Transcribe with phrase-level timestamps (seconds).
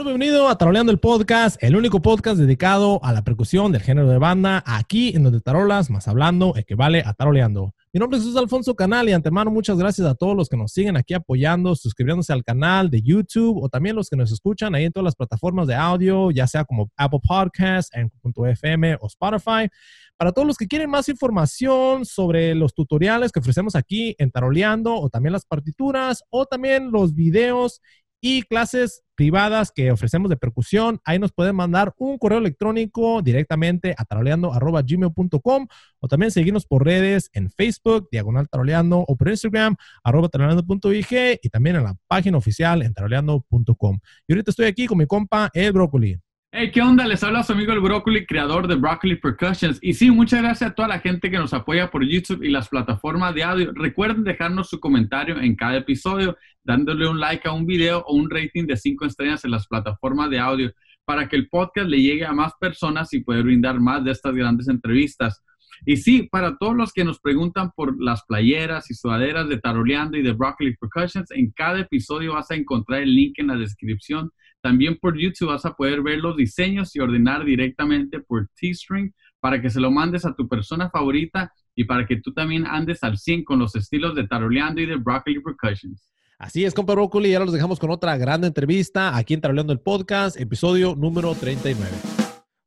[0.00, 4.08] Hola, bienvenido a Taroleando el Podcast, el único podcast dedicado a la percusión del género
[4.08, 7.74] de banda, aquí en donde tarolas más hablando equivale a taroleando.
[7.92, 10.96] Mi nombre es Alfonso Canal y antemano muchas gracias a todos los que nos siguen
[10.96, 14.92] aquí apoyando, suscribiéndose al canal de YouTube o también los que nos escuchan ahí en
[14.92, 19.68] todas las plataformas de audio, ya sea como Apple Podcasts, FM o Spotify.
[20.16, 24.94] Para todos los que quieren más información sobre los tutoriales que ofrecemos aquí en Taroleando
[24.94, 27.80] o también las partituras o también los videos
[28.20, 31.00] y clases privadas que ofrecemos de percusión.
[31.04, 35.66] Ahí nos pueden mandar un correo electrónico directamente a taroleando.gmail.com
[35.98, 41.48] o también seguirnos por redes en Facebook, Diagonal Taroleando, o por Instagram, arroba taroleando.ig y
[41.50, 43.98] también en la página oficial en taroleando.com.
[44.26, 46.18] Y ahorita estoy aquí con mi compa El Brócoli.
[46.52, 47.06] Hey, ¿qué onda?
[47.06, 49.78] Les habla su amigo el Broccoli, creador de Broccoli Percussions.
[49.80, 52.68] Y sí, muchas gracias a toda la gente que nos apoya por YouTube y las
[52.68, 53.70] plataformas de audio.
[53.72, 58.28] Recuerden dejarnos su comentario en cada episodio, dándole un like a un video o un
[58.28, 60.72] rating de 5 estrellas en las plataformas de audio
[61.04, 64.34] para que el podcast le llegue a más personas y poder brindar más de estas
[64.34, 65.44] grandes entrevistas.
[65.86, 70.18] Y sí, para todos los que nos preguntan por las playeras y sudaderas de Taroleando
[70.18, 74.32] y de Broccoli Percussions, en cada episodio vas a encontrar el link en la descripción
[74.60, 79.60] también por YouTube vas a poder ver los diseños y ordenar directamente por T-String para
[79.60, 83.18] que se lo mandes a tu persona favorita y para que tú también andes al
[83.18, 86.08] 100 con los estilos de Taroleando y de Broccoli Percussions.
[86.38, 89.80] Así es, compa Broccoli, ya los dejamos con otra gran entrevista aquí en Taroleando el
[89.80, 91.90] Podcast, episodio número 39.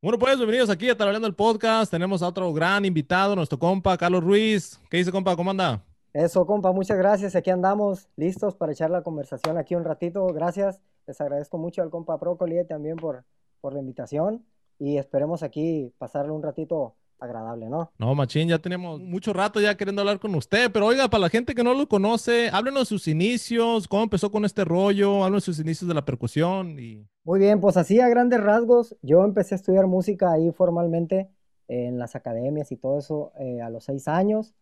[0.01, 1.89] Bueno, pues bienvenidos aquí a Taroleando el Podcast.
[1.89, 4.79] Tenemos a otro gran invitado, nuestro compa Carlos Ruiz.
[4.89, 5.35] ¿Qué dice, compa?
[5.35, 5.83] ¿Cómo anda?
[6.13, 7.35] Eso, compa, muchas gracias.
[7.35, 10.27] Aquí andamos listos para echar la conversación aquí un ratito.
[10.27, 10.79] Gracias.
[11.07, 13.25] Les agradezco mucho al compa Procoli también por,
[13.61, 14.45] por la invitación
[14.79, 17.91] y esperemos aquí pasarle un ratito agradable, ¿no?
[17.97, 21.29] No, machín, ya tenemos mucho rato ya queriendo hablar con usted, pero oiga, para la
[21.29, 25.59] gente que no lo conoce, háblenos sus inicios, cómo empezó con este rollo, háblenos sus
[25.59, 27.07] inicios de la percusión y...
[27.23, 31.29] Muy bien, pues así a grandes rasgos, yo empecé a estudiar música ahí formalmente
[31.69, 34.53] en las academias y todo eso eh, a los seis años,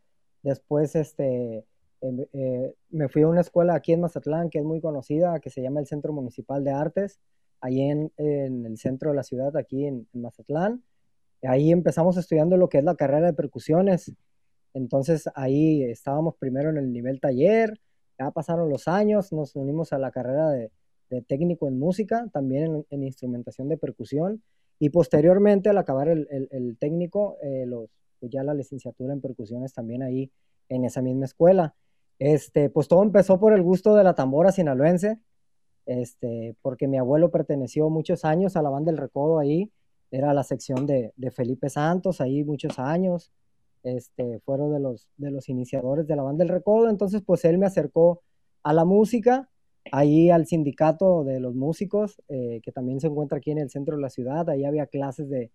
[0.43, 1.65] después este
[2.01, 5.49] Em, eh, me fui a una escuela aquí en Mazatlán que es muy conocida, que
[5.51, 7.19] se llama el Centro Municipal de Artes,
[7.61, 10.83] ahí en, el centro de la ciudad, aquí en, Mazatlán.
[11.43, 14.13] Ahí empezamos estudiando lo que es la carrera de percusiones.
[14.73, 17.79] Entonces ahí estábamos primero en el nivel taller,
[18.19, 20.71] ya pasaron los años, nos unimos a la carrera de,
[21.27, 24.41] técnico en música, también en, instrumentación de percusión,
[24.79, 27.89] y posteriormente al acabar el, técnico, eh, los,
[28.19, 30.31] pues ya la licenciatura en percusiones también ahí
[30.69, 31.75] en esa misma escuela.
[32.21, 35.17] Este, pues todo empezó por el gusto de la tambora sinaloense,
[35.87, 39.71] este, porque mi abuelo perteneció muchos años a la banda del Recodo ahí,
[40.11, 43.31] era la sección de, Felipe Santos ahí muchos años,
[43.81, 47.57] este, fueron de los, de los iniciadores de la banda del Recodo, entonces pues él
[47.57, 48.21] me acercó
[48.61, 49.49] a la música,
[49.91, 53.95] ahí al sindicato de los músicos, eh, que también se encuentra aquí en el centro
[53.95, 55.49] de la ciudad, ahí había clases de,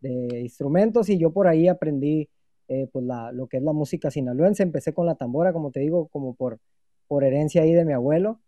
[0.00, 2.28] de instrumentos y yo por ahí aprendí
[2.68, 4.62] eh, pues la, lo que es la música sinaloense.
[4.62, 6.58] Empecé con la tambora, como te digo, como por,
[7.06, 8.40] por herencia ahí de mi abuelo.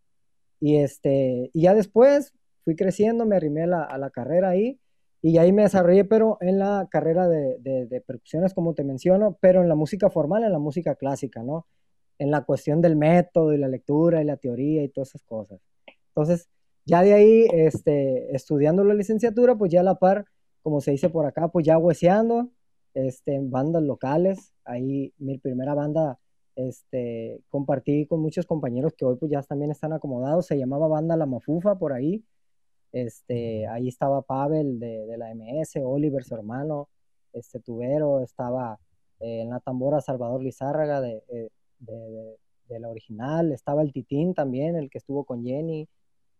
[0.60, 2.32] Y, este, y ya después
[2.64, 4.80] fui creciendo, me arrimé a la, carrera ahí
[5.22, 9.62] y ahí me desarrollé, pero en la carrera de, de, percusiones, como te menciono, pero
[9.62, 11.66] en la música formal, en la música clásica, ¿no?
[12.18, 15.60] En la cuestión del método y la lectura y la teoría y todas esas cosas.
[16.08, 16.48] Entonces,
[16.86, 20.26] ya de ahí, este, estudiando la licenciatura, pues ya a la par,
[20.62, 22.50] como se dice por acá, pues ya hueseando,
[22.96, 24.52] este, bandas locales.
[24.64, 26.18] Ahí mi primera banda
[26.56, 30.46] este, compartí con muchos compañeros que hoy pues ya también están acomodados.
[30.46, 32.24] Se llamaba Banda La Mafufa por ahí.
[32.92, 36.88] Este, ahí estaba Pavel de, de la MS, Oliver, su hermano,
[37.34, 38.78] este tubero, estaba
[39.20, 41.48] eh, en la tambora Salvador Lizárraga de, eh,
[41.80, 42.36] de,
[42.68, 45.88] de, la original, estaba el Titín también, el que estuvo con Jenny,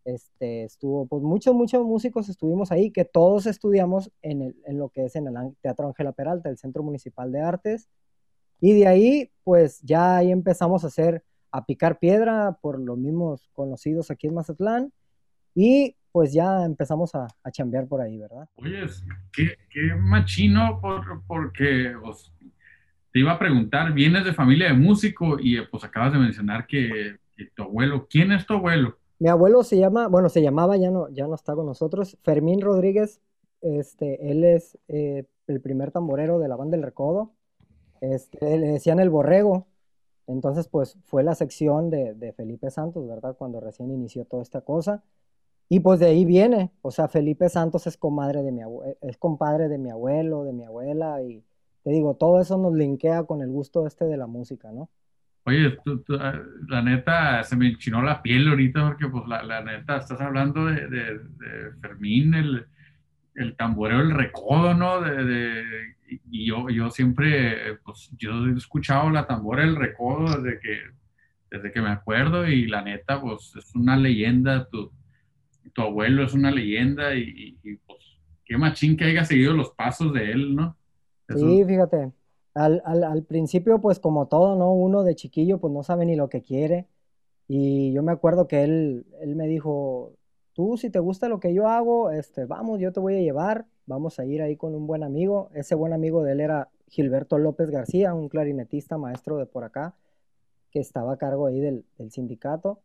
[0.06, 4.89] este, estuvo, pues muchos, muchos músicos estuvimos ahí, que todos estudiamos en, el, en lo
[4.89, 7.89] que es en el Teatro Ángela Peralta, el Centro Municipal de Artes,
[8.61, 13.50] y de ahí, pues ya ahí empezamos a hacer, a picar piedra por los mismos
[13.53, 14.93] conocidos aquí en Mazatlán,
[15.55, 18.49] y pues ya empezamos a, a chambear por ahí, ¿verdad?
[18.55, 18.87] Oye,
[19.32, 21.94] qué, qué machino, por, porque
[23.12, 27.17] te iba a preguntar, vienes de familia de músico y pues acabas de mencionar que,
[27.37, 28.99] que tu abuelo, ¿quién es tu abuelo?
[29.18, 32.60] Mi abuelo se llama, bueno, se llamaba, ya no, ya no está con nosotros, Fermín
[32.60, 33.20] Rodríguez.
[33.62, 37.32] Este, él es eh, el primer tamborero de la banda del Recodo.
[38.00, 39.66] Este, le decían el borrego.
[40.26, 43.36] Entonces, pues fue la sección de, Felipe Santos, ¿verdad?
[43.36, 45.02] Cuando recién inició toda esta cosa.
[45.68, 48.62] Y pues de ahí viene, o sea, Felipe Santos es comadre de mi
[49.00, 51.44] es compadre de mi abuelo, de mi abuela, y
[51.82, 54.88] te digo, todo eso nos linkea con el gusto este de la música, ¿no?
[55.48, 55.78] Oye,
[56.19, 60.20] ah, la neta, se me enchinó la piel ahorita porque, pues, la, la neta, estás
[60.20, 62.66] hablando de, de, de Fermín, el,
[63.37, 65.00] el, tamboreo, el recodo, ¿no?
[65.00, 65.64] De,
[66.32, 70.81] y yo, yo siempre, pues, yo he escuchado la tambora, el recodo desde que,
[71.49, 74.90] desde que me acuerdo y la neta, pues, es una leyenda, tu,
[75.72, 77.56] tu abuelo es una leyenda y,
[77.87, 80.76] pues, qué machín que haya seguido los pasos de él, ¿no?
[81.28, 82.10] Sí, fíjate
[82.56, 84.73] al, al, principio, pues como todo, ¿no?
[84.73, 86.87] Uno de chiquillo, pues no sabe ni lo que quiere.
[87.49, 90.14] Y yo me acuerdo que él, él me dijo,
[90.55, 93.67] tú si te gusta lo que yo hago, este, vamos, yo te voy a llevar,
[93.85, 95.50] vamos a ir ahí con un buen amigo.
[95.55, 99.94] Ese buen amigo de él era Gilberto López García, un clarinetista maestro de por acá,
[100.70, 102.81] que estaba a cargo ahí del, del sindicato.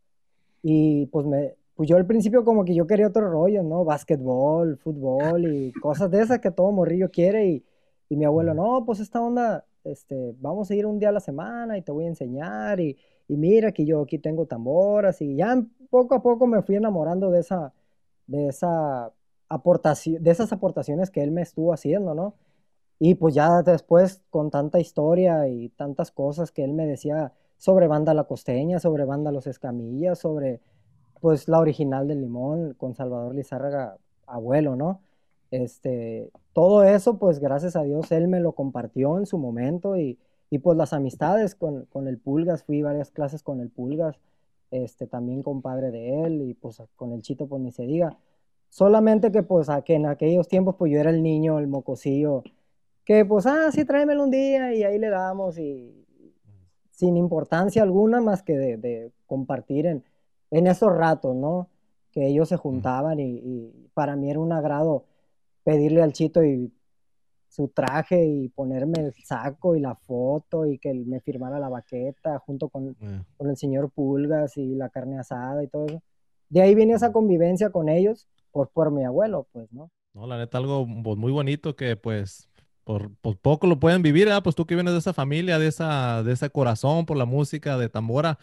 [0.62, 3.86] Y pues me, pues yo al principio como que yo quería otro rollo, ¿no?
[3.86, 7.66] Básquetbol, fútbol y cosas de esas que todo morrillo quiere y
[8.12, 11.22] y mi abuelo, no, pues esta onda, este, vamos a ir un día a la
[11.22, 12.98] semana y te voy a enseñar y,
[13.30, 17.32] y mira que yo aquí tengo tamboras y ya poco a poco me fui enamorando
[17.32, 17.74] de esa,
[18.28, 19.14] de esa
[19.48, 22.36] aportación, de esas aportaciones que él me estuvo haciendo, ¿no?
[23.00, 27.88] Y pues ya después con tanta historia y tantas cosas que él me decía sobre
[27.88, 30.60] banda La Costeña, sobre banda Los Escamillas, sobre
[31.22, 33.98] pues la original del Limón con Salvador Lizárraga,
[34.28, 35.00] abuelo, ¿no?
[35.52, 40.20] Este, todo eso, pues gracias a Dios, él me lo compartió en su momento y,
[40.50, 44.18] y pues las amistades con, con, el Pulgas, fui varias clases con el Pulgas,
[44.72, 48.18] este, también compadre de él y pues con el Chito, pues ni se diga.
[48.70, 52.44] Solamente que pues a que en aquellos tiempos pues yo era el niño, el mocosillo,
[53.06, 56.06] que pues, ah, sí, tráemelo un día y ahí le damos y
[56.92, 60.04] sin importancia alguna más que de, de compartir en,
[60.52, 61.68] en esos ratos, ¿no?
[62.12, 65.06] Que ellos se juntaban y, y para mí era un agrado
[65.64, 66.74] pedirle al chito y
[67.52, 72.40] su traje y ponerme el saco y la foto y que me firmara la baqueta
[72.40, 73.24] junto con, eh.
[73.38, 76.02] con, el señor Pulgas y la carne asada y todo eso.
[76.48, 79.92] De ahí viene esa convivencia con ellos por, por mi abuelo, pues, ¿no?
[80.14, 82.50] No, la neta, algo pues, muy bonito que pues
[82.84, 84.42] por, por, poco lo pueden vivir, ¿eh?
[84.44, 87.78] pues tú que vienes de esa familia, de, esa, de ese corazón por la música
[87.78, 88.40] de tambora.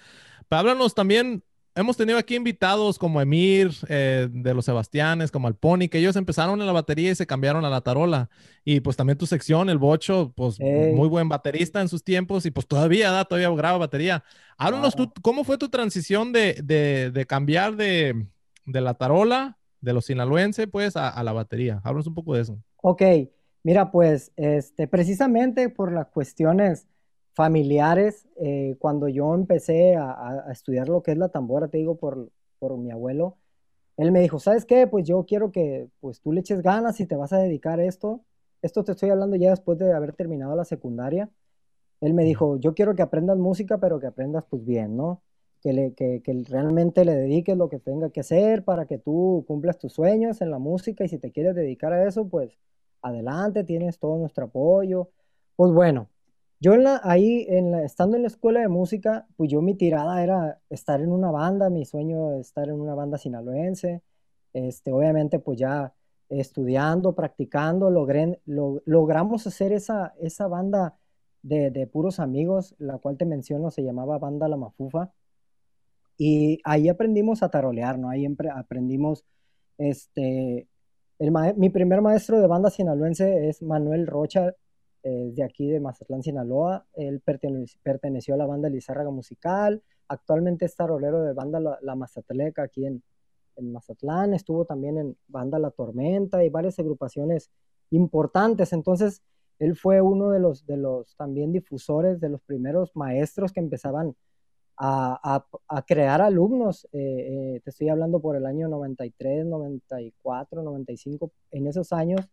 [0.48, 1.42] Pero háblanos también
[1.78, 6.60] hemos tenido aquí invitados como Emir eh, de los Sebastianes, como Alponi, que ellos empezaron
[6.60, 8.28] en la batería y se cambiaron a la tarola.
[8.64, 12.50] Y pues también tu sección, el Bocho, pues muy buen baterista en sus tiempos y
[12.50, 14.24] pues todavía, da, todavía graba batería.
[14.56, 18.26] Háblanos tú, ¿cómo fue tu transición de, de, de cambiar de,
[18.66, 21.80] de, la tarola, de los sinaloenses, pues, a, a, la batería?
[21.84, 22.58] Háblanos un poco de eso.
[22.82, 23.02] Ok,
[23.62, 26.88] mira, pues, este, precisamente por las cuestiones
[27.38, 28.26] familiares.
[28.36, 32.76] Eh, cuando yo empecé a, estudiar lo que es la tambora, te digo, por, por
[32.76, 33.36] mi abuelo,
[33.96, 34.88] él me dijo, ¿sabes qué?
[34.88, 37.84] Pues yo quiero que pues tú le eches ganas y te vas a dedicar a
[37.84, 38.22] esto.
[38.60, 41.30] Esto te estoy hablando ya después de haber terminado la secundaria.
[42.00, 45.22] Él me dijo, yo quiero que aprendas música, pero que aprendas pues bien, ¿no?
[45.62, 49.44] Que, le, que, que realmente le dediques lo que tenga que hacer para que tú
[49.46, 52.58] cumplas tus sueños en la música y si te quieres dedicar a eso, pues
[53.02, 55.10] adelante, tienes todo nuestro apoyo.
[55.56, 56.08] Pues bueno,
[56.60, 59.74] yo en la, ahí, en la, estando en la escuela de música, pues yo mi
[59.74, 64.02] tirada era estar en una banda, mi sueño es estar en una banda sinaloense.
[64.52, 65.94] Este, obviamente, pues ya
[66.28, 70.98] estudiando, practicando, logré, lo, logramos hacer esa, esa banda
[71.42, 75.12] de, de, puros amigos, la cual te menciono, se llamaba Banda La Mafufa.
[76.16, 78.10] Y ahí aprendimos a tarolear, ¿no?
[78.10, 79.24] Ahí aprendimos,
[79.78, 80.68] este,
[81.18, 84.54] el mi primer maestro de banda sinaloense es Manuel Rocha,
[85.02, 86.86] eh, de aquí de Mazatlán, Sinaloa.
[86.94, 89.82] Él perteneció a la banda Lizárraga Musical.
[90.08, 93.02] Actualmente es tarolero de banda La, la Mazatleca aquí en,
[93.56, 94.34] en, Mazatlán.
[94.34, 97.50] Estuvo también en banda La Tormenta y varias agrupaciones
[97.90, 98.72] importantes.
[98.72, 99.22] Entonces,
[99.58, 104.14] él fue uno de los, de los también difusores, de los primeros maestros que empezaban
[104.76, 106.86] a, a, crear alumnos.
[106.92, 106.98] Eh,
[107.56, 111.32] eh, te estoy hablando por el año 93, 94, 95.
[111.50, 112.28] En esos años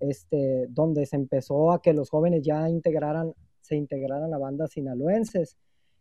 [0.00, 5.56] este, donde se empezó a que los jóvenes ya integraran, se integraran a bandas sinaloenses.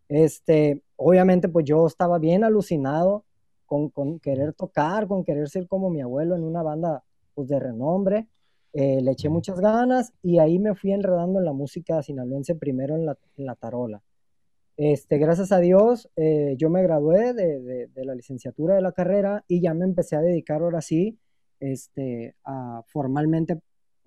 [0.08, 3.26] Este, obviamente, pues yo estaba bien alucinado
[3.66, 7.04] con, con, querer tocar, con querer ser como mi abuelo en una banda
[7.36, 8.28] pues, de renombre.
[8.74, 12.96] Eh, le eché muchas ganas y ahí me fui enredando en la música sinaloense primero
[12.96, 14.02] en la, en la tarola.
[14.78, 18.94] Este, gracias a Dios, eh, yo me gradué de, de, de, la licenciatura de la
[18.94, 21.20] carrera y ya me empecé a dedicar ahora sí
[21.60, 23.60] este, a formalmente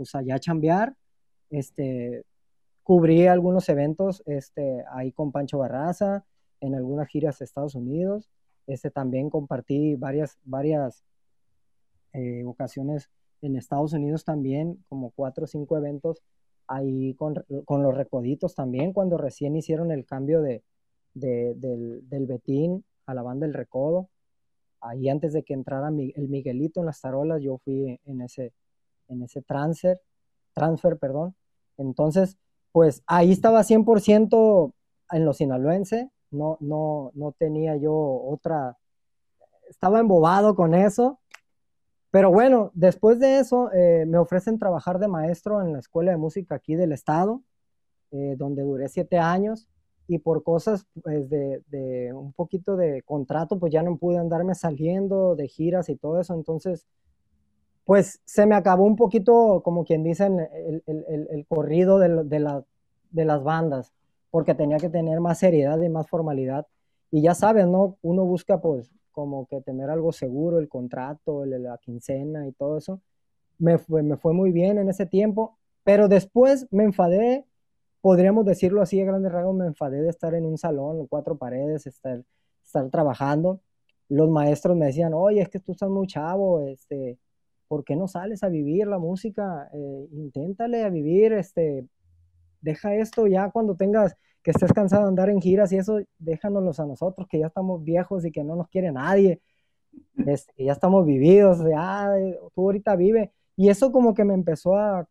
[0.03, 0.97] pues allá a chambear,
[1.51, 2.25] este,
[2.83, 6.25] cubrí algunos eventos este, ahí con Pancho Barraza,
[6.61, 8.29] en algunas giras a Estados Unidos,
[8.67, 11.05] este, también compartí varias, varias
[12.13, 13.11] eh, ocasiones
[13.43, 16.23] en Estados Unidos también, como cuatro o cinco eventos
[16.67, 20.63] ahí con, con, los recoditos también, cuando recién hicieron el cambio de,
[21.15, 24.09] del, del Betín a la banda El Recodo.
[24.81, 28.53] Ahí antes de que entrara el Miguelito en las tarolas, yo fui en ese,
[29.09, 30.01] en ese transfer,
[30.55, 31.35] transfer, perdón.
[31.77, 32.37] Entonces,
[32.73, 34.73] pues ahí estaba 100%
[35.11, 38.79] en lo sinaloense, no, no, no tenía yo otra,
[39.69, 41.19] estaba embobado con eso.
[42.11, 46.19] Pero bueno, después de eso eh, me ofrecen trabajar de maestro en la escuela de
[46.19, 47.43] música aquí del estado,
[48.11, 49.67] eh, donde duré siete años
[50.09, 54.55] y por cosas pues, de, de, un poquito de contrato, pues ya no pude andarme
[54.55, 56.35] saliendo de giras y todo eso.
[56.35, 56.87] Entonces,
[57.85, 62.39] pues se me acabó un poquito, como quien dice, el, el, el corrido de, de,
[62.41, 62.65] la,
[63.11, 63.93] de las bandas,
[64.31, 66.67] porque tenía que tener más seriedad y más formalidad.
[67.11, 67.99] Y ya sabes, ¿no?
[68.03, 73.01] Uno busca pues como que tener algo seguro, el contrato, la quincena y todo eso.
[73.59, 77.45] Me fue, me fue muy bien en ese tiempo, pero después me enfadé,
[78.01, 81.37] podríamos decirlo así a grandes rasgos, me enfadé de estar en un salón, en cuatro
[81.37, 82.23] paredes, estar,
[82.65, 83.61] estar trabajando.
[84.09, 87.19] Los maestros me decían, oye, es que tú estás muy chavo, este,
[87.73, 89.71] ¿por qué no sales a vivir la música?
[89.73, 91.87] Eh, inténtale a vivir, este,
[92.61, 96.81] deja esto ya cuando tengas, que estés cansado de andar en giras y eso, déjanoslos
[96.81, 99.41] a nosotros, que ya estamos viejos y que no nos quiere nadie,
[100.27, 102.11] este, ya estamos vividos, ya
[102.55, 103.33] tú ahorita vive.
[103.57, 105.09] Y eso como que me empezó a,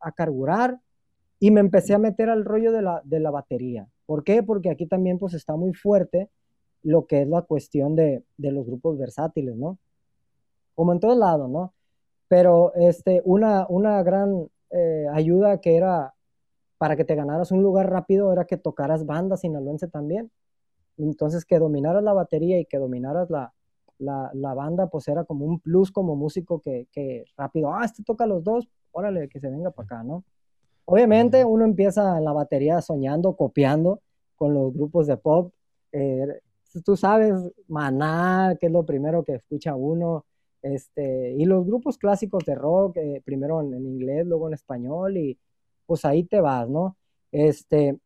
[0.00, 0.80] a carburar
[1.38, 3.86] y me empecé a meter al rollo de la, de la batería.
[4.06, 4.42] ¿Por qué?
[4.42, 6.30] Porque aquí también pues está muy fuerte
[6.82, 9.78] lo que es la cuestión de, de los grupos versátiles, ¿no?
[10.76, 11.74] Como en todos lados, ¿no?
[12.28, 16.14] Pero este, una, una gran eh, ayuda que era
[16.78, 20.30] para que te ganaras un lugar rápido era que tocaras bandas sinaloense también.
[20.98, 23.52] Entonces, que dominaras la batería y que dominaras la,
[23.98, 28.02] la, la banda, pues era como un plus como músico que, que, rápido, ah, este
[28.02, 30.24] toca los dos, órale, que se venga para acá, ¿no?
[30.86, 34.00] Obviamente uno empieza en la batería soñando, copiando
[34.36, 35.52] con los grupos de pop.
[35.92, 36.40] Eh,
[36.84, 37.34] tú sabes,
[37.68, 40.24] Maná, que es lo primero que escucha uno,
[40.62, 45.38] este, y los grupos clásicos de rock, eh, primero en, inglés, luego en español, y
[45.86, 46.96] pues ahí te vas, ¿no?
[47.32, 47.98] Este,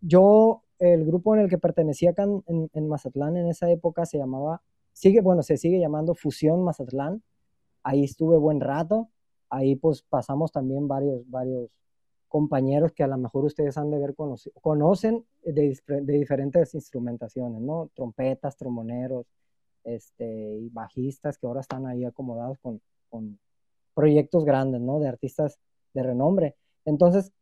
[0.00, 4.62] yo, el grupo en el que pertenecía acá en, Mazatlán en esa época se llamaba,
[4.92, 7.22] sigue, bueno, se sigue llamando Fusión Mazatlán.
[7.82, 9.08] Ahí estuve buen rato.
[9.50, 11.70] Ahí pues pasamos también varios, varios
[12.28, 14.14] compañeros que a lo mejor ustedes han de ver,
[14.60, 17.90] conocen de, de diferentes instrumentaciones, ¿no?
[17.94, 19.26] Trompetas, tromboneros,
[19.94, 23.38] este, y bajistas que ahora están ahí acomodados con, con
[23.94, 25.00] proyectos grandes, ¿no?
[25.00, 25.58] De artistas
[25.94, 26.56] de renombre.
[26.84, 27.32] Entonces,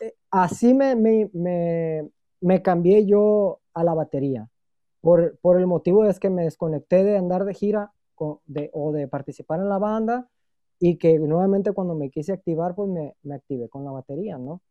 [0.00, 1.30] eh, así me, me,
[2.40, 4.48] me, cambié yo a la batería,
[5.00, 7.92] por, por, el motivo es que me desconecté de andar de gira
[8.46, 10.28] de, o de participar en la banda
[10.78, 14.62] y que nuevamente cuando me quise activar, pues me, me activé con la batería, ¿no?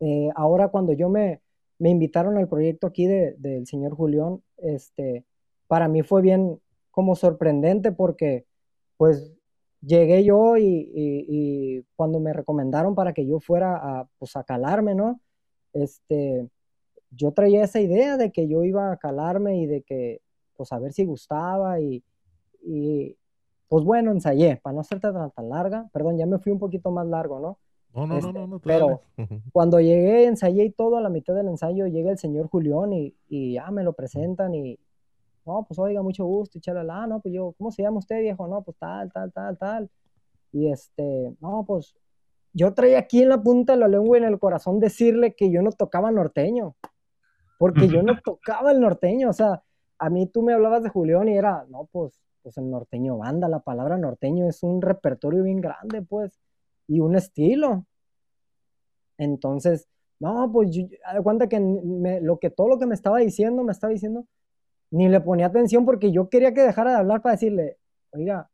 [0.00, 1.42] Eh, ahora cuando yo me,
[1.78, 5.24] me invitaron al proyecto aquí de, del señor Julián, este,
[5.70, 6.60] para mí fue bien
[6.90, 8.44] como sorprendente porque
[8.96, 9.32] pues
[9.80, 15.20] llegué yo y, cuando me recomendaron para que yo fuera a, pues, a calarme, ¿no?
[15.72, 16.48] Este,
[17.12, 20.20] yo traía esa idea de que yo iba a calarme y de que,
[20.56, 22.02] pues a ver si gustaba y,
[23.68, 26.90] pues bueno, ensayé, para no ser tan, tan larga, perdón, ya me fui un poquito
[26.90, 27.58] más largo, ¿no?
[27.94, 29.02] No, no, no, este, no, no, Pero
[29.52, 33.14] cuando llegué, ensayé y todo, a la mitad del ensayo llega el señor Julián y,
[33.28, 34.76] y ya me lo presentan y,
[35.46, 38.46] no, pues oiga, mucho gusto, y chalala, no, pues yo, ¿cómo se llama usted, viejo?
[38.46, 39.90] No, pues tal, tal, tal, tal.
[40.52, 41.94] Y este, no, pues
[42.52, 45.50] yo traía aquí en la punta de la lengua y en el corazón decirle que
[45.50, 46.74] yo no tocaba norteño,
[47.58, 49.62] porque yo no tocaba el norteño, o sea,
[49.98, 53.48] a mí tú me hablabas de Julián y era, no, pues, pues el norteño banda,
[53.48, 56.40] la palabra norteño es un repertorio bien grande, pues,
[56.88, 57.84] y un estilo.
[59.18, 59.86] Entonces,
[60.18, 60.84] no, pues yo,
[61.22, 61.60] cuenta que
[62.22, 64.26] lo que todo lo que me estaba diciendo, me estaba diciendo,
[64.90, 67.78] ni le ponía atención porque yo quería que dejara de hablar para decirle,
[68.12, 68.50] oiga,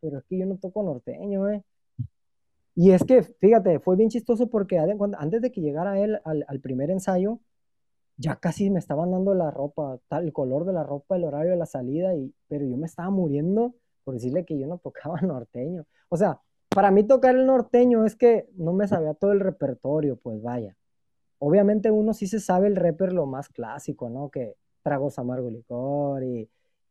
[0.00, 1.64] pero es que yo no toco norteño, ¿eh?
[2.74, 6.90] Y es que, fíjate, fue bien chistoso porque antes de que llegara él al, primer
[6.90, 7.40] ensayo,
[8.16, 11.58] ya casi me estaban dando la ropa, el color de la ropa, el horario de
[11.58, 15.84] la salida, y, pero yo me estaba muriendo por decirle que yo no tocaba norteño.
[16.08, 20.16] O sea, para mí tocar el norteño es que no me sabía todo el repertorio,
[20.16, 20.76] pues vaya.
[21.38, 24.30] Obviamente uno sí se sabe el reper lo más clásico, ¿no?
[24.30, 26.48] Que tragos amargo licor y,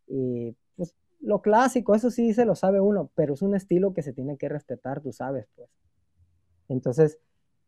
[0.07, 4.01] y pues lo clásico, eso sí se lo sabe uno, pero es un estilo que
[4.01, 5.69] se tiene que respetar, tú sabes, pues.
[6.69, 7.19] Entonces,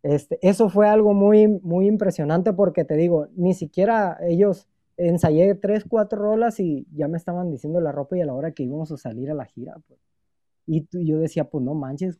[0.03, 5.85] este, eso fue algo muy, muy impresionante porque te digo, ni siquiera ellos ensayé tres,
[5.87, 8.91] cuatro rolas y ya me estaban diciendo la ropa y a la hora que íbamos
[8.91, 9.99] a salir a la gira, pues.
[10.65, 12.19] Y yo decía, pues no manches,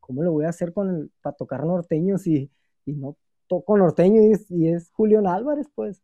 [0.00, 2.50] ¿cómo lo voy a hacer con para tocar norteños y,
[2.86, 3.16] y no
[3.48, 6.02] toco norteño y es, y es Julián Álvarez, pues.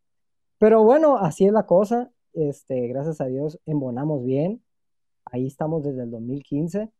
[0.58, 2.10] Pero bueno, así es la cosa.
[2.32, 4.62] Este, gracias a Dios, embonamos bien.
[5.24, 6.90] Ahí estamos desde el 2015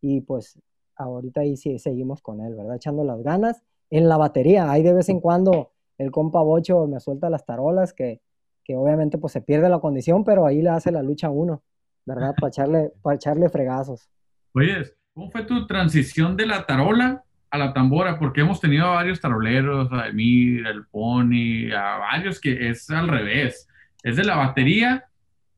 [0.00, 0.58] y pues
[0.96, 2.76] ahorita ahí sí seguimos con él, ¿verdad?
[2.76, 3.62] Echando las ganas.
[3.90, 7.94] En la batería, ahí de vez en cuando el compa Bocho me suelta las tarolas
[7.94, 8.20] que,
[8.62, 11.62] que obviamente pues se pierde la condición, pero ahí le hace la lucha uno,
[12.04, 12.34] ¿verdad?
[12.38, 14.10] Para echarle, para echarle fregazos.
[14.54, 14.82] Oye,
[15.14, 18.18] ¿cómo fue tu transición de la tarola a la tambora?
[18.18, 23.08] Porque hemos tenido a varios taroleros, a Emir, el Pony, a varios que es al
[23.08, 23.68] revés.
[24.02, 25.06] Es de la batería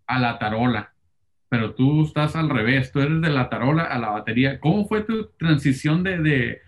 [0.07, 0.93] a la tarola.
[1.49, 4.61] Pero tú estás al revés, tú eres de la tarola a la batería.
[4.61, 6.59] ¿Cómo fue tu transición de, de,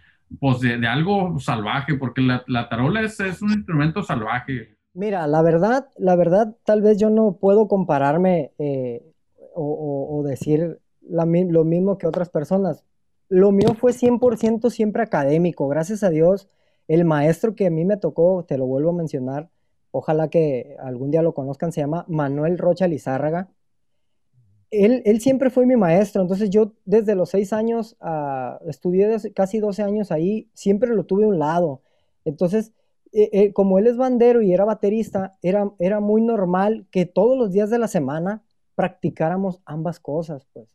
[0.41, 1.95] pues de, de algo salvaje?
[1.95, 4.77] Porque la, la tarola es, es, un instrumento salvaje.
[4.95, 9.03] Mira, la verdad, la verdad, tal vez yo no puedo compararme eh,
[9.55, 12.85] o, o, decir lo mismo que otras personas.
[13.33, 15.69] Lo mío fue 100% siempre académico.
[15.69, 16.49] Gracias a Dios,
[16.89, 19.49] el maestro que a mí me tocó, te lo vuelvo a mencionar,
[19.91, 23.49] ojalá que algún día lo conozcan, se llama Manuel Rocha Lizárraga
[24.73, 29.83] él, siempre fue mi maestro, entonces yo desde los seis años, uh, estudié casi 12
[29.83, 31.83] años ahí, siempre lo tuve a un lado.
[32.25, 32.73] Entonces,
[33.13, 37.37] eh, eh, como él es bandero y era baterista, era, era muy normal que todos
[37.37, 38.43] los días de la semana
[38.75, 40.69] practicáramos ambas cosas, pues.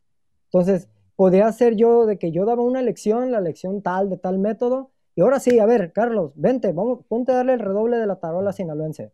[0.44, 0.88] Entonces,
[1.18, 4.92] podía ser yo de que yo daba una lección, la lección tal, de tal método,
[5.16, 8.20] y ahora sí, a ver, Carlos, vente, vamos, ponte a darle el redoble de la
[8.20, 9.10] tarola sinaloense.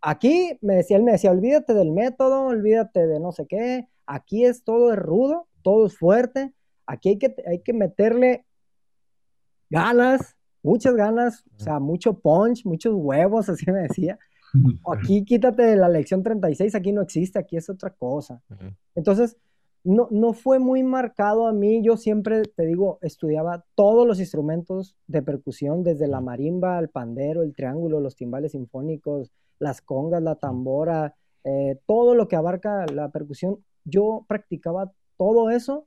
[0.00, 4.44] Aquí me decía, él me decía, olvídate del método, olvídate de no sé qué, aquí
[4.44, 6.54] es todo es rudo, todo es fuerte,
[6.86, 8.46] aquí hay que, hay que meterle
[9.70, 14.20] ganas, muchas ganas, o sea, mucho punch, muchos huevos, así me decía.
[14.88, 18.40] Aquí quítate la lección 36, aquí no existe, aquí es otra cosa.
[18.94, 19.36] Entonces,
[19.88, 24.94] no, no fue muy marcado a mí, yo siempre, te digo, estudiaba todos los instrumentos
[25.06, 30.34] de percusión, desde la marimba, el pandero, el triángulo, los timbales sinfónicos, las congas, la
[30.34, 35.86] tambora, eh, todo lo que abarca la percusión, yo practicaba todo eso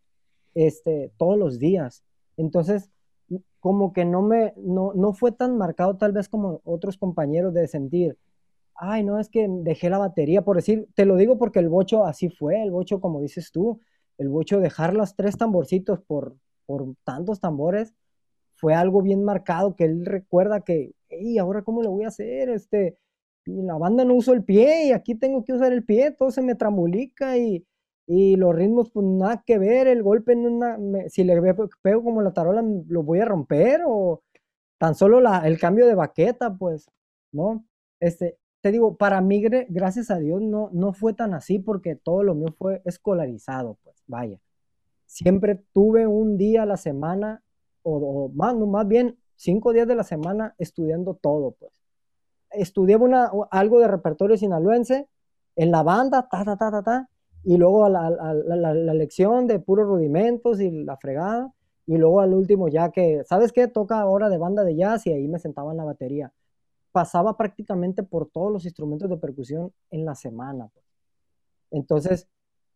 [0.56, 2.04] este, todos los días.
[2.38, 2.90] Entonces,
[3.60, 7.68] como que no me, no, no fue tan marcado tal vez como otros compañeros de
[7.68, 8.18] sentir,
[8.74, 12.04] ay, no, es que dejé la batería, por decir, te lo digo porque el bocho
[12.04, 13.80] así fue, el bocho como dices tú,
[14.22, 16.36] el bocho dejar los tres tamborcitos por,
[16.68, 17.94] por tantos tambores,
[18.56, 22.50] fue algo bien marcado que él recuerda que, y ahora cómo lo voy a hacer,
[22.50, 22.98] este,
[23.46, 26.30] y la banda no uso el pie y aquí tengo que usar el pie, todo
[26.30, 27.66] se me trambulica y,
[28.06, 31.42] y los ritmos pues nada que ver, el golpe en si le
[31.82, 34.22] pego como la tarola lo voy a romper o
[34.78, 36.92] tan solo el cambio de baqueta pues,
[37.32, 37.66] ¿no?
[38.00, 42.24] Este, te digo, para mí, gracias a Dios, no, no fue tan así porque todo
[42.24, 44.40] lo mío fue escolarizado, pues, vaya.
[45.06, 47.44] Siempre tuve un día a la semana,
[47.84, 51.82] o, o más, más bien cinco días de la semana estudiando todo, pues
[52.52, 55.08] estudiaba una, algo de repertorio sinaloense
[55.56, 57.10] en la banda, ta, ta, ta, ta, ta,
[57.44, 61.52] y luego la, la, la, la, lección de puros rudimentos y la fregada,
[61.88, 63.68] y luego al último ya que, ¿sabes qué?
[63.68, 66.32] Toca ahora de banda de jazz y ahí me sentaba en la batería.
[66.92, 70.70] Pasaba prácticamente por todos los instrumentos de percusión en la semana.
[70.74, 70.86] Pues.
[71.72, 72.28] Entonces,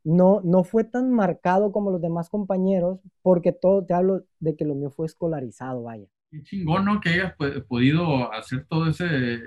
[0.04, 4.66] no, no fue tan marcado como los demás compañeros, porque todo, te hablo de que
[4.66, 7.00] lo mío fue escolarizado, vaya qué chingón, ¿no?
[7.02, 7.34] Que hayas
[7.68, 9.40] podido hacer todo ese,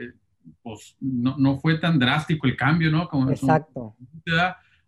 [0.63, 3.09] pues no, no fue tan drástico el cambio, ¿no?
[3.09, 3.97] Como Exacto.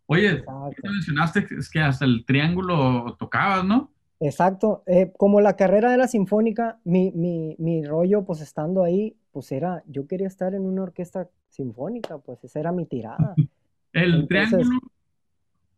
[0.06, 0.90] Oye, Exacto.
[0.90, 3.92] mencionaste es que hasta el triángulo tocabas, ¿no?
[4.18, 4.82] Exacto.
[4.86, 9.82] Eh, como la carrera era sinfónica, mi, mi, mi rollo, pues estando ahí, pues era,
[9.86, 13.34] yo quería estar en una orquesta sinfónica, pues esa era mi tirada.
[13.92, 14.80] el Entonces, triángulo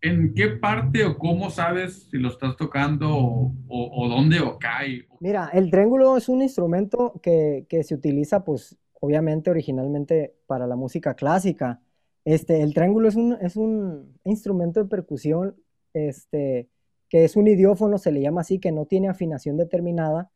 [0.05, 4.59] ¿En qué parte o cómo sabes si lo estás tocando o, o, o dónde o
[4.59, 5.07] cae?
[5.21, 10.75] Mira, el triángulo es un instrumento que, que, se utiliza, pues, obviamente originalmente para la
[10.75, 11.81] música clásica.
[12.25, 15.55] Este, el triángulo es un, es un instrumento de percusión
[15.95, 16.69] este,
[17.09, 20.33] que es un idiófono, se le llama así, que no tiene afinación determinada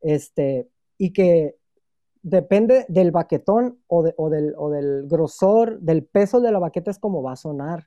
[0.00, 1.56] este, y que
[2.22, 7.22] depende del baquetón o, de, o, del, grosor, del peso de la baqueta es como
[7.22, 7.84] va a sonar,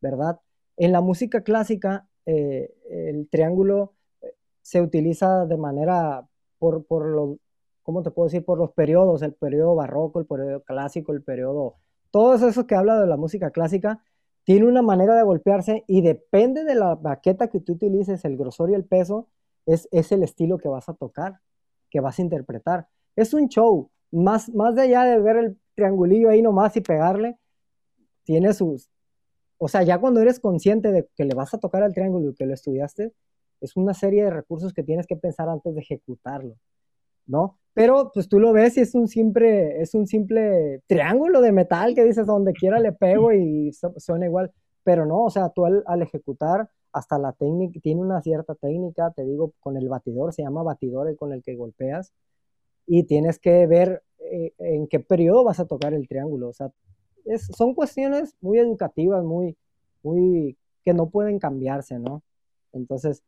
[0.00, 0.40] ¿verdad?
[0.76, 6.26] En la música clásica, eh, el triángulo eh, se utiliza de manera
[6.58, 7.36] por, por los,
[7.82, 8.44] ¿cómo te puedo decir?
[8.44, 11.76] Por los periodos, el periodo barroco, el periodo clásico, el periodo,
[12.10, 14.02] todos esos que habla de la música clásica,
[14.44, 18.70] tiene una manera de golpearse y depende de la baqueta que tú utilices, el grosor
[18.70, 19.28] y el peso,
[19.66, 21.40] es, es el estilo que vas a tocar,
[21.90, 22.88] que vas a interpretar.
[23.16, 27.38] Es un show, más, más de allá de ver el triangulillo ahí nomás y pegarle,
[28.24, 28.90] tiene sus,
[29.58, 32.34] o sea, ya cuando eres consciente de que le vas a tocar al triángulo y
[32.34, 33.12] que lo estudiaste,
[33.60, 36.56] es una serie de recursos que tienes que pensar antes de ejecutarlo,
[37.26, 37.58] ¿no?
[37.74, 41.94] pero pues tú lo ves y es un simple, es un simple triángulo de metal
[41.94, 44.52] que dices donde quiera le pego y suena igual,
[44.84, 49.24] pero no, o sea, tú al, ejecutar hasta la técnica, tiene una cierta técnica, te
[49.24, 52.12] digo, con el batidor, se llama batidor el con el que golpeas,
[52.86, 56.72] y tienes que ver eh, en qué periodo vas a tocar el triángulo, o sea,
[57.56, 59.56] son cuestiones muy educativas, muy,
[60.02, 62.22] muy, que no pueden cambiarse, ¿no?
[62.72, 63.22] Entonces,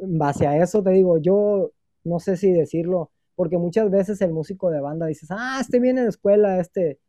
[0.00, 1.70] en base a eso te digo, yo
[2.04, 6.02] no sé si decirlo, porque muchas veces el músico de banda dices, ah, este viene
[6.02, 7.00] de escuela, este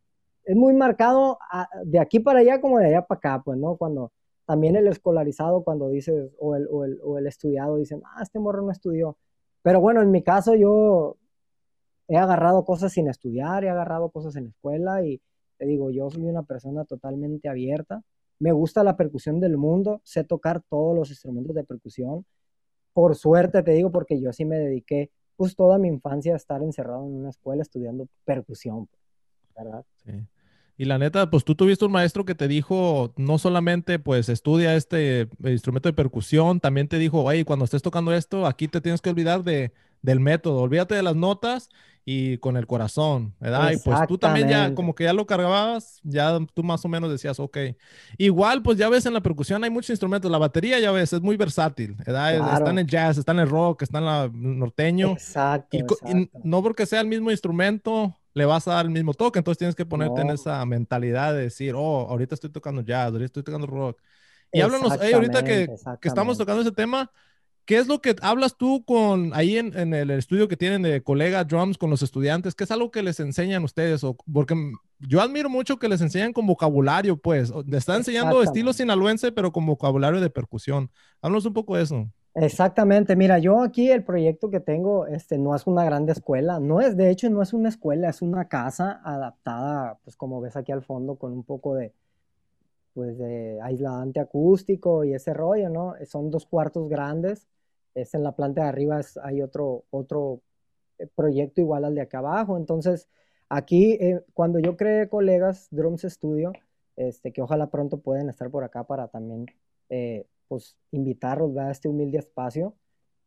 [0.45, 3.77] es muy marcado ah, de aquí para allá como de allá para acá, pues, ¿no?
[3.77, 4.11] Cuando
[4.45, 8.39] también el escolarizado, cuando dices, o el, o el, o el estudiado, dicen, ah, este
[8.39, 9.17] morro no estudió.
[9.63, 11.17] Pero bueno, en mi caso yo
[12.07, 15.21] he agarrado cosas sin estudiar, he agarrado cosas en escuela y
[15.57, 18.01] te digo, yo soy una persona totalmente abierta.
[18.39, 22.25] Me gusta la percusión del mundo, sé tocar todos los instrumentos de percusión.
[22.93, 26.61] Por suerte te digo, porque yo sí me dediqué pues toda mi infancia a estar
[26.61, 28.87] encerrado en una escuela estudiando percusión,
[29.55, 29.85] ¿verdad?
[30.05, 30.11] Sí.
[30.77, 34.75] Y la neta, pues tú tuviste un maestro que te dijo, no solamente pues estudia
[34.75, 39.01] este instrumento de percusión, también te dijo, oye, cuando estés tocando esto, aquí te tienes
[39.01, 41.69] que olvidar de, del método, olvídate de las notas
[42.07, 43.71] y con el corazón, ¿verdad?
[43.71, 47.09] Y pues tú también ya, como que ya lo cargabas, ya tú más o menos
[47.09, 47.57] decías, ok.
[48.19, 51.21] Igual, pues ya ves en la percusión hay muchos instrumentos, la batería ya ves, es
[51.21, 52.35] muy versátil, ¿verdad?
[52.35, 55.13] Está en el jazz, está en el rock, está en el norteño.
[55.13, 59.39] Exacto, y, no porque sea el mismo instrumento, le vas a dar el mismo toque,
[59.39, 63.25] entonces tienes que ponerte en esa mentalidad de decir, oh, ahorita estoy tocando jazz, ahorita
[63.25, 63.99] estoy tocando rock.
[64.51, 65.67] Y háblanos, ahorita que,
[65.99, 67.11] que estamos tocando ese tema,
[67.65, 71.43] ¿Qué es lo que hablas tú con ahí en, el estudio que tienen de colega
[71.43, 72.53] drums con los estudiantes?
[72.53, 74.03] ¿Qué es algo que les enseñan ustedes?
[74.03, 74.55] O, porque
[74.99, 77.51] yo admiro mucho que les enseñan con vocabulario, pues.
[77.65, 80.91] Les están enseñando estilo sinaloense, pero con vocabulario de percusión.
[81.21, 82.07] Háblanos un poco de eso.
[82.35, 86.81] Exactamente, mira, yo aquí el proyecto que tengo, este, no es una grande escuela, no
[86.81, 90.73] es, de hecho, no es una escuela, es una casa adaptada, pues como ves aquí
[90.73, 91.93] al fondo, con un poco de,
[92.93, 95.93] pues de aislante acústico y ese rollo, ¿no?
[96.05, 97.47] Son dos cuartos grandes,
[97.95, 100.41] es en la planta de arriba hay otro, otro
[100.99, 102.57] eh, proyecto igual al de acá abajo.
[102.57, 103.07] Entonces,
[103.49, 106.53] aquí, eh, cuando yo creé colegas Drums Studio,
[106.95, 109.45] este, que ojalá pronto pueden estar por acá para también,
[109.89, 112.75] eh, pues, invitarlos a este humilde espacio.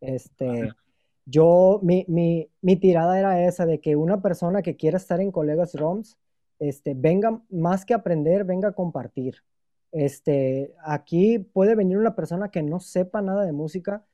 [0.01, 0.71] Este,
[1.27, 5.33] yo, mi, mi, mi, tirada era esa, de que una persona que quiera estar en
[5.33, 6.17] colegas Drums,
[6.59, 9.37] este, venga más que aprender, venga a compartir.
[9.93, 14.05] Este, aquí puede venir una persona que no sepa nada de música,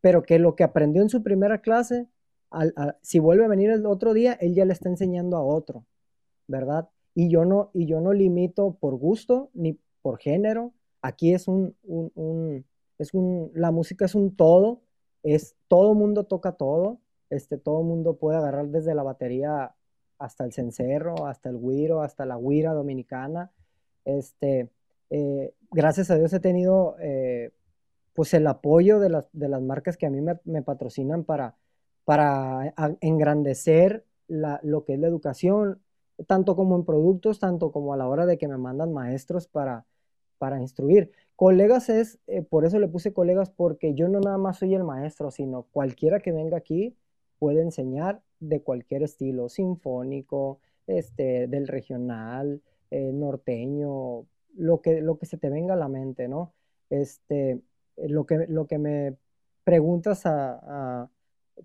[0.00, 2.06] pero que lo que aprendió en su primera clase,
[3.02, 5.84] si vuelve a venir el otro día, él ya le está enseñando a otro,
[6.46, 6.88] ¿verdad?
[7.14, 10.72] Y yo no, y yo no limito por gusto ni por género.
[11.02, 11.74] Aquí es un,
[12.98, 14.82] es un, la música es un todo,
[15.22, 19.74] es todo mundo toca todo, este, todo mundo puede agarrar desde la batería
[20.18, 23.52] hasta el cencerro, hasta el guiro, hasta la guira dominicana.
[24.04, 24.70] Este,
[25.10, 27.52] eh, gracias a Dios he tenido eh,
[28.14, 31.56] pues el apoyo de las, de las marcas que a mí me, patrocinan para,
[32.04, 35.80] para engrandecer lo que es la educación,
[36.26, 39.86] tanto como en productos, tanto como a la hora de que me mandan maestros para,
[40.38, 41.12] para instruir.
[41.36, 44.84] Colegas es, eh, por eso le puse colegas, porque yo no nada más soy el
[44.84, 46.96] maestro, sino cualquiera que venga aquí
[47.38, 55.26] puede enseñar de cualquier estilo, sinfónico, este, del regional, eh, norteño, lo que, lo que
[55.26, 56.52] se te venga a la mente, ¿no?
[56.90, 57.60] Este,
[58.08, 59.16] lo que, lo que me
[59.64, 61.10] preguntas a,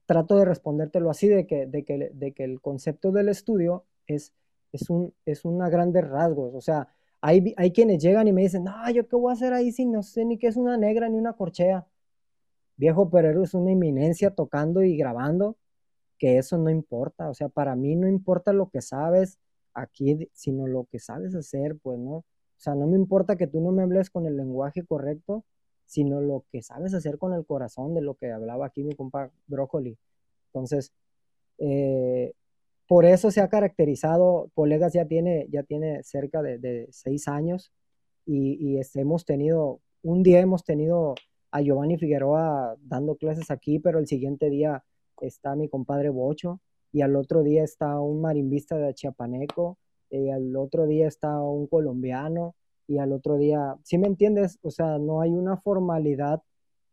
[0.05, 4.33] trato de respondértelo así, de que, de que, de que el concepto del estudio es,
[4.71, 6.53] es, un, es una grandes rasgos.
[6.55, 6.87] O sea,
[7.21, 9.85] hay, hay quienes llegan y me dicen, no, yo qué voy a hacer ahí si
[9.85, 11.87] no sé ni qué es una negra ni una corchea.
[12.75, 15.57] Viejo, pero es una eminencia tocando y grabando,
[16.17, 17.29] que eso no importa.
[17.29, 19.39] O sea, para mí no importa lo que sabes
[19.73, 22.17] aquí, sino lo que sabes hacer, pues, ¿no?
[22.17, 22.25] O
[22.57, 25.45] sea, no me importa que tú no me hables con el lenguaje correcto,
[25.85, 29.31] sino lo que sabes hacer con el corazón, de lo que hablaba aquí mi compa
[29.47, 29.97] Brócoli.
[30.47, 30.93] Entonces,
[31.57, 32.33] eh,
[32.87, 37.71] por eso se ha caracterizado, colegas ya tiene, ya tiene cerca de, seis años
[38.25, 41.15] y, este, hemos tenido, un día hemos tenido
[41.51, 44.83] a Giovanni Figueroa dando clases aquí, pero el siguiente día
[45.21, 46.59] está mi compadre Bocho
[46.91, 49.77] y al otro día está un marimbista de Chiapaneco
[50.09, 52.55] y al otro día está un colombiano
[52.87, 54.59] y al otro día, ¿sí me entiendes?
[54.61, 56.41] O sea, no hay una formalidad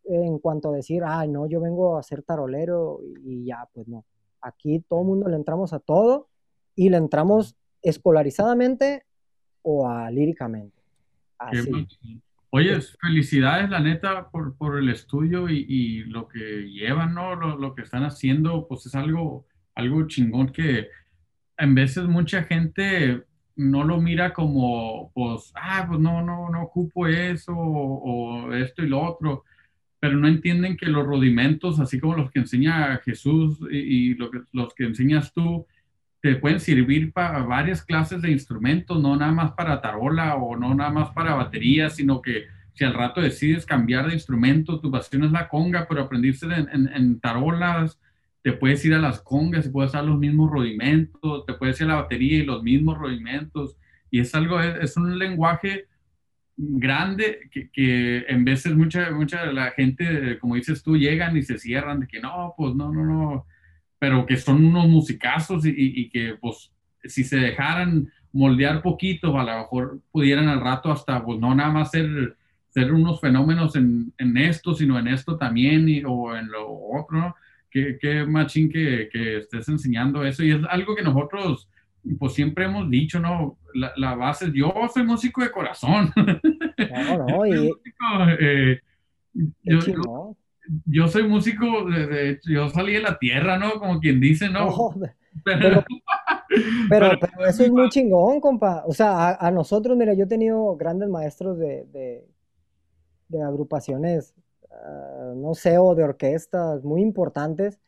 [0.04, 4.04] en cuanto a decir, ah, no, yo vengo a ser tarolero y, ya, pues no.
[4.40, 6.28] Aquí todo el mundo le entramos a todo
[6.74, 9.04] y le entramos escolarizadamente
[9.62, 10.76] o a líricamente.
[11.38, 11.88] Así.
[12.52, 17.36] Oye, felicidades, la neta, por, por el estudio y, y, lo que llevan, ¿no?
[17.36, 20.88] Lo, lo, que están haciendo, pues es algo, algo chingón que
[21.58, 23.24] en veces mucha gente
[23.60, 28.88] no lo mira como, pues, ah, pues no, no, no ocupo eso o, esto y
[28.88, 29.44] lo otro,
[29.98, 34.14] pero no entienden que los rudimentos, así como los que enseña Jesús y,
[34.52, 35.66] los que enseñas tú,
[36.22, 40.74] te pueden servir para varias clases de instrumentos, no nada más para tarola o no
[40.74, 45.24] nada más para batería, sino que si al rato decides cambiar de instrumento, tu pasión
[45.24, 48.00] es la conga, pero aprendiste en, en, tarolas,
[48.42, 51.86] te puedes ir a las congas y puedes usar los mismos rudimentos, te puedes ir
[51.86, 53.76] a la batería y los mismos rudimentos.
[54.10, 55.86] Y es algo, es, un lenguaje
[56.56, 61.58] grande que, que, en veces mucha, mucha la gente, como dices tú, llegan y se
[61.58, 63.46] cierran de que no, pues no, no, no,
[63.98, 66.72] pero que son unos musicazos y, y, que pues
[67.04, 71.70] si se dejaran moldear poquito, a lo mejor pudieran al rato hasta, pues no nada
[71.70, 72.36] más ser,
[72.70, 77.18] ser unos fenómenos en, en esto, sino en esto también y, o en lo otro,
[77.18, 77.34] ¿no?
[77.70, 81.68] Qué, qué machín que, que, estés enseñando eso y es algo que nosotros
[82.18, 83.58] pues siempre hemos dicho, ¿no?
[83.74, 86.12] La, la base, yo soy músico de corazón.
[86.80, 87.70] No, no, y...
[88.40, 88.80] Eh,
[89.62, 90.34] yo,
[90.86, 93.72] yo soy músico, de, yo salí de la tierra, ¿no?
[93.72, 94.94] Como quien dice, ¿no?
[95.44, 95.84] pero,
[96.88, 98.84] pero, eso es muy chingón, compa.
[98.86, 102.24] O sea, a, nosotros, mira, yo he tenido grandes maestros de,
[103.28, 104.34] de, agrupaciones,
[104.84, 107.80] ah, no sé, o de orquestas muy importantes,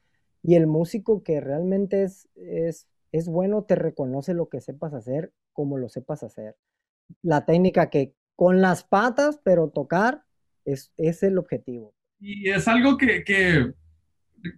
[0.42, 5.32] y el músico que realmente es, es, es bueno te reconoce lo que sepas hacer
[5.52, 6.56] como lo sepas hacer.
[7.22, 10.24] La técnica que con las patas, pero tocar,
[10.64, 11.94] es, es el objetivo.
[12.20, 13.74] Y es algo que, que,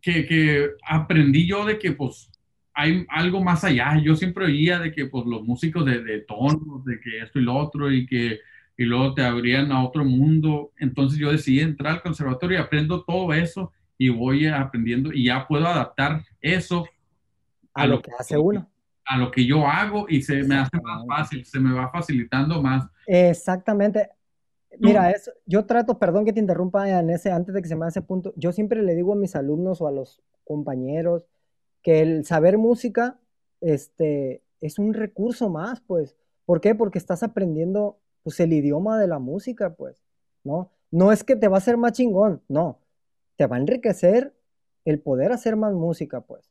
[0.02, 2.30] que, aprendí yo de que pues
[2.74, 3.98] hay algo más allá.
[4.02, 7.42] Yo siempre oía de que pues los músicos de, de tonos, de que esto y
[7.42, 8.40] lo otro, y que
[8.76, 10.72] y luego te abrían a otro mundo.
[10.78, 15.46] Entonces yo decidí entrar al conservatorio y aprendo todo eso y voy aprendiendo y ya
[15.46, 16.86] puedo adaptar eso
[17.72, 18.70] a, lo, que hace uno.
[19.04, 22.62] A lo que yo hago y se me hace más fácil, se me va facilitando
[22.62, 22.86] más.
[23.06, 24.10] Exactamente.
[24.78, 27.86] Mira, eso, yo trato, perdón que te interrumpa en ese, antes de que se me
[27.86, 31.26] hace punto, yo siempre le digo a mis alumnos o a los compañeros
[31.82, 33.20] que el saber música
[33.60, 36.16] este, es un recurso más, pues.
[36.44, 36.74] ¿Por qué?
[36.74, 40.02] Porque estás aprendiendo pues, el idioma de la música, pues,
[40.42, 40.72] ¿no?
[40.90, 42.80] No es que te va a hacer más chingón, no.
[43.36, 44.34] Te va a enriquecer
[44.84, 46.50] el poder hacer más música, pues,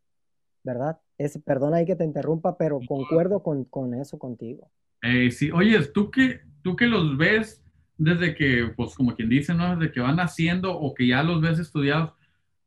[0.63, 0.99] ¿verdad?
[1.17, 4.71] Es, perdón ahí que te interrumpa, pero concuerdo con, con eso contigo.
[5.01, 7.61] Eh, sí, oye, tú que, tú que los ves
[7.97, 9.75] desde que, pues como quien dice, ¿no?
[9.75, 12.13] Desde que van haciendo o que ya los ves estudiados,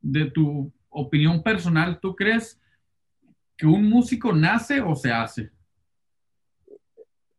[0.01, 2.61] de tu opinión personal, ¿tú crees
[3.57, 5.51] que un músico nace o se hace?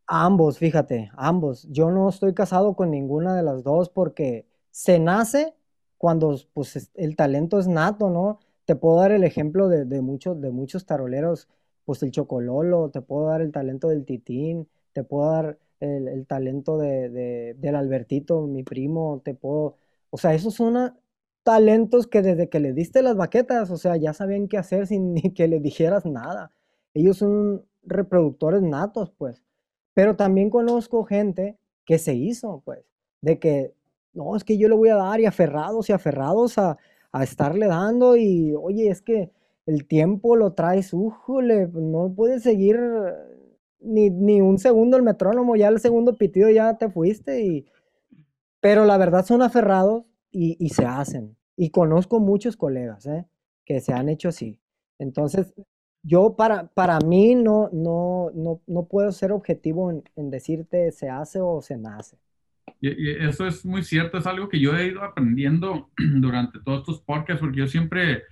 [0.08, 1.68] Ambos, fíjate, ambos.
[1.70, 5.54] Yo no estoy casado con ninguna de las dos porque se nace
[5.98, 8.40] cuando pues, el talento es nato, ¿no?
[8.66, 11.50] Te puedo dar el ejemplo de, de, muchos, de muchos taroleros,
[11.86, 16.78] pues el Chocololo, te puedo dar el talento del Titín, te puedo dar el, talento
[16.78, 19.76] de, del Albertito, mi primo, te puedo,
[20.10, 20.96] o sea, esos son
[21.44, 25.14] talentos que desde que le diste las baquetas, o sea, ya sabían qué hacer sin
[25.16, 26.52] ni que le dijeras nada.
[26.94, 29.44] Ellos son reproductores natos, pues.
[29.98, 32.86] Pero también conozco gente que se hizo, pues,
[33.22, 33.74] de que,
[34.14, 36.78] no, es que yo le voy a dar y aferrados y aferrados a,
[37.12, 39.32] a estarle dando y, oye, es que
[39.66, 42.80] el tiempo lo traes, újole, no puedes seguir
[43.80, 47.42] ni, un segundo el metrónomo, ya el segundo pitido ya te fuiste.
[47.42, 47.66] Y...
[48.60, 51.36] Pero la verdad son aferrados y, se hacen.
[51.56, 53.26] Y conozco muchos colegas ¿eh?
[53.66, 54.60] que se han hecho así.
[55.00, 55.56] Entonces,
[56.08, 61.42] yo para, para mí no, no, no, no puedo ser objetivo en, decirte se hace
[61.42, 62.18] o se nace.
[62.80, 67.02] Y, eso es muy cierto, es algo que yo he ido aprendiendo durante todos estos
[67.02, 68.24] podcasts, porque yo siempre,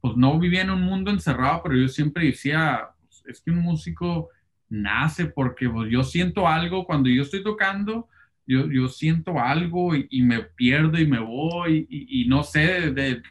[0.00, 3.60] pues no vivía en un mundo encerrado, pero yo siempre decía, pues, es que un
[3.60, 4.30] músico
[4.68, 8.08] nace porque pues, yo siento algo cuando yo estoy tocando,
[8.44, 13.22] yo, yo siento algo y, me pierdo y me voy y, no sé, de,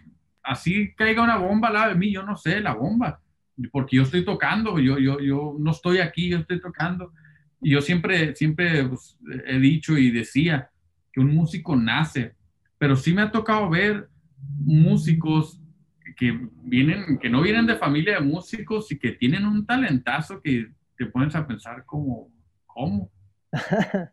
[0.41, 3.19] así caiga una bomba al lado de mí, yo no sé la bomba,
[3.71, 7.11] porque yo estoy tocando, yo, yo, yo no estoy aquí, yo estoy tocando.
[7.61, 10.69] Y yo siempre, siempre pues, he dicho y decía
[11.11, 12.35] que un músico nace,
[12.77, 14.09] pero sí me ha tocado ver
[14.59, 15.59] músicos
[16.17, 20.67] que vienen, que no vienen de familia de músicos y que tienen un talentazo que
[20.97, 22.31] te pones a pensar como,
[22.65, 23.11] ¿cómo?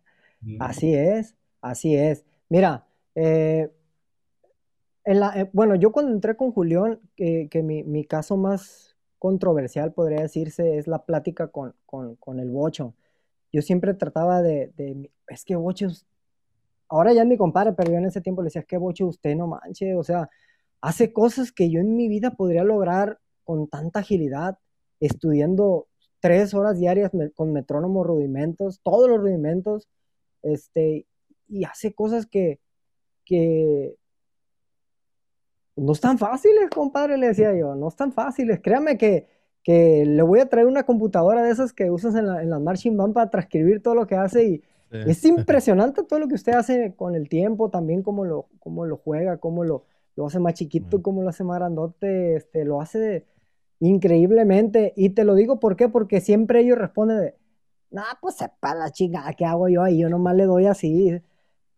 [0.61, 2.24] así es, así es.
[2.48, 3.70] Mira, eh,
[5.05, 8.89] eh, bueno, yo cuando entré con Julián, que, mi, caso más
[9.21, 11.75] controversial podría decirse es la plática con,
[12.41, 12.95] el Bocho.
[13.53, 14.73] Yo siempre trataba de,
[15.29, 15.89] es que Bocho,
[16.89, 19.07] ahora ya es mi compadre, pero yo en ese tiempo le decía, es que Bocho,
[19.07, 20.31] usted no manche, o sea,
[20.81, 24.59] hace cosas que yo en mi vida podría lograr con tanta agilidad,
[25.01, 25.87] estudiando
[26.21, 29.87] tres horas diarias con metrónomo rudimentos, todos los rudimentos,
[30.43, 31.07] este,
[31.47, 32.59] y hace cosas que,
[33.27, 33.97] que
[35.81, 38.61] no están fáciles, compadre, le decía yo, no están fáciles.
[38.61, 39.27] Créame que,
[39.62, 42.59] que le voy a traer una computadora de esas que usas en la, en la
[42.59, 46.53] marching band para transcribir todo lo que hace y es impresionante todo lo que usted
[46.53, 49.85] hace con el tiempo, también cómo lo, cómo lo juega, cómo lo,
[50.16, 53.25] lo hace más chiquito, cómo lo hace más grandote, este, lo hace
[53.79, 54.93] increíblemente.
[54.97, 55.88] Y te lo digo ¿por qué?
[55.88, 57.35] porque siempre ellos responden de,
[57.90, 59.99] no, pues sepa la chingada, ¿qué hago yo ahí?
[59.99, 61.23] Yo nomás le doy así.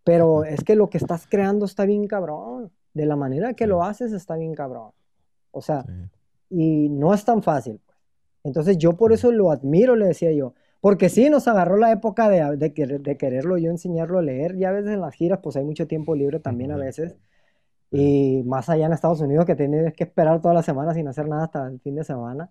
[0.04, 2.72] Pero es que lo que estás creando está bien cabrón.
[2.94, 4.90] De la manera que lo haces está bien cabrón.
[5.50, 5.84] O sea,
[6.50, 7.80] y no es tan fácil.
[7.84, 7.98] Pues.
[8.44, 10.54] Entonces yo por eso lo admiro, le decía yo.
[10.80, 14.56] Porque sí, nos agarró la época de, de, de, quererlo yo enseñarlo a leer.
[14.56, 17.16] Ya a veces en las giras, pues hay mucho tiempo libre también a veces.
[17.92, 21.28] Y más allá en Estados Unidos, que tienes que esperar toda la semana sin hacer
[21.28, 22.50] nada hasta el fin de semana.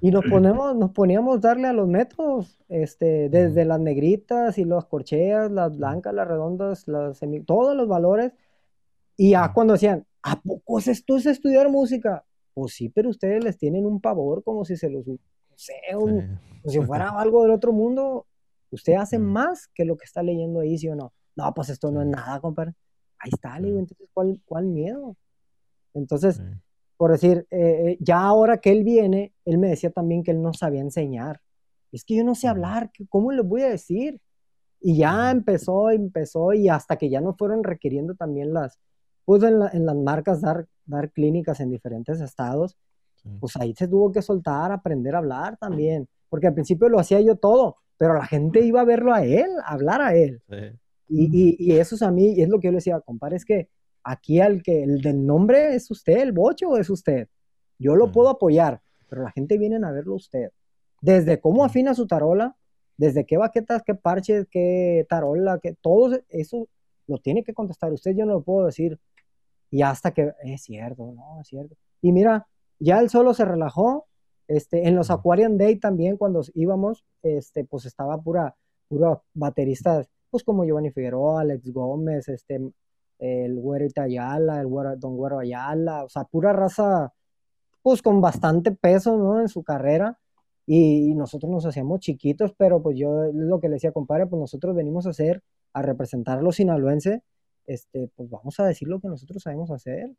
[0.00, 4.86] Y nos, ponemos, nos poníamos darle a los métodos, este, desde las negritas y las
[4.86, 8.32] corcheas, las blancas, las redondas, las todos los valores.
[9.16, 12.24] Y ya cuando decían, ¿a poco es esto es estudiar música?
[12.54, 15.18] Pues sí, pero ustedes les tienen un pavor como si se los, no
[15.56, 16.28] sé, como
[16.66, 18.26] si fuera algo del otro mundo.
[18.70, 21.12] Usted hace más que lo que está leyendo ahí, ¿sí o no?
[21.36, 22.74] No, pues esto no es nada, compadre.
[23.18, 25.16] Ahí está, le digo, entonces, ¿cuál, cuál miedo?
[25.94, 26.42] Entonces,
[26.96, 30.42] por decir, eh, eh, ya ahora que él viene, él me decía también que él
[30.42, 31.40] no sabía enseñar.
[31.90, 34.20] Es que yo no sé hablar, ¿cómo le voy a decir?
[34.80, 38.78] Y ya empezó, empezó, y hasta que ya no fueron requiriendo también las,
[39.24, 42.76] pues en, las marcas dar, dar clínicas en diferentes estados,
[43.40, 47.20] pues ahí se tuvo que soltar, aprender a hablar también, porque al principio lo hacía
[47.20, 50.42] yo todo, pero la gente iba a verlo a él, a hablar a él.
[51.08, 53.36] Y, y, y, eso es a mí, y es lo que yo le decía, compadre,
[53.36, 53.68] es que
[54.04, 57.28] Aquí al que el del nombre es usted, el bocho es usted.
[57.78, 60.50] Yo lo puedo apoyar, pero la gente viene a verlo usted.
[61.00, 62.56] Desde cómo afina su tarola,
[62.96, 66.68] desde qué baquetas, qué parches, qué tarola, que todo eso
[67.06, 68.98] lo tiene que contestar usted, yo no lo puedo decir.
[69.72, 71.74] Y hasta que es cierto, no, es cierto.
[72.00, 72.46] Y mira,
[72.78, 74.06] ya él solo se relajó.
[74.46, 78.54] Este, en los Aquarian Day también, cuando íbamos, este, pues estaba pura,
[78.88, 82.60] pura bateristas, pues como Giovanni Figueroa, Alex Gómez, este,
[83.18, 87.12] el Güero Ayala, el Don Güero Ayala, o sea, pura raza,
[87.82, 89.40] pues con bastante peso, ¿no?
[89.40, 90.18] En su carrera.
[90.66, 94.74] Y, nosotros nos hacíamos chiquitos, pero pues yo lo que le decía, compadre, pues nosotros
[94.74, 97.20] venimos a hacer, a representar a los sinaloenses,
[97.66, 100.10] este, pues vamos a decir lo que nosotros sabemos hacer,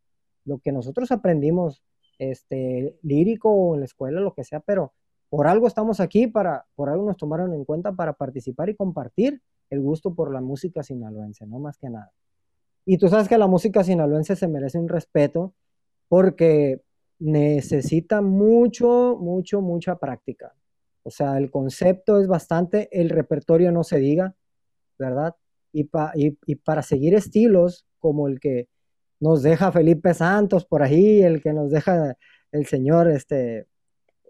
[0.46, 1.84] lo que nosotros aprendimos,
[2.20, 4.94] este, lírico o en la escuela, lo que sea, pero
[5.30, 9.42] por algo estamos aquí, para, por algo nos tomaron en cuenta para participar y compartir
[9.70, 12.12] el gusto por la música sinaloense, no más que nada.
[12.86, 15.54] Y tú sabes que la música sinaloense se merece un respeto
[16.08, 16.82] porque
[17.18, 20.54] necesita mucho, mucho, mucha práctica.
[21.04, 24.36] O sea, el concepto es bastante, el repertorio no se diga,
[25.00, 25.36] ¿verdad?
[25.74, 25.90] Y,
[26.46, 28.70] y, para seguir estilos como el que
[29.20, 32.16] nos deja Felipe Santos por ahí, el que nos deja
[32.52, 33.68] el señor este,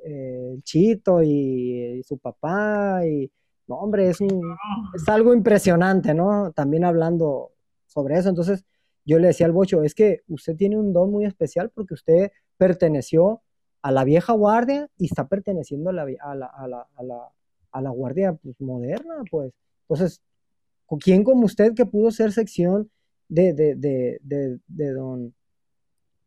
[0.05, 3.29] eh, Chito y, y, su papá, y
[3.67, 6.51] hombre, es, es algo impresionante, ¿no?
[6.53, 7.51] También hablando
[7.87, 8.29] sobre eso.
[8.29, 8.65] Entonces
[9.05, 12.31] yo le decía al Bocho, es que usted tiene un don muy especial porque usted
[12.57, 13.41] perteneció
[13.81, 17.29] a la vieja guardia y está perteneciendo a la, a la, a la, a la,
[17.71, 19.51] a la guardia pues, moderna, pues.
[19.81, 20.21] Entonces,
[20.97, 22.89] ¿quién como usted que pudo ser sección
[23.29, 25.33] de, de, de, de, de don...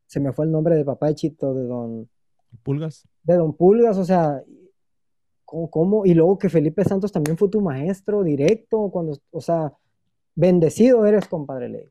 [0.07, 2.09] Se me fue el nombre de papá de Chito, de don...
[2.63, 3.07] Pulgas.
[3.23, 4.43] De don Pulgas, o sea,
[5.45, 9.73] ¿cómo, ¿cómo, Y luego que Felipe Santos también fue tu maestro directo, cuando, o sea,
[10.35, 11.89] bendecido eres, compadre Ley.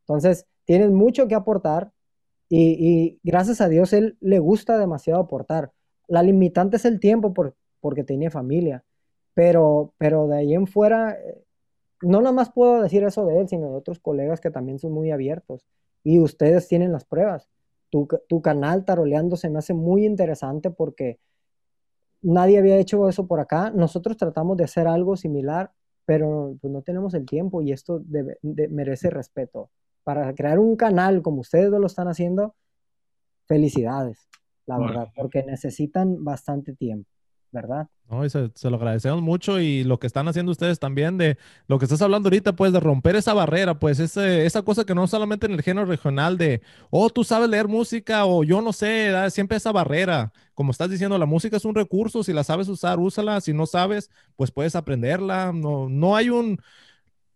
[0.00, 1.92] Entonces, tienes mucho que aportar
[2.48, 5.72] y, gracias a Dios él le gusta demasiado aportar.
[6.08, 8.84] La limitante es el tiempo por, porque tiene familia,
[9.34, 11.42] pero, pero de ahí en fuera, eh,
[12.02, 14.92] no nada más puedo decir eso de él, sino de otros colegas que también son
[14.92, 15.66] muy abiertos
[16.02, 17.48] y ustedes tienen las pruebas.
[17.90, 21.18] Tu, tu canal Taroleando se me hace muy interesante porque
[22.22, 23.70] nadie había hecho eso por acá.
[23.70, 25.72] Nosotros tratamos de hacer algo similar
[26.06, 28.02] pero pues, no tenemos el tiempo y esto
[28.42, 29.70] merece respeto.
[30.04, 32.54] Para crear un canal como ustedes lo están haciendo,
[33.46, 34.28] felicidades,
[34.66, 37.10] la verdad, porque necesitan bastante tiempo.
[37.52, 37.88] ¿Verdad?
[38.08, 41.78] No, y se, lo agradecemos mucho y lo que están haciendo ustedes también de lo
[41.78, 45.46] que estás hablando ahorita, pues de romper esa barrera, pues esa cosa que no solamente
[45.46, 49.56] en el género regional de, oh, tú sabes leer música o yo no sé, siempre
[49.56, 50.32] esa barrera.
[50.54, 53.66] Como estás diciendo, la música es un recurso, si la sabes usar, úsala, si no
[53.66, 55.52] sabes, pues puedes aprenderla.
[55.52, 56.60] No, no hay un,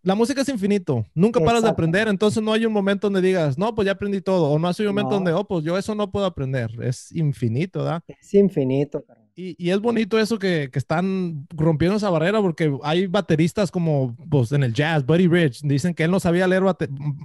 [0.03, 3.57] la música es infinito, nunca paras de aprender, entonces no hay un momento donde digas,
[3.57, 5.93] no, pues ya aprendí todo, o no hay un momento donde, oh, pues yo eso
[5.93, 8.03] no puedo aprender, es infinito, ¿verdad?
[8.07, 9.05] Es infinito.
[9.35, 14.15] Y, y, es bonito eso que, que, están rompiendo esa barrera porque hay bateristas como
[14.29, 16.63] pues, en el jazz, Buddy Rich, dicen que él no sabía leer,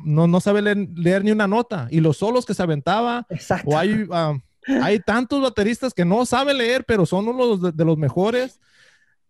[0.04, 3.70] no, no sabe leer, ni una nota y los solos que se aventaba, Exacto.
[3.70, 4.38] o hay, ah,
[4.82, 8.60] hay tantos bateristas que no saben leer, pero son uno de, de los mejores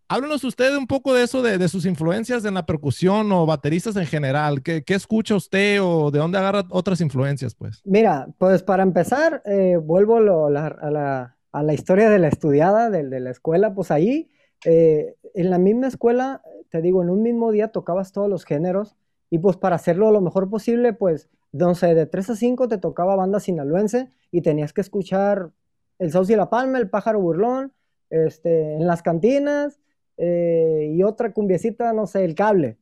[0.08, 4.06] Háblenos usted un poco de eso, de, sus influencias en la percusión o bateristas en
[4.06, 4.62] general.
[4.62, 7.82] ¿Qué, escucha usted o de dónde agarra otras influencias, pues?
[7.84, 11.35] Mira, pues para empezar, eh, vuelvo a, la,
[11.74, 14.30] historia de la estudiada, de, la escuela, pues ahí,
[14.64, 18.96] eh, en la misma escuela, te digo, en un mismo día tocabas todos los géneros
[19.30, 23.16] y pues para hacerlo lo mejor posible, pues, no de 3 a 5 te tocaba
[23.16, 25.52] banda sinaloense y tenías que escuchar
[25.98, 27.72] el Sauce y la Palma, el Pájaro Burlón,
[28.10, 29.80] este, en las cantinas,
[30.16, 32.78] eh, y otra cumbiecita, no sé, el cable.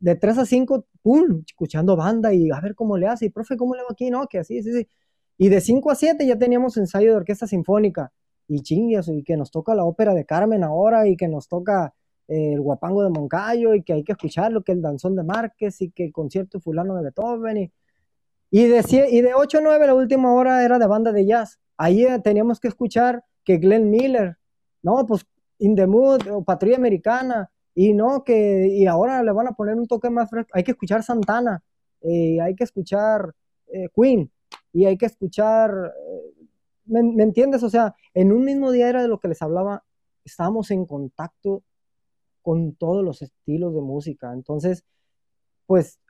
[0.00, 1.42] De 3 a 5, ¡pum!
[1.46, 3.26] Escuchando banda y a ver cómo le hace.
[3.26, 4.10] Y profe, ¿cómo le va aquí?
[4.10, 4.88] No, que así, sí, sí.
[5.40, 8.12] Y de 5 a 7 ya teníamos ensayo de orquesta sinfónica.
[8.46, 11.94] Y chingas, y que nos toca la ópera de Carmen ahora, y que nos toca
[12.28, 15.80] eh, el guapango de Moncayo, y que hay que escucharlo, que el danzón de Márquez,
[15.80, 17.56] y que el concierto fulano de Beethoven.
[17.56, 17.72] Y,
[18.50, 21.58] y, de, y de 8 a 9 la última hora era de banda de jazz.
[21.78, 24.36] Ahí eh, teníamos que escuchar que Glenn Miller,
[24.82, 25.24] no, pues
[25.58, 29.76] In the Mood o Patrulla Americana, y no, que y ahora le van a poner
[29.76, 30.50] un toque más fresco.
[30.52, 31.62] Hay que escuchar Santana,
[32.02, 33.34] eh, hay que escuchar
[33.94, 34.30] Queen,
[34.72, 35.92] y hay que escuchar.
[35.96, 36.46] Eh,
[36.86, 37.62] ¿me, entiendes?
[37.62, 39.84] O sea, en un mismo día era de lo que les hablaba,
[40.24, 41.62] estábamos en contacto
[42.42, 44.32] con todos los estilos de música.
[44.32, 44.84] Entonces,
[45.66, 46.00] pues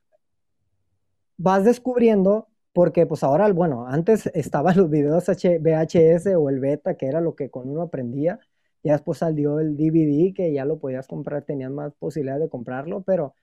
[1.36, 7.06] vas descubriendo, porque pues ahora, bueno, antes estaban los videos VHS o el beta, que
[7.06, 8.38] era lo que con uno aprendía,
[8.82, 13.02] ya después salió el DVD que ya lo podías comprar, tenías más posibilidades de comprarlo,
[13.02, 13.34] pero,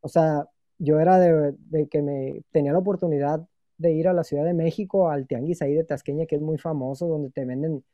[0.00, 0.48] o sea,
[0.78, 3.46] yo era de, que me tenía la oportunidad
[3.78, 6.58] de ir a la Ciudad de México, al Tianguis ahí de Tasqueña, que es muy
[6.58, 7.84] famoso, donde te venden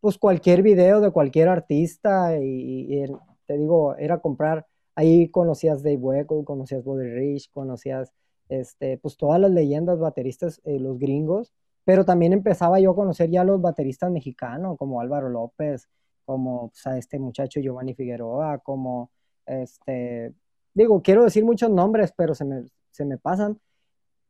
[0.00, 3.04] pues cualquier video de cualquier artista y,
[3.46, 8.12] te digo, era comprar, ahí conocías Dave Weckl, conocías Buddy Rich, conocías
[8.48, 11.52] este, pues todas las leyendas bateristas, eh, los gringos,
[11.84, 15.88] pero también empezaba yo a conocer ya los bateristas mexicanos, como Álvaro López,
[16.24, 19.10] como pues, a este muchacho Giovanni Figueroa, como
[19.46, 20.32] este,
[20.74, 23.58] digo, quiero decir muchos nombres, pero se me, se me pasan,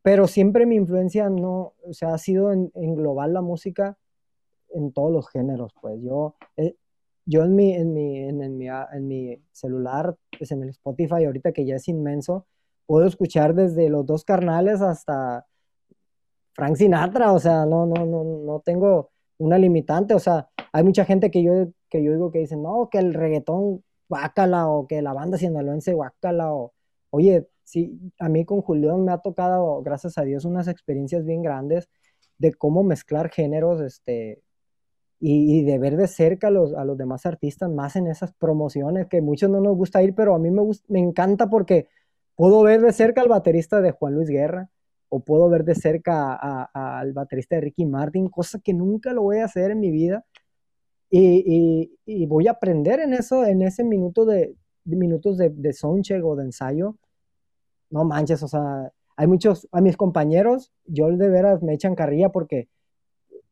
[0.08, 3.98] pero siempre mi influencia no, o sea, ha sido en, global la música
[4.70, 6.76] en todos los géneros, pues yo, eh,
[7.26, 11.74] yo en mi, en mi, en, mi, celular, pues en el Spotify, ahorita que ya
[11.74, 12.46] es inmenso,
[12.86, 15.44] puedo escuchar desde los dos carnales hasta
[16.54, 21.04] Frank Sinatra, o sea, no, no, no, no tengo una limitante, o sea, hay mucha
[21.04, 21.52] gente que yo,
[21.90, 25.92] que yo digo que dicen, no, que el reggaetón guácala, o que la banda sinaloense
[25.92, 26.72] guácala, o,
[27.10, 31.42] oye, sí, a mí con Julián me ha tocado, gracias a Dios, unas experiencias bien
[31.42, 31.88] grandes
[32.38, 34.42] de cómo mezclar géneros, este,
[35.20, 39.50] y, de ver de cerca a los, demás artistas, más en esas promociones que muchos
[39.50, 41.88] no nos gusta ir, pero a mí me, me encanta porque
[42.36, 44.70] puedo ver de cerca al baterista de Juan Luis Guerra,
[45.10, 46.34] o puedo ver de cerca
[46.72, 50.24] al baterista de Ricky Martin, cosa que nunca lo voy a hacer en mi vida.
[51.10, 54.54] Y, voy a aprender en eso, en ese minuto de,
[54.84, 55.74] minutos de, de
[56.22, 56.96] o de ensayo.
[57.90, 62.30] No manches, o sea, hay muchos, a mis compañeros, yo de veras me echan carrilla
[62.30, 62.68] porque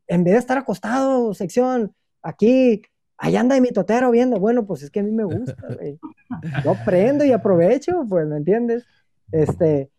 [0.07, 2.83] en vez de estar acostado, sección, aquí,
[3.19, 5.57] allá anda mi totero viendo, bueno, pues es que a mí me gusta,
[6.65, 8.85] Yo aprendo y aprovecho, pues, ¿me entiendes?
[9.33, 9.91] Este,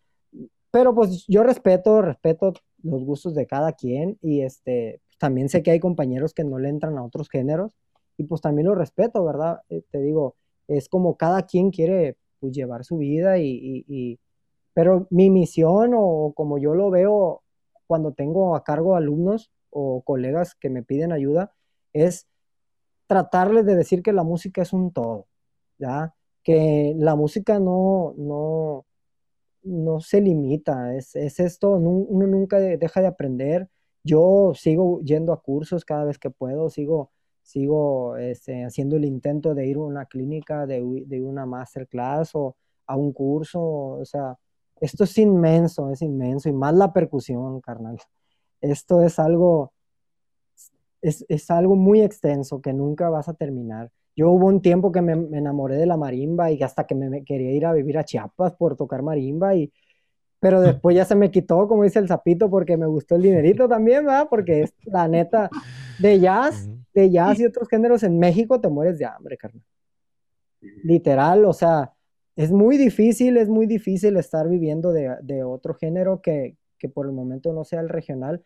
[0.70, 5.70] pero pues yo respeto, respeto los gustos de cada quien y este, también sé que
[5.70, 7.76] hay compañeros que no le entran a otros géneros
[8.16, 9.62] y pues también lo respeto, ¿verdad?
[9.68, 10.36] Eh, te digo,
[10.66, 14.18] es como cada quien quiere pues, llevar su vida y, y,
[14.78, 17.42] pero mi misión o como yo lo veo
[17.88, 21.52] cuando tengo a cargo alumnos o colegas que me piden ayuda
[21.92, 22.28] es
[23.08, 25.26] tratarles de decir que la música es un todo,
[25.78, 26.14] ¿ya?
[26.44, 28.86] Que la música no, no,
[29.64, 33.68] no se limita, es, esto, uno nunca deja de aprender.
[34.04, 37.10] Yo sigo yendo a cursos cada vez que puedo, sigo,
[37.42, 40.82] sigo este, haciendo el intento de ir a una clínica, de,
[41.20, 42.54] una masterclass o
[42.86, 44.38] a un curso, o sea,
[44.80, 47.98] esto es inmenso, es inmenso, y más la percusión, carnal.
[48.60, 49.72] Esto es algo,
[51.02, 53.90] es, es algo muy extenso que nunca vas a terminar.
[54.16, 57.52] Yo hubo un tiempo que me, enamoré de la marimba y hasta que me, quería
[57.52, 59.72] ir a vivir a Chiapas por tocar marimba y
[60.40, 63.68] pero después ya se me quitó, como dice el sapito, porque me gustó el dinerito
[63.68, 64.26] también, ¿verdad?
[64.28, 65.50] Porque es la neta
[65.98, 69.64] de jazz, de jazz y otros géneros en México te mueres de hambre, carnal.
[70.82, 71.92] Literal, o sea,
[72.38, 76.56] es muy difícil, es muy difícil estar viviendo de, otro género que,
[76.94, 78.44] por el momento no sea el regional.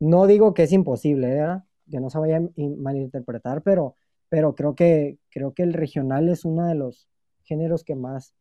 [0.00, 1.64] No digo que es imposible, ¿verdad?
[1.90, 2.42] que no se vaya a
[2.78, 3.94] malinterpretar, pero,
[4.30, 7.10] pero creo, que, creo que el regional es uno de los
[7.44, 8.34] géneros que más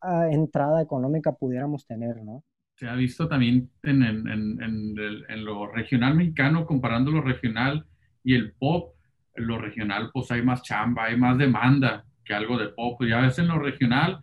[0.00, 2.42] ah, entrada económica pudiéramos tener, ¿no?
[2.76, 7.86] Se ha visto también en, en, en, lo regional mexicano, comparando lo regional
[8.24, 8.94] y el pop,
[9.34, 13.02] lo regional pues hay más chamba, hay más demanda que algo de pop.
[13.02, 14.20] Ya ves en lo regional,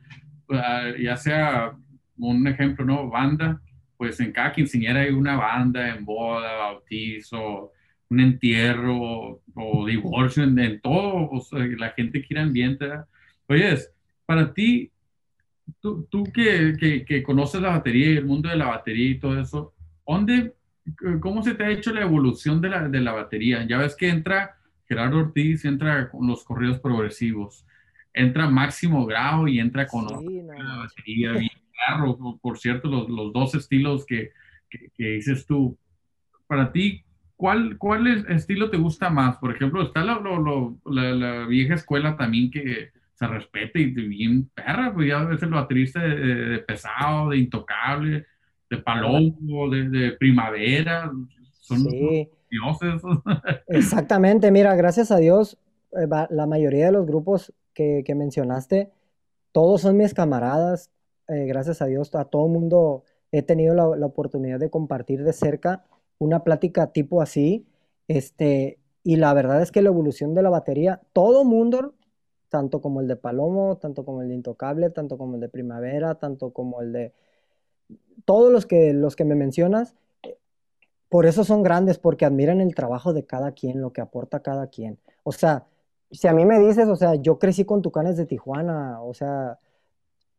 [0.52, 1.74] ah, ya sea
[2.18, 3.10] un ejemplo, ¿no?
[3.10, 3.60] Banda,
[3.98, 7.72] pues en cada quinceañera hay una banda, en boda, bautizo,
[8.10, 12.88] un entierro o divorcio, en, todo, o sea, la gente quiere ambiente.
[13.48, 13.76] Oye,
[14.26, 14.92] para ti,
[15.82, 19.40] tú, tú que, que, conoces la batería y el mundo de la batería y todo
[19.40, 19.74] eso,
[20.08, 20.54] ¿dónde,
[21.20, 23.66] ¿cómo se te ha hecho la evolución de la, de la batería?
[23.68, 27.66] Ya ves que entra Gerardo Ortiz, entra con los corridos progresivos
[28.16, 33.54] entra Máximo Grau y entra con la batería y claro, por cierto, los, los dos
[33.56, 34.32] estilos que,
[34.70, 35.78] que, dices tú.
[36.48, 37.04] Para ti,
[37.36, 39.38] ¿cuál, ¿cuál estilo te gusta más?
[39.38, 40.22] Por ejemplo, está la,
[40.86, 46.02] la, vieja escuela también que se respeta y bien perra, pues ya ves el baterista
[46.02, 48.26] de, pesado, de intocable,
[48.70, 51.12] de palomo, de, de primavera,
[51.62, 51.84] son
[52.50, 53.02] dioses.
[53.68, 55.58] Exactamente, mira, gracias a Dios,
[55.96, 58.92] la mayoría de los grupos que, mencionaste,
[59.52, 60.90] todos son mis camaradas,
[61.28, 65.86] eh, gracias a Dios, a todo mundo he tenido la, oportunidad de compartir de cerca
[66.18, 67.68] una plática tipo así,
[68.08, 71.96] este, y la verdad es que la evolución de la batería, todo mundo,
[72.50, 76.16] tanto como el de Palomo, tanto como el de Intocable, tanto como el de Primavera,
[76.16, 77.14] tanto como el de
[78.24, 79.96] todos los que, los que me mencionas,
[81.10, 84.68] por eso son grandes, porque admiran el trabajo de cada quien, lo que aporta cada
[84.68, 84.98] quien.
[85.24, 85.66] O sea,
[86.18, 89.60] si a mí me dices, o sea, yo crecí con Tucanes de Tijuana, o sea,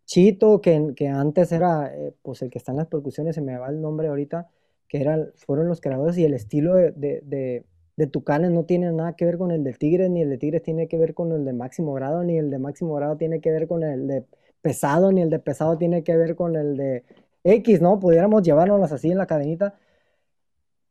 [0.06, 3.58] Chito, que, que antes era, eh, pues el que está en las percusiones, se me
[3.58, 4.48] va el nombre ahorita,
[4.88, 7.64] que era, fueron los creadores y el estilo de, de,
[7.96, 10.62] de, Tucanes no tiene nada que ver con el de Tigres, ni el de Tigres
[10.62, 13.50] tiene que ver con el de máximo grado, ni el de máximo grado tiene que
[13.50, 14.24] ver con el de
[14.62, 17.04] pesado, ni el de pesado tiene que ver con el de
[17.44, 17.98] X, ¿no?
[18.00, 19.74] Pudiéramos llevárnoslas así en la cadenita.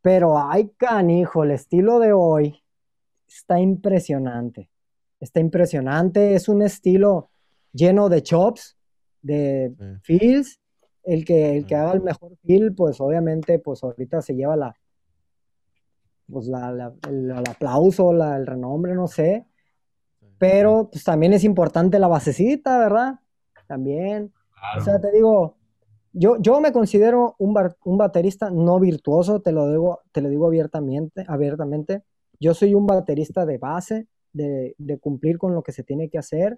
[0.01, 2.61] Pero ay, canijo, el estilo de hoy
[3.27, 4.69] está impresionante
[5.25, 7.29] está impresionante, es un estilo
[7.73, 8.77] lleno de chops,
[9.21, 9.73] de
[10.03, 10.61] feels,
[11.03, 14.75] el que, el que haga el mejor feel, pues obviamente, pues ahorita se lleva la,
[16.31, 19.45] pues la, el, aplauso, la, el renombre, no sé,
[20.37, 23.19] pero pues también es importante la basecita, ¿verdad?
[23.67, 24.31] También,
[24.77, 25.57] o sea, te digo,
[26.13, 30.45] yo, yo me considero un, un baterista no virtuoso, te lo digo, te lo digo
[30.45, 32.03] abiertamente, abiertamente,
[32.39, 36.55] yo soy un baterista de base, de, cumplir con lo que se tiene que hacer.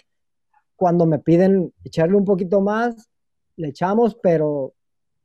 [0.75, 3.09] Cuando me piden echarle un poquito más,
[3.55, 4.73] le echamos, pero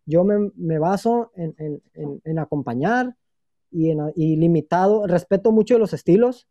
[0.06, 3.16] yo me, baso en, acompañar
[3.70, 5.06] y, en, limitado.
[5.06, 6.46] Respeto mucho los estilos,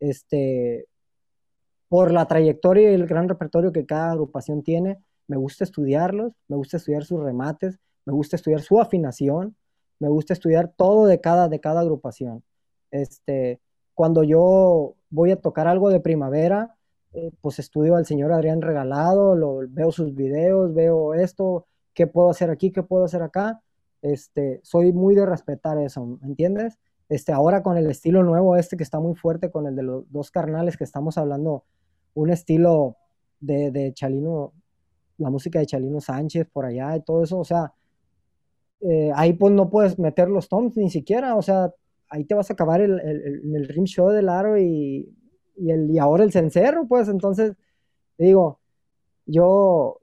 [0.00, 0.86] este,
[1.88, 4.98] por la trayectoria y el gran repertorio que cada agrupación tiene.
[5.26, 9.56] Me gusta estudiarlos, me gusta estudiar sus remates, me gusta estudiar su afinación,
[9.98, 12.42] me gusta estudiar todo de cada, de cada agrupación.
[12.90, 13.60] Este,
[13.94, 16.76] cuando yo voy a tocar algo de primavera,
[17.12, 22.30] eh, pues estudio al señor Adrián Regalado, lo, veo sus videos, veo esto, qué puedo
[22.30, 23.62] hacer aquí, qué puedo hacer acá.
[24.02, 26.78] Este, soy muy de respetar eso, ¿me entiendes?
[27.08, 30.10] Este, ahora con el estilo nuevo este que está muy fuerte, con el de los
[30.12, 31.64] dos carnales que estamos hablando,
[32.14, 32.96] un estilo
[33.40, 34.52] de, de Chalino,
[35.16, 37.72] la música de Chalino Sánchez por allá y todo eso, o sea,
[38.80, 41.72] eh, ahí pues no puedes meter los toms ni siquiera, o sea,
[42.08, 45.14] ahí te vas a acabar el, el, el rim show del aro y,
[45.56, 47.54] y, el, y ahora el cencerro, pues entonces,
[48.18, 48.60] digo,
[49.26, 50.00] yo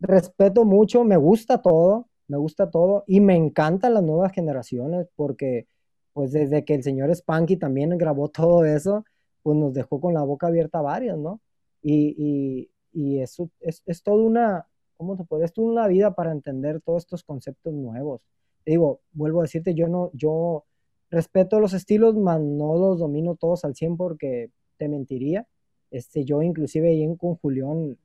[0.00, 5.66] respeto mucho, me gusta todo, me gusta todo y me encantan las nuevas generaciones porque
[6.12, 9.04] pues desde que el señor Spanky también grabó todo eso,
[9.42, 11.40] pues nos dejó con la boca abierta varios, ¿no?
[11.82, 14.66] Y, y, y eso es, es toda una,
[14.96, 15.44] ¿cómo se puede?
[15.44, 18.22] Es toda una vida para entender todos estos conceptos nuevos.
[18.66, 20.64] Digo, vuelvo a decirte, yo no, yo
[21.10, 25.46] respeto los estilos, mas no los domino todos al 100 porque te mentiría.
[25.90, 27.98] Este, yo inclusive ahí con Julián,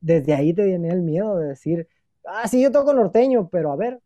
[0.00, 1.88] desde ahí te tenía el miedo de decir,
[2.24, 4.00] ah, sí, yo toco norteño, pero a ver,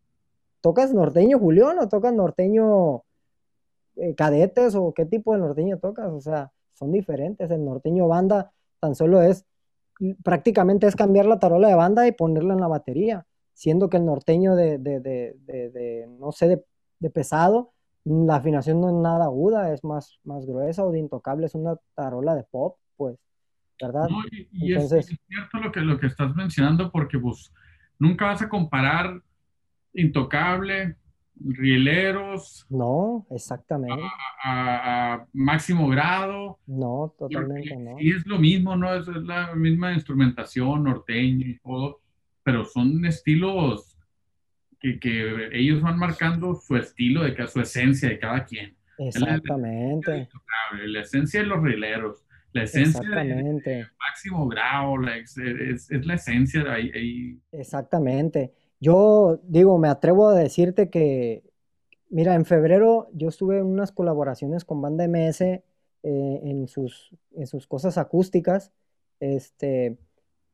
[0.60, 3.04] ¿tocas norteño Julián o tocas norteño
[3.96, 6.12] eh, cadetes o qué tipo de norteño tocas?
[6.12, 7.50] O sea, son diferentes.
[7.50, 9.44] El norteño banda tan solo es,
[10.24, 14.06] prácticamente es cambiar la tarola de banda y ponerla en la batería, siendo que el
[14.06, 16.64] norteño de, de, de, de no sé,
[17.00, 17.72] de pesado,
[18.08, 21.76] la afinación no es nada aguda, es más, más gruesa o de intocable, es una
[21.94, 23.16] tarola de pop, pues.
[23.80, 24.08] ¿verdad?
[24.50, 27.52] y, es, cierto lo que, lo que estás mencionando porque pues
[28.00, 29.22] nunca vas a comparar
[29.94, 30.96] Intocable,
[31.40, 32.66] Rieleros.
[32.68, 34.02] No, exactamente.
[34.44, 36.58] A, máximo grado.
[36.66, 37.98] No, totalmente no.
[37.98, 38.94] Y es lo mismo, ¿no?
[38.94, 42.00] Es, la misma instrumentación norteña y todo,
[42.42, 43.87] pero son estilos
[44.80, 48.76] que, que, ellos van marcando su estilo, de su esencia de cada quien.
[48.98, 50.28] Exactamente.
[50.86, 55.36] La, esencia de los rieleros, la esencia de, máximo grado, es,
[55.90, 57.38] es, la esencia de ahí.
[57.52, 58.52] Exactamente.
[58.80, 61.42] Yo digo, me atrevo a decirte que,
[62.10, 65.62] mira, en febrero yo estuve en unas colaboraciones con Banda MS eh,
[66.02, 68.72] en, sus, en sus cosas acústicas,
[69.20, 69.98] este,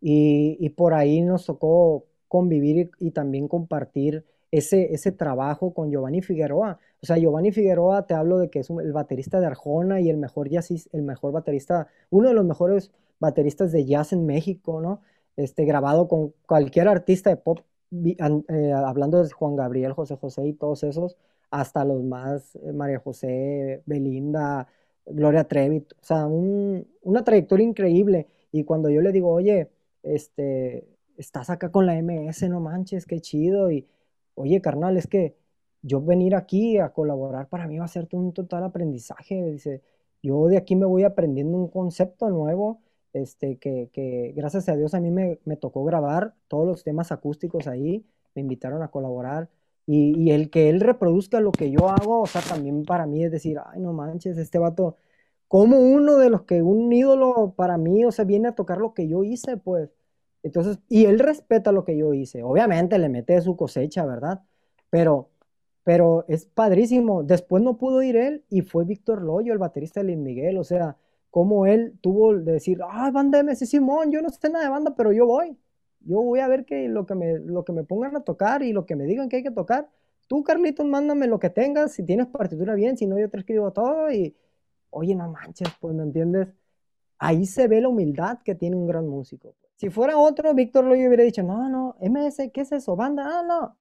[0.01, 6.81] y, por ahí nos tocó convivir y, también compartir ese, ese trabajo con Giovanni Figueroa.
[7.01, 10.17] O sea, Giovanni Figueroa, te hablo de que es el baterista de Arjona y el
[10.17, 15.01] mejor jazz, el mejor baterista, uno de los mejores bateristas de jazz en México, ¿no?
[15.37, 17.61] Este, grabado con cualquier artista de pop
[17.93, 21.17] eh, hablando de Juan Gabriel, José José y todos esos,
[21.53, 24.67] hasta los más, eh, María José, Belinda,
[25.07, 28.27] Gloria Trevi, o sea, una trayectoria increíble.
[28.51, 29.71] Y cuando yo le digo, oye,
[30.03, 30.85] este,
[31.17, 33.71] estás acá con la MS, no manches, qué chido.
[33.71, 33.87] Y,
[34.35, 35.37] oye, carnal, es que
[35.83, 39.45] yo venir aquí a colaborar para mí va a ser un total aprendizaje.
[39.53, 39.83] Dice,
[40.23, 42.81] yo de aquí me voy aprendiendo un concepto nuevo
[43.15, 48.05] este, que, gracias a Dios a mí me, tocó grabar todos los temas acústicos ahí,
[48.35, 49.49] me invitaron a colaborar.
[49.87, 53.31] Y, el que él reproduzca lo que yo hago, o sea, también para mí es
[53.31, 54.97] decir, ay, no manches, este vato,
[55.49, 58.95] como uno de los que un ídolo para mí, o sea, viene a tocar lo
[58.95, 59.91] que yo hice, pues.
[60.45, 62.43] Entonces, y él respeta lo que yo hice.
[62.45, 64.43] Obviamente le mete su cosecha, ¿verdad?
[64.91, 65.31] Pero,
[65.85, 67.23] pero es padrísimo.
[67.25, 70.59] Después no pudo ir él y fue Víctor Loyo, el baterista de Luis Miguel.
[70.59, 70.99] O sea,
[71.31, 74.95] cómo él tuvo de decir, ah, banda MS Simón, yo no sé nada de banda,
[74.97, 75.59] pero yo voy.
[76.01, 78.73] Yo voy a ver que lo que, me, lo que me pongan a tocar y
[78.73, 79.89] lo que me digan que hay que tocar.
[80.29, 83.73] Tú, Carlitos, mándame lo que tengas, si tienes partitura bien, si no, yo te escribo
[83.73, 84.37] todo y,
[84.91, 86.49] oye, no manches, pues, ¿me entiendes?
[87.19, 89.55] Ahí se ve la humildad que tiene un gran músico.
[89.77, 92.97] Si fuera otro, Víctor lo hubiera dicho, no, no, MS, ¿qué es eso?
[92.97, 93.79] Banda, ah, no.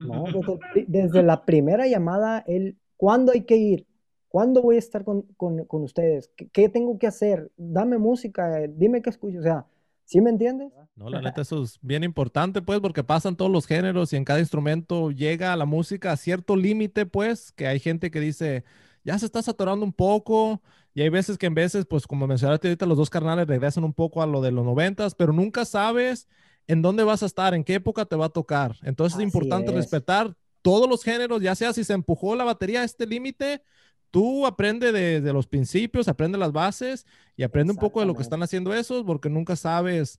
[0.00, 3.86] No, desde, desde la primera llamada, él, ¿cuándo hay que ir?
[4.28, 5.26] ¿Cuándo voy a estar con,
[5.70, 6.30] ustedes?
[6.52, 7.50] ¿Qué, tengo que hacer?
[7.56, 9.38] Dame música, dime qué escucho.
[9.38, 9.66] O sea,
[10.04, 10.70] ¿sí me entiendes?
[10.94, 14.24] No, la neta, eso es bien importante, pues, porque pasan todos los géneros y en
[14.24, 18.64] cada instrumento llega la música a cierto límite, pues, que hay gente que dice,
[19.02, 20.60] ya se está saturando un poco.
[20.98, 23.92] Y hay veces que en veces, pues, como mencionaste ahorita, los dos carnales regresan un
[23.92, 26.26] poco a lo de los noventas, pero nunca sabes
[26.66, 28.74] en dónde vas a estar, en qué época te va a tocar.
[28.82, 32.84] Entonces es importante respetar todos los géneros, ya sea si se empujó la batería a
[32.84, 33.62] este límite,
[34.10, 38.22] tú aprende de, los principios, aprende las bases y aprende un poco de lo que
[38.22, 40.18] están haciendo esos, porque nunca sabes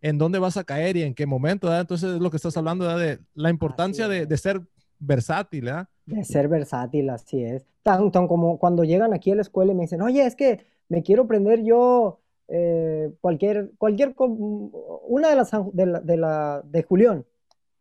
[0.00, 1.80] en dónde vas a caer y en qué momento, ¿verdad?
[1.80, 4.62] Entonces es lo que estás hablando, De la importancia de, ser
[5.00, 5.88] versátil, ¿verdad?
[6.06, 7.66] De ser versátil, así es.
[7.82, 11.02] Tan, como cuando llegan aquí a la escuela y me dicen, oye, es que me
[11.02, 17.24] quiero aprender yo eh, cualquier, cualquier, una de las, de la, de la, de Julián.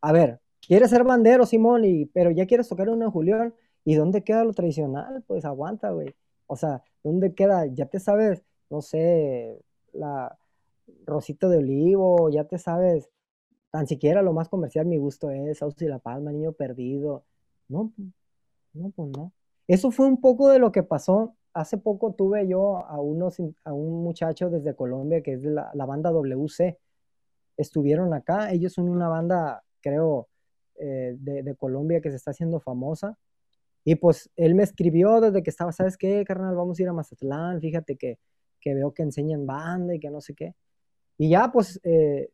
[0.01, 1.85] A ver, ¿quieres ser bandero, Simón?
[1.85, 3.53] Y, pero ya quieres tocar una de Julián
[3.85, 5.23] ¿Y dónde queda lo tradicional?
[5.25, 6.13] Pues aguanta, güey.
[6.47, 7.65] O sea, ¿dónde queda?
[7.65, 9.59] Ya te sabes, no sé,
[9.93, 10.37] la
[11.05, 13.09] Rosita de Olivo, ya te sabes,
[13.71, 17.23] tan siquiera lo más comercial, mi gusto es Sauce y La Palma, Niño Perdido.
[17.67, 17.93] No,
[18.73, 19.31] no, pues no.
[19.67, 21.35] Eso fue un poco de lo que pasó.
[21.53, 25.85] Hace poco tuve yo a, unos, a un muchacho desde Colombia que es de la,
[25.85, 26.79] banda WC.
[27.57, 30.27] Estuvieron acá, ellos son una banda, creo,
[30.75, 33.17] eh, de, de Colombia que se está haciendo famosa
[33.83, 36.55] y pues él me escribió desde que estaba, ¿sabes qué, carnal?
[36.55, 38.19] Vamos a ir a Mazatlán, fíjate que,
[38.59, 40.53] que veo que enseñan banda y que no sé qué.
[41.17, 42.29] Y ya, pues, eh,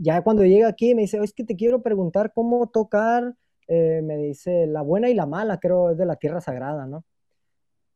[0.00, 3.34] ya cuando llega aquí me dice, es que te quiero preguntar cómo tocar,
[3.68, 7.04] eh, me dice, la buena y la mala, creo, es de la Tierra Sagrada, ¿no?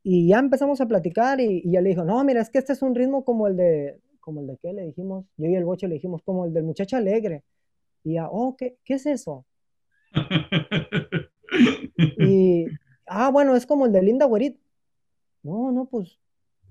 [0.03, 2.83] Y ya empezamos a platicar y, ya le dijo, no, mira, es que este es
[2.83, 5.87] un ritmo como el de, como el de qué le dijimos, yo y el boche
[5.87, 7.43] le dijimos, como el del muchacho alegre.
[8.03, 9.45] Y ya, oh, ¿qué, qué es eso?
[12.19, 12.67] y,
[13.07, 14.59] ah, bueno, es como el de Linda Guerit.
[15.41, 16.19] No, no, pues,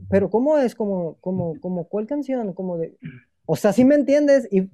[0.09, 0.77] pero ¿cómo es?
[0.77, 2.53] Como, como, como, ¿cuál canción?
[2.53, 2.97] Como de,
[3.47, 4.47] o sea, ¿sí me entiendes?
[4.53, 4.69] Y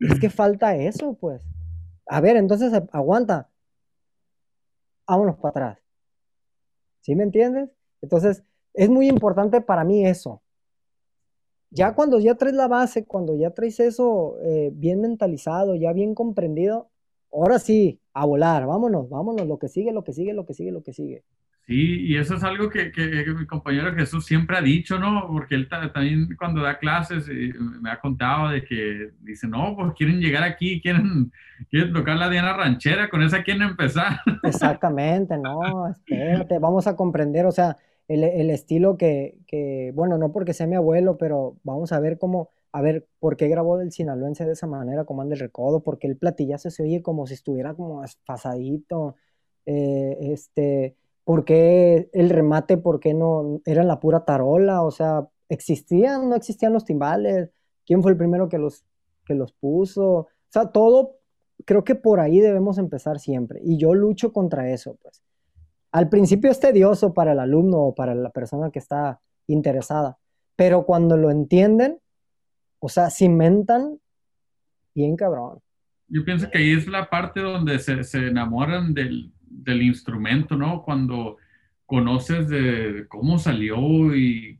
[0.00, 1.42] es que falta eso, pues.
[2.06, 3.48] A ver, entonces aguanta.
[5.06, 5.78] Vámonos para atrás.
[7.00, 7.70] ¿Sí me entiendes?
[8.02, 8.44] Entonces,
[8.74, 10.42] es muy importante para mí eso.
[11.70, 16.14] Ya cuando ya traes la base, cuando ya traes eso eh, bien mentalizado, ya bien
[16.14, 16.88] comprendido,
[17.32, 20.72] ahora sí, a volar, vámonos, vámonos, lo que sigue, lo que sigue, lo que sigue,
[20.72, 21.24] lo que sigue.
[21.68, 25.28] Sí, y eso es algo que, que, mi compañero Jesús siempre ha dicho, ¿no?
[25.28, 29.92] Porque él también cuando da clases eh, me ha contado de que dice, no, pues
[29.92, 31.30] quieren llegar aquí, quieren,
[31.68, 34.18] quieren tocar la Diana Ranchera, con esa quieren empezar.
[34.44, 37.76] Exactamente, no, espérate, vamos a comprender, o sea,
[38.08, 42.16] el, el estilo que, que, bueno, no porque sea mi abuelo, pero vamos a ver
[42.16, 45.82] cómo, a ver, ¿por qué grabó del sinaloense de esa manera, como anda el recodo?
[45.82, 49.16] Porque el platillazo se oye como si estuviera como pasadito,
[49.66, 50.96] eh, este
[51.28, 54.80] ¿Por qué el remate, por qué no era la pura tarola?
[54.80, 57.50] O sea, ¿existían, no existían los timbales?
[57.84, 58.86] ¿Quién fue el primero que los,
[59.26, 60.10] que los puso?
[60.10, 61.18] O sea, todo,
[61.66, 63.60] creo que por ahí debemos empezar siempre.
[63.62, 65.22] Y yo lucho contra eso, pues.
[65.92, 70.16] Al principio es tedioso para el alumno o para la persona que está interesada,
[70.56, 71.98] pero cuando lo entienden,
[72.78, 74.00] o sea, cimentan
[74.94, 75.60] bien cabrón.
[76.08, 80.82] Yo pienso que ahí es la parte donde se, se enamoran del, del instrumento, ¿no?
[80.82, 81.36] Cuando
[81.86, 84.58] conoces de cómo salió y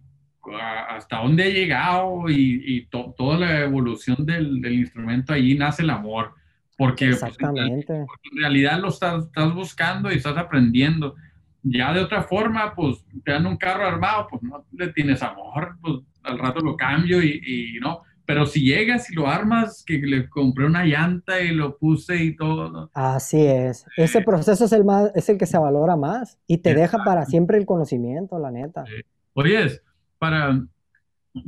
[0.89, 6.35] hasta dónde ha llegado y, toda la evolución del, instrumento, allí nace el amor.
[6.77, 11.17] Porque, pues, en realidad lo estás, estás, buscando y estás aprendiendo.
[11.63, 15.77] Ya de otra forma, pues te dan un carro armado, pues no le tienes amor,
[15.81, 18.03] pues al rato lo cambio y, y no.
[18.29, 22.37] Pero si llegas y lo armas, que le compré una llanta y lo puse y
[22.37, 22.91] todo.
[22.93, 23.87] Así es.
[23.97, 27.25] Ese proceso es el más, es el que se valora más y te deja para
[27.25, 28.85] siempre el conocimiento, la neta.
[29.33, 29.81] Oye,
[30.19, 30.63] para,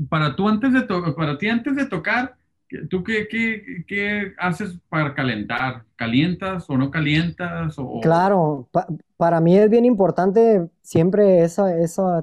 [0.09, 0.81] para tú antes de
[1.15, 2.37] para ti antes de tocar,
[2.89, 5.85] ¿tú qué, qué, qué, haces para calentar?
[5.97, 7.79] ¿Calientas o no calientas?
[7.79, 8.01] O...
[8.01, 8.71] Claro,
[9.19, 11.63] para mí es bien importante siempre ese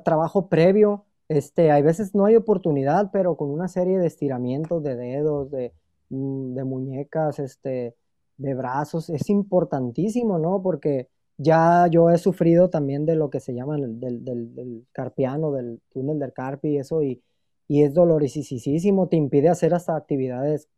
[0.03, 4.95] trabajo previo este, hay veces no hay oportunidad, pero con una serie de estiramientos de
[4.95, 5.73] dedos, de,
[6.09, 7.95] mm, de muñecas, este,
[8.37, 10.61] de brazos, es importantísimo, ¿no?
[10.61, 14.23] Porque ya yo he sufrido también de lo que se llama del, del,
[14.55, 17.21] del carpiano, del túnel del carpi y eso, y,
[17.67, 20.69] y es dolorosísimo, te impide hacer hasta actividades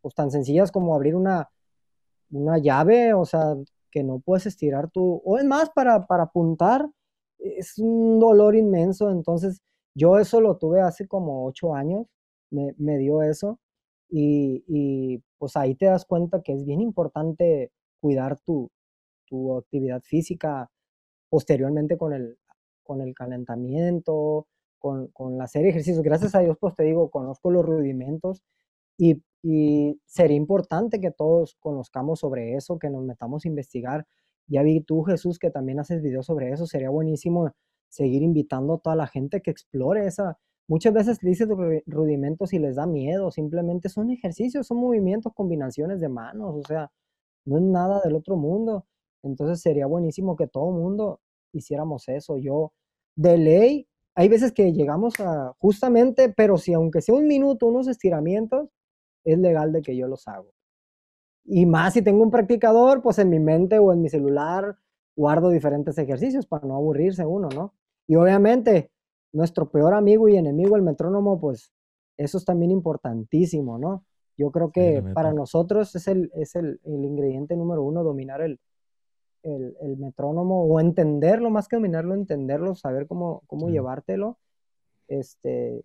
[0.00, 1.50] pues, tan sencillas como abrir una,
[2.30, 3.56] una llave, o sea,
[3.90, 6.88] que no puedes estirar tú, o es más, para, para apuntar,
[7.38, 9.62] es un dolor inmenso, entonces
[9.94, 12.06] yo eso lo tuve hace como ocho años,
[12.50, 13.58] me, dio eso,
[14.08, 18.70] y, pues ahí te das cuenta que es bien importante cuidar tu,
[19.58, 20.70] actividad física
[21.28, 22.38] posteriormente con el,
[22.82, 24.48] con el calentamiento,
[24.80, 26.02] con, con, la serie de ejercicios.
[26.02, 28.42] Gracias a Dios, pues te digo, conozco los rudimentos
[28.98, 34.06] y, y, sería importante que todos conozcamos sobre eso, que nos metamos a investigar.
[34.48, 36.66] Ya vi tú, Jesús, que también haces videos sobre eso.
[36.66, 37.52] Sería buenísimo
[37.90, 40.38] seguir invitando a toda la gente que explore esa.
[40.68, 41.48] Muchas veces dices
[41.86, 46.90] rudimentos y les da miedo, simplemente son ejercicios, son movimientos, combinaciones de manos, o sea,
[47.44, 48.86] no es nada del otro mundo.
[49.22, 51.20] Entonces sería buenísimo que todo mundo
[51.52, 52.38] hiciéramos eso.
[52.38, 52.72] Yo,
[53.16, 57.88] de ley, hay veces que llegamos a, justamente, pero si aunque sea un minuto, unos
[57.88, 58.68] estiramientos,
[59.24, 60.52] es legal de que yo los hago.
[61.44, 64.76] Y más si tengo un practicador, pues en mi mente o en mi celular
[65.20, 67.74] guardo diferentes ejercicios para no aburrirse uno, ¿no?
[68.06, 68.90] Y obviamente,
[69.32, 71.72] nuestro peor amigo y enemigo, el metrónomo, pues
[72.16, 74.02] eso es también importantísimo, ¿no?
[74.38, 78.58] Yo creo que para nosotros es, el, es el, ingrediente número uno, dominar el,
[79.42, 84.38] el, metrónomo o entenderlo, más que dominarlo, entenderlo, saber cómo, cómo llevártelo.
[85.06, 85.84] Este,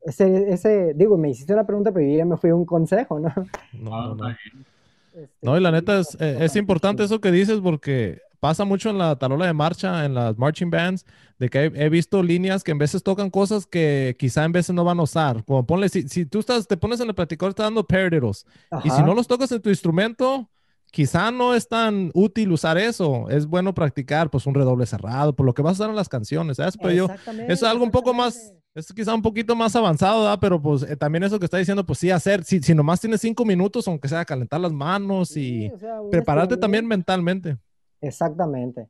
[0.00, 3.20] ese, ese, digo, me hiciste la pregunta, pero yo ya me fui a un consejo,
[3.20, 3.30] ¿no?
[3.74, 5.58] No, no, este, no.
[5.58, 9.46] y la neta es, es importante eso que dices porque pasa mucho en la tarola
[9.46, 11.06] de marcha, en las marching bands,
[11.38, 14.84] de que he, visto líneas que en veces tocan cosas que quizá en veces no
[14.84, 15.42] van a usar.
[15.46, 18.44] Como ponle, si, si tú estás, te pones en el platicador, está dando paradiddles.
[18.84, 20.50] Y si no los tocas en tu instrumento,
[20.90, 23.30] quizá no es tan útil usar eso.
[23.30, 26.10] Es bueno practicar, pues, un redoble cerrado, por lo que vas a usar en las
[26.10, 26.76] canciones, ¿sabes?
[26.76, 27.08] Pero yo,
[27.48, 30.38] eso es algo un poco más, es quizá un poquito más avanzado, ¿verdad?
[30.38, 33.22] Pero pues eh, también eso que está diciendo, pues sí, hacer, si, si nomás tienes
[33.22, 35.72] cinco minutos, aunque sea calentar las manos y
[36.10, 37.56] prepararte también mentalmente.
[38.04, 38.88] Exactamente.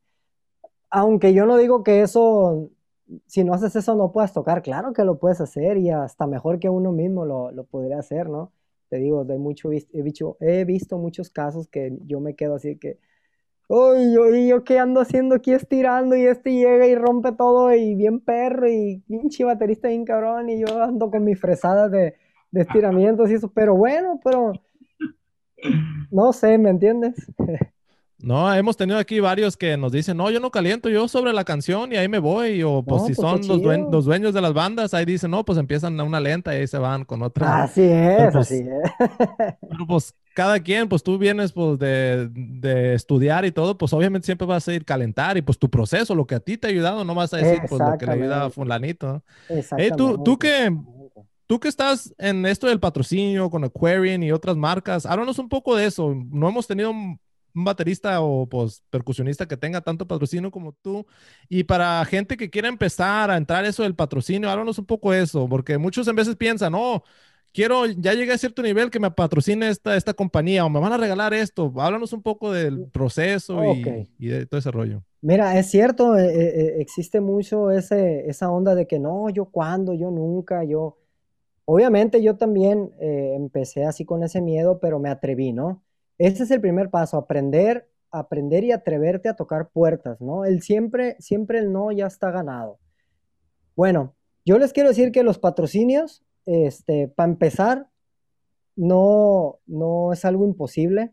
[0.90, 2.70] Aunque yo no digo que eso,
[3.26, 6.58] si no haces eso no puedas tocar, claro que lo puedes hacer y hasta mejor
[6.60, 8.52] que uno mismo lo, lo podría hacer, ¿no?
[8.90, 9.26] Te digo,
[10.40, 12.98] he visto muchos casos que yo me quedo así que,
[13.68, 17.94] uy, yo, yo qué ando haciendo aquí estirando y este llega y rompe todo y
[17.96, 22.16] bien perro y pinche baterista bien cabrón y yo ando con mis fresadas de,
[22.52, 24.52] de estiramientos y eso, pero bueno, pero
[26.10, 27.14] no sé, ¿me entiendes?
[28.18, 31.44] No, hemos tenido aquí varios que nos dicen, no, yo no caliento, yo sobre la
[31.44, 32.62] canción y ahí me voy.
[32.62, 33.60] O pues si pues, son los,
[33.90, 36.66] los, dueños de las bandas, ahí dicen, no, pues empiezan a una lenta y ahí
[36.66, 37.64] se van con otra.
[37.64, 38.90] Así es, pues, así es.
[39.68, 44.26] Pero pues cada quien, pues tú vienes pues, de, de, estudiar y todo, pues obviamente
[44.26, 46.70] siempre vas a ir calentar y pues tu proceso, lo que a ti te ha
[46.70, 49.22] ayudado, no vas a decir pues lo que le ayuda a fulanito.
[49.48, 49.96] Exactamente.
[49.96, 50.74] tú, tú que,
[51.46, 55.76] tú que estás en esto del patrocinio con Aquarian y otras marcas, háblanos un poco
[55.76, 56.14] de eso.
[56.30, 56.92] No hemos tenido
[57.54, 61.06] un, baterista o pues percusionista que tenga tanto patrocinio como tú.
[61.48, 65.22] Y para gente que quiera empezar a entrar eso del patrocinio, háblanos un poco de
[65.22, 67.04] eso, porque muchos en veces piensan, no, oh,
[67.54, 70.92] quiero, ya llegué a cierto nivel que me patrocine esta, esta compañía o me van
[70.92, 71.72] a regalar esto.
[71.76, 73.62] Háblanos un poco del proceso
[74.18, 75.02] y, de todo ese rollo.
[75.22, 79.46] Mira, es cierto, eh, eh, eh, existe mucho ese, esa onda de que no, yo
[79.46, 80.98] cuándo, yo nunca, yo...
[81.66, 85.82] Obviamente yo también empecé así con ese miedo, pero me atreví, ¿no?
[86.18, 90.44] Ese es el primer paso, aprender, aprender y atreverte a tocar puertas, ¿no?
[90.44, 92.78] El siempre, siempre el no ya está ganado.
[93.74, 97.88] Bueno, yo les quiero decir que los patrocinios este, para empezar,
[98.76, 101.12] no, no es algo imposible.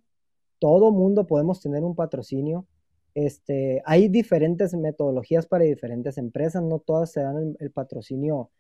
[0.60, 2.68] Todo mundo podemos tener un patrocinio.
[3.14, 8.52] Este, hay diferentes metodologías para diferentes empresas, no todas se dan el, patrocinio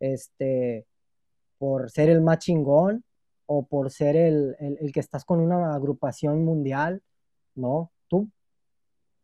[0.00, 0.84] este,
[1.58, 3.04] por ser el más chingón
[3.52, 7.02] o por ser el, el, que estás con una agrupación mundial,
[7.56, 8.30] no, tú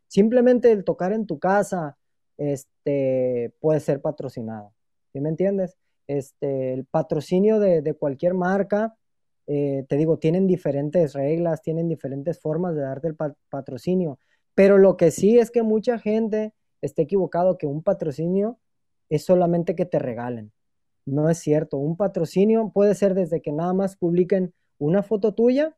[0.07, 1.97] simplemente el tocar en tu casa
[2.37, 4.73] este, puede ser patrocinado,
[5.13, 5.77] ¿sí me entiendes?
[6.07, 8.97] Este, el patrocinio de, cualquier marca,
[9.47, 13.15] eh, te digo, tienen diferentes reglas, tienen diferentes formas de darte el
[13.47, 14.19] patrocinio,
[14.53, 18.59] pero lo que sí es que mucha gente está equivocado que un patrocinio
[19.07, 20.51] es solamente que te regalen.
[21.07, 25.73] No es cierto, un patrocinio puede ser desde que nada más publiquen una foto tuya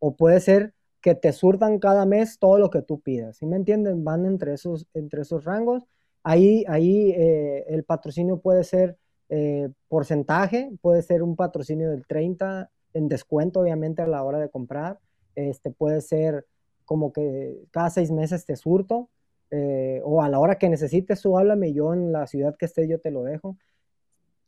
[0.00, 3.36] o puede ser que te surtan cada mes todo lo que tú pidas.
[3.36, 4.02] ¿Sí me entienden?
[4.02, 5.84] Van entre esos, entre esos rangos.
[6.24, 8.98] Ahí, ahí eh, el patrocinio puede ser
[9.28, 14.50] eh, porcentaje, puede ser un patrocinio del 30 en descuento, obviamente, a la hora de
[14.50, 14.98] comprar.
[15.36, 16.44] Este, puede ser
[16.84, 19.10] como que cada seis meses te surto,
[19.52, 22.88] eh, o a la hora que necesites, tú háblame, yo en la ciudad que esté,
[22.88, 23.56] yo te lo dejo.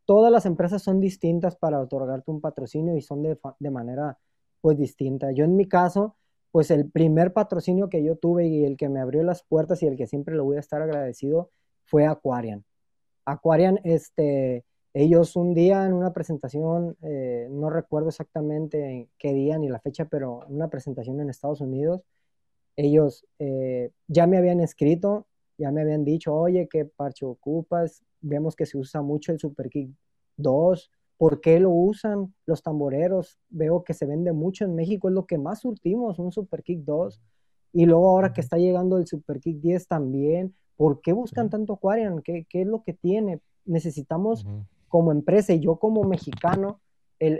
[0.08, 4.16] Todas las empresas son distintas para otorgarte un patrocinio y son de, manera
[4.62, 5.32] pues distinta.
[5.32, 6.16] Yo en mi caso,
[6.50, 9.86] pues el primer patrocinio que yo tuve y el que me abrió las puertas y
[9.86, 11.50] el que siempre le voy a estar agradecido
[11.84, 12.64] fue Aquarian.
[13.26, 19.68] Aquarian, este, ellos un día en una presentación, eh, no recuerdo exactamente qué día ni
[19.68, 22.00] la fecha, pero en una presentación en Estados Unidos,
[22.76, 25.26] ellos eh, ya me habían escrito,
[25.58, 28.02] ya me habían dicho, oye, ¿qué parche ocupas?
[28.20, 29.90] Vemos que se usa mucho el Super Kick
[30.36, 30.90] 2.
[31.16, 33.38] ¿Por qué lo usan los tamboreros?
[33.48, 36.84] Veo que se vende mucho en México, es lo que más surtimos, un Super Kick
[36.84, 37.20] 2.
[37.72, 41.74] Y luego ahora que está llegando el Super Kick 10 también, ¿por qué buscan tanto
[41.74, 42.22] Aquarian?
[42.22, 43.40] ¿Qué, ¿Qué, es lo que tiene?
[43.64, 44.46] Necesitamos
[44.88, 46.80] como empresa y yo como mexicano,
[47.18, 47.34] el,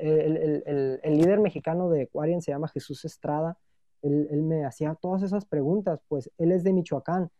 [1.05, 3.59] líder mexicano de Aquarian se llama Jesús Estrada,
[4.03, 7.31] él, me hacía todas esas preguntas, pues él es de Michoacán,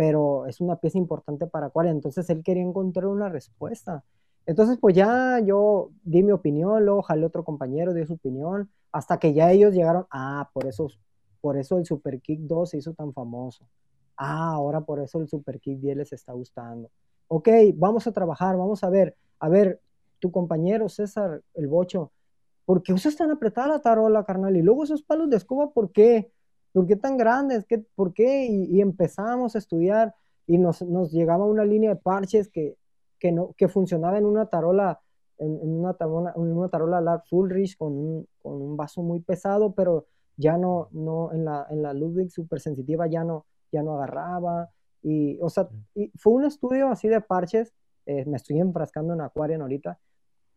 [0.00, 4.02] pero es una pieza importante para Aquarian, entonces él quería encontrar una respuesta.
[4.46, 9.18] Entonces, pues ya yo di mi opinión, luego jalé otro compañero, dio su opinión, hasta
[9.18, 10.88] que ya ellos llegaron, ah, por eso,
[11.42, 13.66] por eso el Super Kick 2 se hizo tan famoso.
[14.16, 16.90] Ah, ahora por eso el Super Kick 10 les está gustando.
[17.28, 19.82] Ok, vamos a trabajar, vamos a ver a ver,
[20.18, 22.10] tu compañero César, el bocho,
[22.64, 24.56] ¿por qué usas tan apretada la tarola, carnal?
[24.56, 26.32] Y luego esos palos de escoba, ¿por qué?
[26.72, 27.64] ¿Por qué tan grandes?
[27.66, 28.46] ¿Qué, ¿Por qué?
[28.46, 30.14] Y, empezamos a estudiar
[30.46, 32.76] y nos, nos, llegaba una línea de parches que,
[33.18, 35.00] que, no, que funcionaba en una tarola,
[35.38, 39.74] en, una, tarola, en una tarola Lark Fullrich con un, con un vaso muy pesado,
[39.74, 40.06] pero
[40.36, 44.70] ya no, no en la, en la Ludwig super sensitiva ya no, ya no agarraba.
[45.02, 47.72] Y, o sea, y fue un estudio así de parches
[48.06, 49.98] eh, me estoy enfrascando en Aquarian ahorita,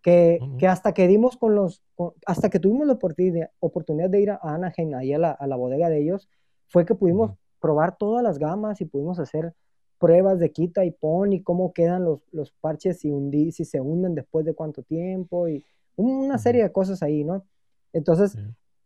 [0.04, 1.82] que, que hasta que dimos con los,
[2.28, 5.56] hasta que tuvimos la oportunidad, oportunidad de ir a Anaheim, ahí a la, a la
[5.56, 6.30] bodega de ellos,
[6.68, 9.56] fue que pudimos probar todas las gamas y pudimos hacer
[9.97, 14.16] pruebas de quita y pon y cómo quedan los, los parches y si se hunden
[14.16, 15.64] después de cuánto tiempo y
[15.95, 17.45] una serie de cosas ahí, ¿no?
[17.93, 18.38] Entonces,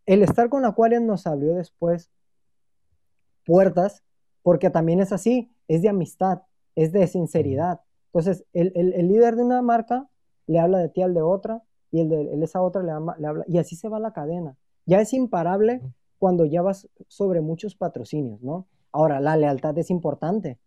[0.06, 2.12] el estar con Aquarian nos abrió después
[3.46, 4.04] puertas,
[4.44, 6.44] porque también es así, es de amistad,
[6.76, 7.82] es de sinceridad.
[8.14, 8.74] Entonces, el,
[9.08, 10.08] líder de una marca
[10.48, 13.58] le habla de ti al de otra y el de esa otra le, habla, y
[13.58, 14.56] así se va la cadena.
[14.86, 15.82] Ya es imparable
[16.18, 18.68] cuando ya vas sobre muchos patrocinios, ¿no?
[18.92, 20.58] Ahora, la lealtad es importante.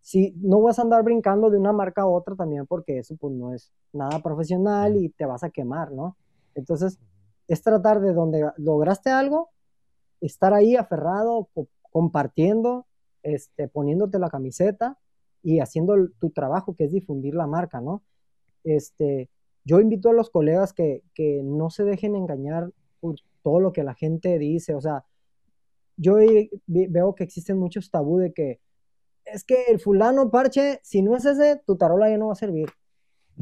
[0.00, 3.32] Si no vas a andar brincando de una marca a otra también porque eso pues
[3.32, 6.16] no es nada profesional y te vas a quemar, ¿no?
[6.54, 6.98] Entonces,
[7.48, 9.50] es tratar de donde lograste algo,
[10.20, 11.48] estar ahí aferrado,
[11.90, 12.86] compartiendo,
[13.22, 14.98] este, poniéndote la camiseta
[15.42, 18.02] y haciendo tu trabajo, que es difundir la marca, ¿no?
[18.64, 19.30] Este,
[19.64, 23.84] yo invito a los colegas que, que no se dejen engañar por, todo lo que
[23.84, 24.74] la gente dice.
[24.74, 25.04] O sea,
[25.96, 26.16] yo
[26.66, 28.60] veo que existen muchos tabú de que
[29.24, 32.36] es que el fulano parche, si no es ese, tu tarola ya no va a
[32.36, 32.68] servir.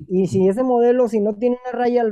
[0.08, 2.04] Y si ese modelo, si no tiene una raya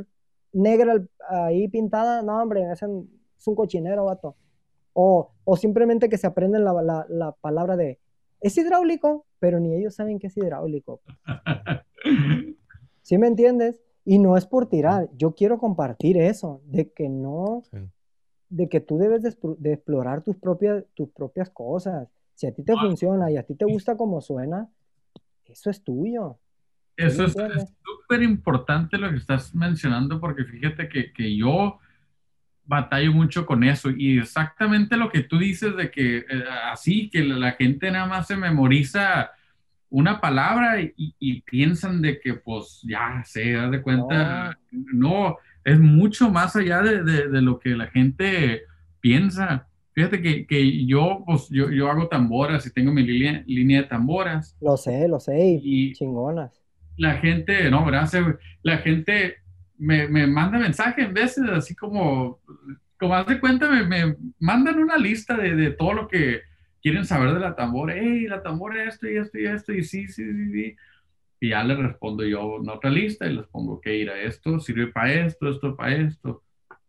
[0.52, 3.10] negra ahí pintada, no, hombre, es un,
[3.54, 4.36] cochinero, vato.
[4.94, 8.00] O, o, simplemente que se aprenden la, la, la, palabra de,
[8.40, 11.02] es hidráulico, pero ni ellos saben que es hidráulico.
[13.08, 13.80] ¿Sí me entiendes?
[14.04, 17.62] Y no es por tirar, yo quiero compartir eso, de que no,
[18.50, 22.06] de que tú debes de, explorar tus propias, tus propias cosas.
[22.34, 24.68] Si a ti te funciona y a ti te gusta como suena,
[25.46, 26.38] eso es tuyo.
[26.98, 31.78] Eso es súper importante lo que estás mencionando porque fíjate que, que, yo
[32.66, 37.24] batallo mucho con eso y exactamente lo que tú dices de que eh, así, que
[37.24, 39.30] la gente nada más se memoriza
[39.90, 45.38] una palabra y, piensan de que pues ya se da de cuenta, no.
[45.64, 48.62] es mucho más allá de, de, lo que la gente
[49.00, 49.66] piensa.
[49.92, 53.88] Fíjate que, que yo, pues, yo, yo, hago tamboras y tengo mi línea, línea de
[53.88, 54.56] tamboras.
[54.60, 56.62] Lo sé, lo sé, y chingonas.
[56.96, 58.24] La gente, no, gracias,
[58.62, 59.36] la gente
[59.78, 62.40] me, me manda mensajes en veces así como,
[62.98, 66.42] como haz de cuenta, me, me mandan una lista de, de todo lo que,
[66.82, 70.08] quieren saber de la tambora, hey, la tambora esto y esto y esto, y sí,
[70.08, 70.76] sí, sí, sí.
[71.40, 74.58] Y ya les respondo yo en otra lista y les pongo que ir a esto,
[74.60, 76.42] sirve para esto, esto para esto.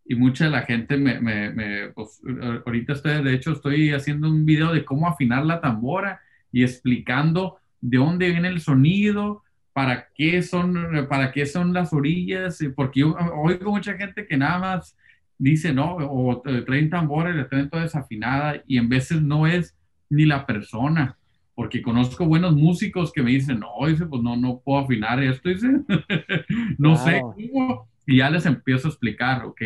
[0.04, 2.20] Y mucha de la gente me, me, me pues,
[2.66, 6.20] ahorita estoy, de hecho, estoy haciendo un video de cómo afinar la tambora
[6.52, 12.58] y explicando de dónde viene el sonido, para qué son, para qué son las orillas,
[12.74, 14.96] porque yo oigo mucha gente que nada más
[15.38, 19.76] dice, no, o traen tambora y la traen toda desafinada y en veces no es
[20.10, 21.16] ni la persona,
[21.54, 25.48] porque conozco buenos músicos que me dicen, no, dice, pues no, no puedo afinar esto,
[25.48, 25.68] dice,
[26.78, 29.62] no sé cómo, y ya les empiezo a explicar, ok,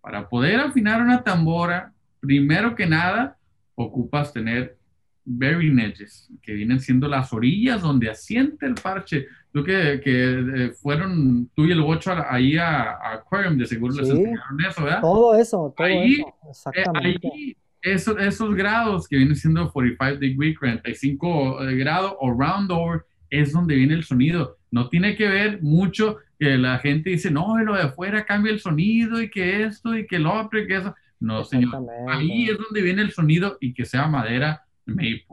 [0.00, 3.36] para poder afinar una tambora, primero que nada,
[3.74, 4.76] ocupas tener
[5.24, 9.26] bearing edges, que vienen siendo las orillas donde asiente el parche.
[9.52, 14.10] Tú que, que eh, fueron tú y el Bocho ahí a, Aquarium, de seguro les
[14.10, 15.00] enseñaron eso, ¿verdad?
[15.00, 17.30] Todo eso, todo ahí, eso, eh, exactamente.
[17.32, 23.52] ahí esos, esos grados que vienen siendo 45 degree, 45 grados o round over, es
[23.52, 24.56] donde viene el sonido.
[24.70, 28.60] No tiene que ver mucho que la gente dice, no, lo de afuera cambia el
[28.60, 30.94] sonido y que esto y que lo otro y que eso.
[31.20, 31.74] No, señor.
[32.08, 35.26] Ahí es donde viene el sonido y que sea madera maple.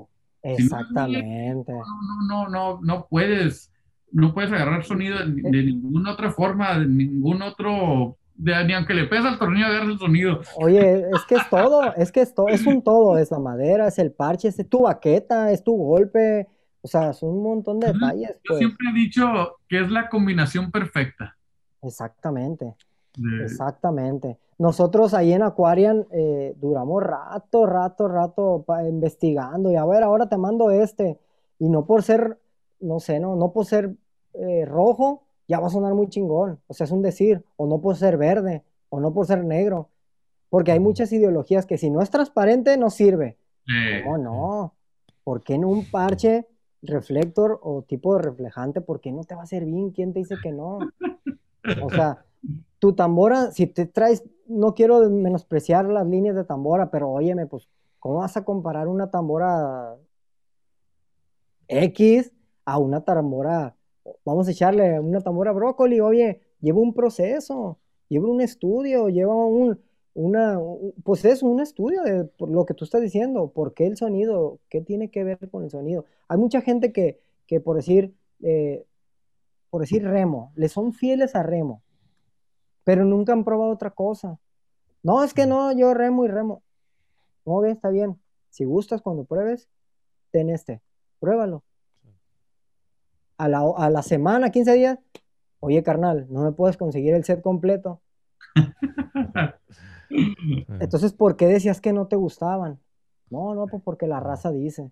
[0.43, 1.72] Exactamente.
[1.72, 3.72] no, no, no, no, puedes,
[4.12, 9.06] no puedes agarrar sonido de, de ninguna otra forma, de ningún otro ni aunque le
[9.06, 10.42] pesa el tornillo agarra el sonido.
[10.56, 13.88] Oye, es que es todo, es que es todo, es un todo, es la madera,
[13.88, 16.48] es el parche, es tu baqueta, es tu golpe,
[16.82, 18.32] o sea, son un montón de detalles.
[18.36, 18.60] Yo pues.
[18.60, 21.38] siempre he dicho que es la combinación perfecta.
[21.82, 22.76] Exactamente,
[23.44, 24.38] exactamente.
[24.58, 30.38] Nosotros ahí en Aquarian eh, duramos rato, rato, rato investigando y a ver, ahora te
[30.38, 31.20] mando este,
[31.58, 32.38] y no por ser,
[32.80, 33.96] no sé, no, no por ser
[34.34, 36.60] eh, rojo, ya va a sonar muy chingón.
[36.68, 39.89] O sea, es un decir, o no por ser verde, o no por ser negro.
[40.50, 43.38] Porque hay muchas ideologías que si no es transparente, no sirve.
[44.04, 44.74] ¿Cómo no?
[45.24, 46.48] ¿Por qué en un parche
[46.82, 49.94] reflector o tipo de reflejante, por qué no te va a servir?
[49.94, 50.80] ¿Quién te dice que no?
[51.84, 52.26] O sea,
[52.80, 57.70] tu tambora, si te traes, no quiero menospreciar las líneas de tambora, pero óyeme, pues,
[58.00, 59.96] ¿cómo vas a comparar una tambora
[61.68, 62.32] X
[62.66, 63.76] a una tambora
[64.26, 69.80] vamos a echarle una tambora brócoli, oye, lleva un proceso, lleva un estudio, lleva un,
[70.14, 70.60] una,
[71.04, 74.60] pues es un estudio de lo que tú estás diciendo, ¿por qué el sonido?
[74.70, 76.06] ¿Qué tiene que ver con el sonido?
[76.28, 78.86] Hay mucha gente que, que por decir, eh,
[79.70, 81.82] por decir remo, le son fieles a remo,
[82.84, 84.39] pero nunca han probado otra cosa.
[85.04, 86.64] No, es que no, yo remo y remo.
[87.45, 88.20] No, bien, está bien.
[88.49, 89.70] Si gustas cuando pruebes,
[90.32, 90.82] ten este,
[91.20, 91.64] pruébalo
[93.42, 95.00] a la, a la semana, 15 días,
[95.60, 98.02] oye carnal, no me puedes conseguir el set completo.
[100.80, 102.80] Entonces, ¿por qué decías que no te gustaban?
[103.32, 104.92] No, no, pues porque la raza dice.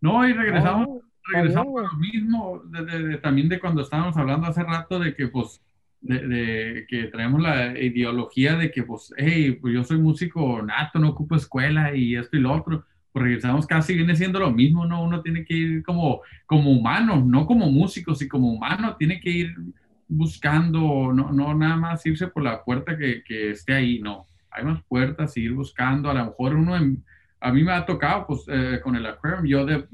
[0.00, 1.00] No, y regresamos,
[1.32, 2.62] regresamos a lo mismo,
[3.22, 5.60] también de cuando estábamos hablando hace rato de que, pues,
[6.00, 11.08] de, que traemos la ideología de que, pues, hey, pues yo soy músico nato, no
[11.10, 15.02] ocupo escuela y esto y lo otro pues regresamos casi viene siendo lo mismo, ¿no?
[15.02, 19.30] Uno tiene que ir como, como humano, no como músico, sino como humano, tiene que
[19.30, 19.54] ir
[20.06, 24.26] buscando, no, no nada más irse por la puerta que, que esté ahí, no.
[24.50, 28.44] Hay más puertas, ir buscando, a lo mejor uno, a mí me ha tocado, pues,
[28.48, 29.84] eh, con el aquarium, yo de,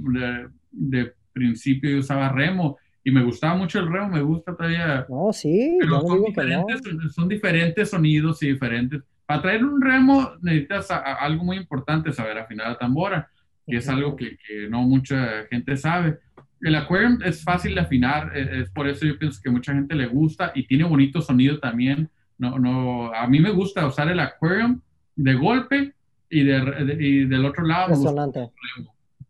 [0.70, 5.06] de, principio yo usaba remo, y me gustaba mucho el remo, me gusta todavía.
[5.08, 6.80] No, sí, pero son, diferentes,
[7.14, 12.68] son diferentes sonidos y diferentes para traer un remo necesitas algo muy importante, saber afinar
[12.68, 13.30] la tambora,
[13.66, 16.18] que es algo que, que, no mucha gente sabe.
[16.60, 19.94] El aquarium es fácil de afinar, e, es, por eso yo pienso que mucha gente
[19.94, 22.08] le gusta y tiene bonito sonido también.
[22.38, 24.80] No, no, a mí me gusta usar el aquarium
[25.16, 25.94] de golpe
[26.30, 27.88] y, de, y del otro lado.
[27.88, 28.50] Resonante.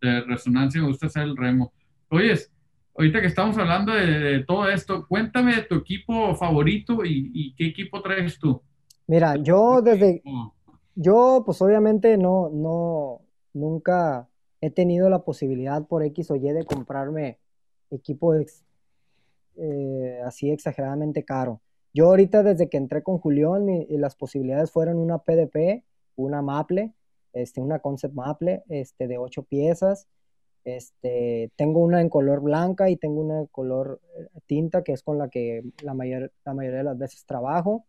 [0.01, 1.73] De resonancia me gusta hacer el remo.
[2.09, 2.53] Oyes,
[2.97, 8.01] ahorita que estamos hablando de, todo esto, cuéntame de tu equipo favorito y, qué equipo
[8.03, 8.63] traes tú.
[9.07, 10.23] Mira, yo desde,
[10.95, 13.21] yo pues obviamente no, no,
[13.53, 14.29] nunca
[14.61, 17.39] he tenido la posibilidad por X o Y de comprarme
[17.91, 21.61] equipo eh, así exageradamente caro.
[21.95, 25.85] Yo ahorita desde que entré con Julián y, las posibilidades fueron una PDP,
[26.17, 26.93] una Maple,
[27.33, 30.09] este, una Concept Maple este, de ocho piezas,
[30.65, 35.03] este, tengo una en color blanca y tengo una en color eh, tinta, que es
[35.03, 37.87] con la que la, mayor, la mayoría de las veces trabajo.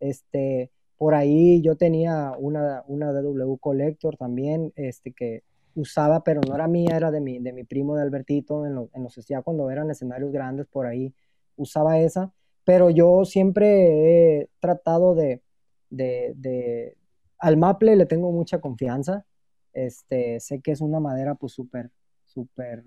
[0.00, 5.42] Este, por ahí yo tenía una, una DW Collector también, este, que
[5.74, 9.26] usaba, pero no era mía, era de mi, de mi primo de Albertito, en, los
[9.26, 11.14] ya cuando eran escenarios grandes, por ahí
[11.56, 12.32] usaba esa,
[12.64, 15.42] pero yo siempre he tratado de,
[15.90, 16.96] de, de
[17.38, 19.24] al Maple le tengo mucha confianza,
[19.72, 21.90] este, sé que es una madera pues súper
[22.28, 22.84] súper,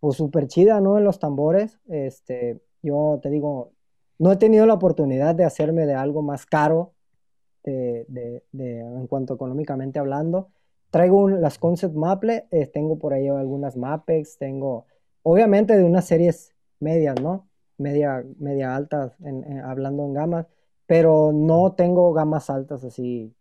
[0.00, 0.98] pues súper chida, ¿no?
[0.98, 1.78] En los tambores.
[1.88, 3.72] Este, yo te digo,
[4.20, 6.94] no he tenido la oportunidad de hacerme de algo más caro
[7.64, 10.50] de, de, de, en cuanto económicamente hablando.
[10.90, 14.86] Traigo las Concept Maple, eh, tengo por ahí algunas Mapex, tengo,
[15.22, 17.48] obviamente de unas series medias, ¿no?
[17.78, 19.16] Media, media altas,
[19.64, 20.46] hablando en gamas,
[20.86, 23.34] pero no tengo gamas altas así.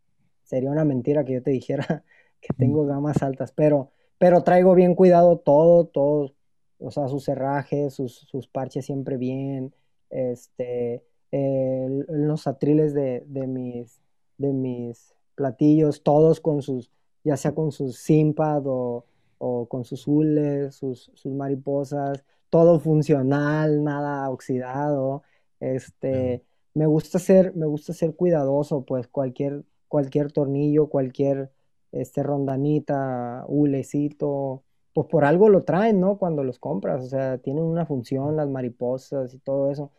[0.44, 2.04] Sería una mentira que yo te dijera
[2.42, 6.36] que tengo gamas altas, pero pero traigo bien cuidado todo, todo,
[6.78, 9.74] o sea, sus cerrajes, sus, sus parches siempre bien,
[10.10, 14.02] este, los atriles de, de, mis,
[14.38, 16.92] de mis platillos, todos con sus,
[17.24, 19.06] ya sea con sus simpad o,
[19.38, 25.24] o con sus hules, sus, sus, mariposas, todo funcional, nada oxidado,
[25.60, 26.44] este,
[26.74, 31.52] me gusta ser, me gusta ser cuidadoso, pues cualquier, cualquier tornillo, cualquier
[31.92, 36.18] este rondanita, hulecito, pues por algo lo traen, ¿no?
[36.18, 39.92] Cuando los compras, o sea, tienen una función las mariposas y todo eso.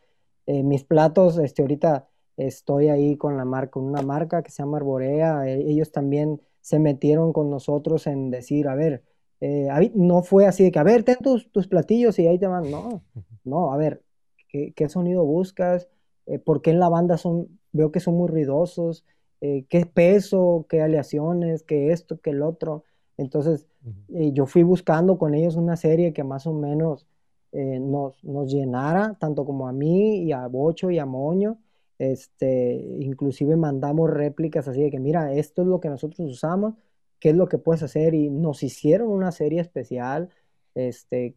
[0.51, 4.62] Eh, mis platos, este, ahorita estoy ahí con la marca, con una marca que se
[4.62, 9.05] llama Arborea, e, ellos también se metieron con nosotros en decir, a ver,
[9.40, 12.46] eh, no fue así de que, a ver, ten tus, tus, platillos y ahí te
[12.46, 13.03] van, no,
[13.44, 14.03] no, a ver,
[14.48, 15.88] ¿qué, qué sonido buscas?
[16.26, 19.05] Eh, ¿Por qué en la banda son, veo que son muy ruidosos?
[19.40, 22.84] eh, qué peso, qué aleaciones, qué esto, qué el otro.
[23.16, 23.66] Entonces,
[24.14, 27.07] eh, yo fui buscando con ellos una serie que más o menos
[27.53, 31.59] eh, nos, nos, llenara, tanto como a mí y a Bocho y a Moño.
[31.98, 36.74] Este, inclusive mandamos réplicas así de que, mira, esto es lo que nosotros usamos,
[37.18, 38.14] qué es lo que puedes hacer.
[38.14, 40.30] Y nos hicieron una serie especial
[40.74, 41.34] este,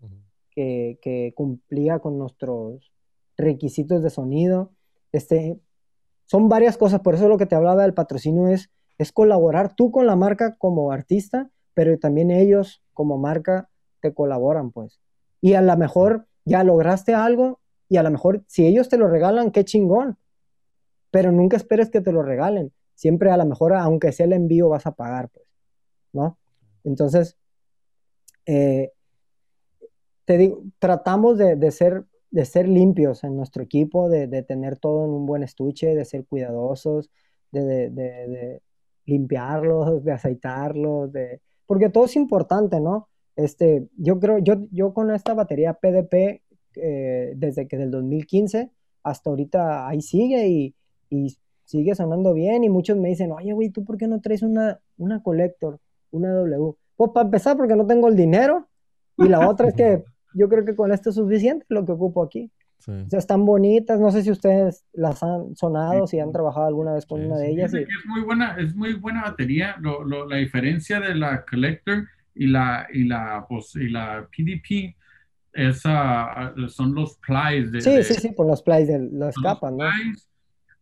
[0.51, 2.91] que, que cumplía con nuestros
[3.38, 4.72] requisitos de sonido.
[5.11, 5.59] Este,
[6.26, 9.91] son varias cosas, por eso lo que te hablaba del patrocinio es, es colaborar tú
[9.91, 13.70] con la marca como artista, pero también ellos como marca
[14.01, 14.99] te colaboran, pues.
[15.44, 19.10] Y a lo mejor ya lograste algo y a lo mejor si ellos te lo
[19.10, 20.18] regalan, qué chingón.
[21.12, 22.72] Pero nunca esperes que te lo regalen.
[22.96, 25.46] Siempre a lo mejor, aunque sea el envío, vas a pagar, pues.
[26.14, 26.38] ¿No?
[26.86, 27.36] Entonces,
[28.46, 28.94] eh,
[30.24, 35.04] te digo, tratamos de, de, ser de ser limpios en nuestro equipo, de, tener todo
[35.04, 37.10] en un buen estuche, de ser cuidadosos,
[37.52, 38.61] de, de
[39.06, 41.41] limpiarlos, de aceitarlos, de...
[41.65, 43.10] porque todo es importante, ¿no?
[43.35, 46.41] Este, yo creo, yo, yo con esta batería PDP,
[46.76, 48.72] eh, desde que del 2015
[49.03, 50.76] hasta ahorita ahí sigue y,
[51.10, 54.43] y, sigue sonando bien y muchos me dicen, oye, güey, ¿tú por qué no traes
[54.43, 55.80] una, una Collector,
[56.11, 56.73] una W?
[56.95, 58.68] Pues para empezar porque no tengo el dinero
[59.18, 60.03] y la otra es que
[60.35, 62.51] yo creo que con esto es suficiente lo que ocupo aquí.
[62.85, 66.93] O sea, están bonitas, no sé si ustedes las han sonado, si han trabajado alguna
[66.93, 67.73] vez con una de ellas.
[67.73, 69.77] Es muy buena, es muy buena batería.
[70.27, 72.03] la diferencia de la Collector
[72.35, 74.95] y la, y la, pues, y la PDP
[75.53, 77.72] esa, son los plies.
[77.72, 79.85] De, sí, sí, sí, por los plies de las capas, ¿no?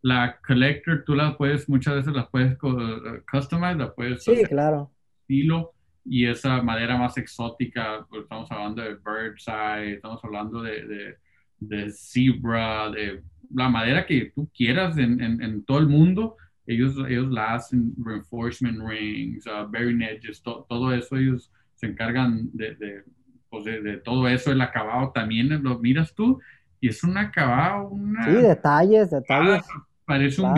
[0.01, 4.23] la Collector tú la puedes, muchas veces las puedes customizar, la puedes...
[4.23, 4.91] Sí, claro.
[5.21, 5.73] Estilo
[6.03, 11.17] y esa madera más exótica, pues estamos hablando de birdseye, estamos hablando de, de,
[11.59, 13.21] de, zebra, de
[13.53, 16.37] la madera que tú quieras en, en, todo el mundo,
[16.73, 23.03] ellos, ellos la hacen, reinforcement rings, uh, bearing edges, todo eso ellos se encargan de,
[23.49, 26.39] pues de, todo eso, el acabado también lo miras tú
[26.79, 28.23] y es un acabado, una...
[28.25, 29.63] Sí, detalles, detalles.
[30.05, 30.53] parece un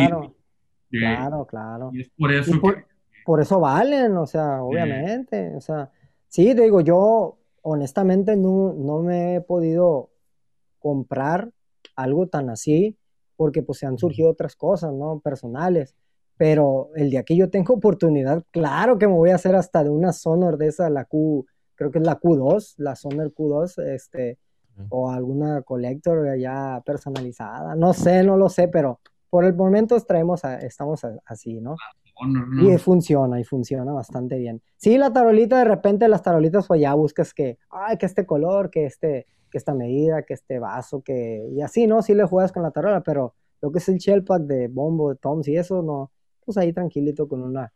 [0.90, 1.90] Claro, claro.
[1.91, 2.52] Y es por eso
[3.26, 5.56] por, eso valen, o sea, obviamente.
[5.56, 5.90] O sea,
[6.27, 10.11] sí, te digo, yo honestamente no, no me he podido
[10.80, 11.49] comprar
[11.95, 12.98] algo tan así
[13.35, 15.19] porque pues se han surgido otras cosas, ¿no?
[15.19, 15.95] Personales.
[16.38, 19.89] Pero el día que yo tengo oportunidad, claro que me voy a hacer hasta de
[19.89, 21.45] una Sonor de esa, la Q,
[21.76, 24.39] creo que es la Q2, la Sonor Q2, este,
[24.89, 27.76] o alguna Collector ya personalizada.
[27.76, 28.99] No sé, no lo sé, pero
[29.30, 31.76] por el momento traemos estamos así, ¿no?
[32.61, 34.61] Y funciona, y funciona bastante bien.
[34.77, 38.69] Sí, la tarolita, de repente las tarolitas, pues ya buscas que, ay, que este color,
[38.69, 42.01] que este, que esta medida, que este vaso, que, y así, ¿no?
[42.01, 45.10] Sí le juegas con la tarola, pero lo que es el shell pack de bombo,
[45.10, 46.11] de toms y eso, no,
[46.45, 47.71] pues ahí tranquilito con una,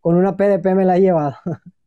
[0.00, 1.36] con una PDP me la he llevado.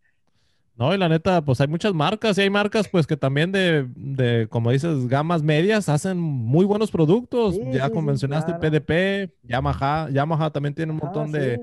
[0.75, 3.87] No, y la neta, pues hay muchas marcas y hay marcas pues que también de,
[3.95, 7.59] de como dices, gamas medias hacen muy buenos productos.
[7.71, 11.59] ya como mencionaste PDP, Yamaha, Yamaha también tiene un ah, montón de,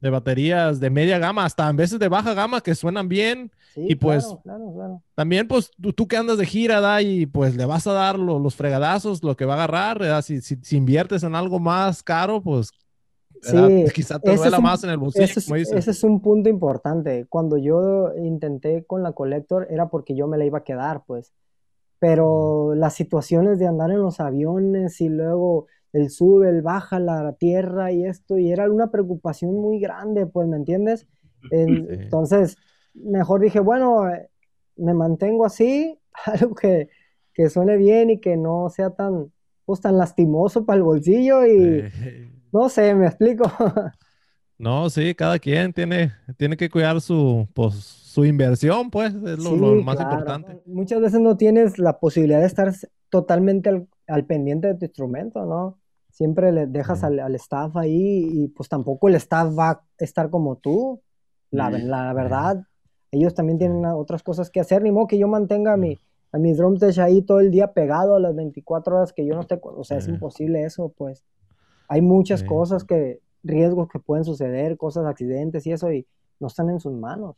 [0.00, 3.50] de, baterías de media gama, hasta en veces de baja gama que suenan bien.
[3.76, 4.26] y pues
[5.14, 8.54] también pues tú, que andas de gira, da, y pues le vas a dar los
[8.54, 12.70] fregadazos, lo que va a agarrar, si, si, si inviertes en algo más caro, pues
[13.42, 17.26] Sí, quizá te duela más en el bolsillo, ese es, un punto importante.
[17.28, 21.32] Cuando yo intenté con la Collector era porque yo me la iba a quedar, pues.
[21.98, 27.32] Pero las situaciones de andar en los aviones y luego el sube, el baja, la
[27.34, 31.06] tierra y esto, y era una preocupación muy grande, pues, ¿me entiendes?
[31.50, 32.56] Entonces,
[32.94, 34.28] mejor dije, bueno, eh,
[34.76, 36.88] me mantengo así, algo que,
[37.32, 39.32] que suene bien y que no sea tan,
[39.64, 42.37] pues, tan lastimoso para el bolsillo y...
[42.52, 43.44] No sé, me explico.
[44.58, 49.56] no, sí, cada quien tiene, tiene que cuidar su, pues, su inversión, pues, es lo,
[49.82, 50.60] más importante.
[50.66, 52.72] Muchas veces no tienes la posibilidad de estar
[53.08, 55.78] totalmente al, pendiente de tu instrumento, ¿no?
[56.10, 60.56] Siempre le dejas al, staff ahí y pues tampoco el staff va a estar como
[60.56, 61.00] tú.
[61.50, 62.64] La, la verdad,
[63.10, 65.98] ellos también tienen otras cosas que hacer, ni modo que yo mantenga a mi,
[66.32, 69.40] a mi drum ahí todo el día pegado a las 24 horas que yo no
[69.40, 71.24] esté, o sea, es imposible eso, pues.
[71.88, 76.06] Hay muchas cosas que, riesgos que pueden suceder, cosas, accidentes y eso, y
[76.38, 77.36] no están en sus manos,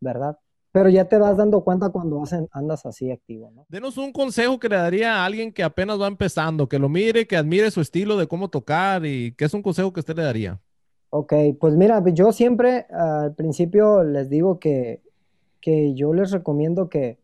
[0.00, 0.38] ¿verdad?
[0.72, 3.64] Pero ya te vas dando cuenta cuando andas así activo, ¿no?
[3.68, 7.26] Denos un consejo que le daría a alguien que apenas va empezando, que lo mire,
[7.26, 10.24] que admire su estilo de cómo tocar y qué es un consejo que usted le
[10.24, 10.60] daría.
[11.10, 15.00] Ok, pues mira, yo siempre al principio les digo que,
[15.62, 17.18] que yo les recomiendo que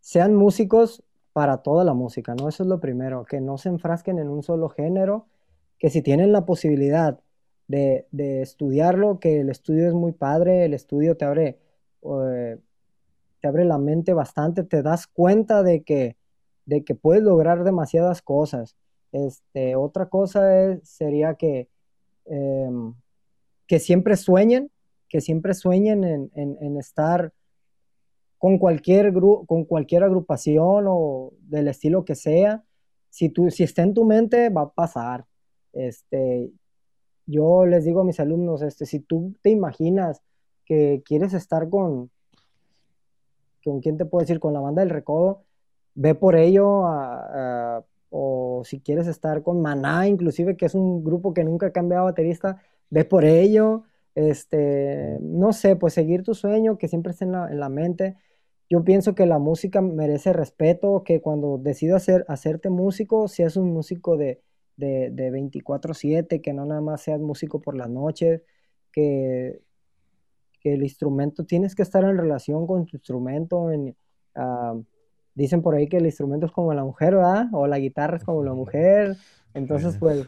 [0.00, 1.02] sean músicos
[1.34, 2.48] para toda la música, ¿no?
[2.48, 5.26] Eso es lo primero, que no se enfrasquen en un solo género,
[5.84, 7.20] que si tienen la posibilidad
[7.68, 8.06] de,
[8.40, 11.58] estudiarlo, que el estudio es muy padre, el estudio te abre,
[12.00, 12.58] eh,
[13.42, 16.16] te abre la mente bastante, te das cuenta de que,
[16.64, 18.76] de que puedes lograr demasiadas cosas.
[19.12, 20.40] Este, otra cosa
[20.84, 21.68] sería que,
[22.24, 22.94] em,
[23.66, 24.70] que siempre sueñen,
[25.10, 27.34] que siempre sueñen en, estar
[28.38, 32.64] con cualquier, con cualquier agrupación o del estilo que sea.
[33.10, 35.26] Si, tú, si está en tu mente, va a pasar.
[35.74, 36.50] Este,
[37.26, 40.22] yo les digo a mis alumnos, este, si tú te imaginas
[40.64, 42.10] que quieres estar con,
[43.64, 44.40] ¿con quién te puedo decir?
[44.40, 45.42] Con la banda del Recodo,
[45.94, 46.82] ve por ello,
[48.10, 52.04] o si quieres estar con Maná, inclusive, que es un grupo que nunca ha cambiado
[52.04, 53.84] baterista, ve por ello,
[54.14, 58.16] este, no sé, pues seguir tu sueño, que siempre esté en la, en la mente.
[58.70, 63.72] Yo pienso que la música merece respeto, que cuando decidas hacer, hacerte músico, seas un
[63.72, 64.40] músico de,
[64.76, 68.42] de, de 24/7, que no nada más seas músico por las noches,
[68.92, 69.60] que,
[70.60, 73.70] que, el instrumento, tienes que estar en relación con tu instrumento.
[73.70, 73.96] En,
[74.34, 74.74] ah,
[75.34, 77.46] dicen por ahí que el instrumento es como la mujer, ¿verdad?
[77.52, 79.16] O la guitarra es como la mujer.
[79.54, 80.26] Entonces, pues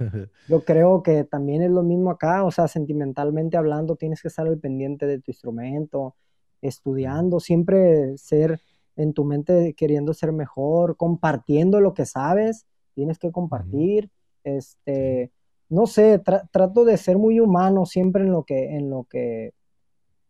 [0.48, 4.46] yo creo que también es lo mismo acá, o sea, sentimentalmente hablando, tienes que estar
[4.46, 6.14] al pendiente de tu instrumento,
[6.62, 8.60] estudiando, siempre ser
[8.94, 14.10] en tu mente queriendo ser mejor, compartiendo lo que sabes, tienes que compartir.
[14.46, 15.32] Este,
[15.68, 19.52] no sé, trato de ser muy humano siempre en lo que, en lo que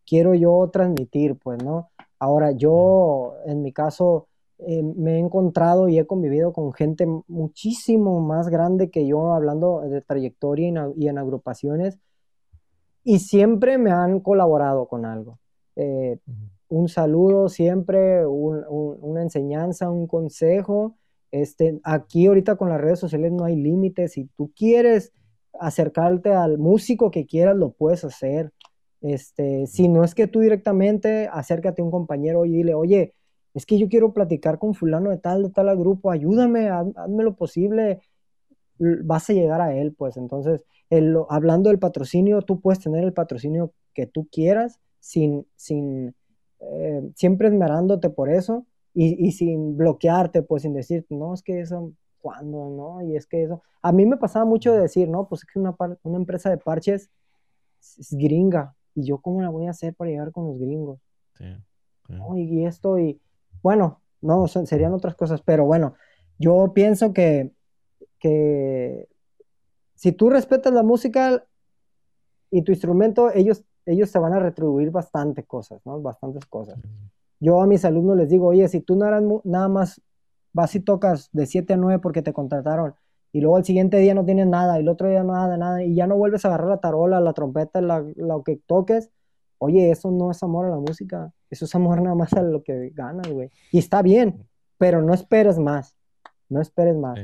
[0.07, 1.91] quiero yo transmitir, pues, ¿no?
[2.19, 4.29] Ahora, yo, en mi caso,
[4.59, 9.83] eh, me he encontrado y he convivido con gente muchísimo más grande que yo, hablando
[9.83, 11.99] de trayectoria y en, agrupaciones,
[13.05, 15.39] y siempre me han colaborado con algo.
[15.77, 16.19] Eh,
[16.69, 20.97] un saludo siempre, una enseñanza, un consejo,
[21.43, 24.13] este, aquí ahorita con las redes sociales no hay límites.
[24.13, 25.13] Si tú quieres
[25.59, 28.53] acercarte al músico que quieras, lo puedes hacer.
[29.01, 33.15] Este, si no es que tú directamente acércate a un compañero y dile, oye,
[33.55, 37.37] es que yo quiero platicar con fulano de tal, de tal grupo, ayúdame, hazme lo
[37.37, 38.01] posible.
[38.79, 40.65] vas a llegar a él, pues entonces,
[41.29, 46.15] hablando del patrocinio, tú puedes tener el patrocinio que tú quieras sin, sin
[46.61, 48.67] eh, siempre esmerándote por eso
[48.99, 52.71] y, sin bloquearte, pues sin decir, no, es que eso, ¿cuándo?
[52.71, 53.03] ¿No?
[53.03, 55.59] Y es que eso, a mí me pasaba mucho de decir, no, pues es que
[55.59, 57.11] una, una empresa de parches
[57.79, 60.99] es gringa, y yo cómo la voy a hacer para llegar con los gringos.
[61.35, 61.45] Sí,
[62.37, 63.21] y, esto, y
[63.63, 65.95] bueno, no, serían otras cosas, pero bueno,
[66.39, 67.53] yo pienso que,
[68.19, 69.09] que
[69.95, 71.45] si tú respetas la música
[72.51, 76.01] y tu instrumento, ellos, ellos te van a retribuir bastante cosas, ¿no?
[76.01, 76.79] Bastantes cosas.
[77.41, 80.01] Yo a mis alumnos les digo, oye, si tú no nada más
[80.53, 82.95] vas y tocas de 7 a 9 porque te contrataron,
[83.33, 85.95] y luego al siguiente día no tienes nada, y el otro día nada, nada, y
[85.95, 89.11] ya no vuelves a agarrar la tarola, la trompeta, lo que toques,
[89.59, 92.63] oye, eso no es amor a la música, eso es amor nada más a lo
[92.63, 93.51] que ganas, güey.
[93.73, 94.47] Y está bien,
[94.79, 95.97] pero no esperes más,
[96.49, 97.19] no esperes más.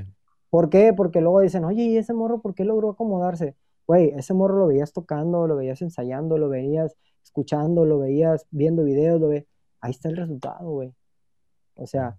[0.50, 0.92] ¿Por qué?
[0.94, 3.56] Porque luego dicen, oye, ¿y ese morro por qué logró acomodarse?
[3.86, 8.84] Güey, ese morro lo veías tocando, lo veías ensayando, lo veías escuchando, lo veías viendo
[8.84, 9.46] videos, lo ve...
[9.82, 10.94] Ahí está el resultado, güey.
[11.74, 12.16] O sea,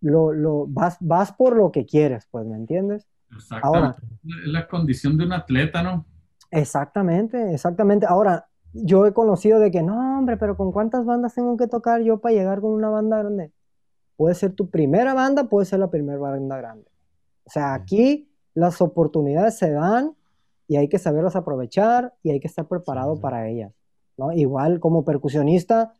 [0.00, 3.06] lo, lo, vas, vas por lo que quieres, pues, ¿me entiendes?
[3.62, 6.06] Ahora, es la condición de un atleta, ¿no?
[6.50, 8.06] Exactamente, exactamente.
[8.06, 12.02] Ahora, yo he conocido de que, no, hombre, pero ¿con cuántas bandas tengo que tocar
[12.02, 13.52] yo para llegar con una banda grande?
[14.16, 16.90] Puede ser tu primera banda, puede ser la primera banda grande.
[17.44, 20.16] O sea, aquí las oportunidades se dan
[20.66, 23.72] y hay que saberlas aprovechar y hay que estar preparado para ellas.
[24.16, 24.32] ¿no?
[24.32, 25.94] Igual como percusionista,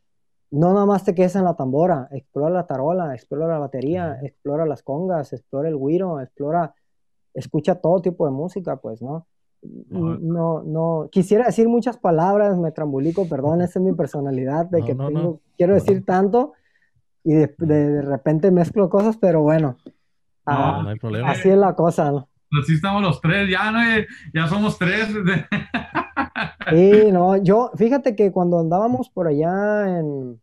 [0.51, 4.65] no nada más te quedes en la tambora, explora la tarola, explora la batería, explora
[4.65, 6.75] las congas, explora el guiro, explora,
[7.35, 9.27] escucha todo tipo de música, pues, ¿no?
[9.61, 14.97] No, no, quisiera decir muchas palabras, me trambulico, perdón, esa es mi personalidad, de que
[15.57, 16.53] quiero decir tanto
[17.25, 19.77] y de, repente mezclo cosas, pero bueno,
[20.47, 21.31] ah, hay problema.
[21.31, 22.29] así es la cosa, ¿no?
[22.51, 23.79] Así estamos los tres, ya, ¿no?
[24.33, 25.09] ya somos tres.
[26.71, 30.41] Sí, no, yo, fíjate que cuando andábamos por allá en,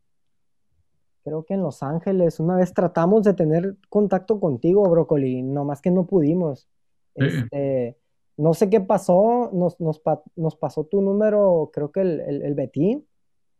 [1.23, 5.89] creo que en Los Ángeles, una vez tratamos de tener contacto contigo, Brócoli, nomás que
[5.89, 6.67] no pudimos.
[7.15, 7.97] Este,
[8.37, 13.07] no sé qué pasó, nos, nos, pasó tu número, creo que el, el, el Betín,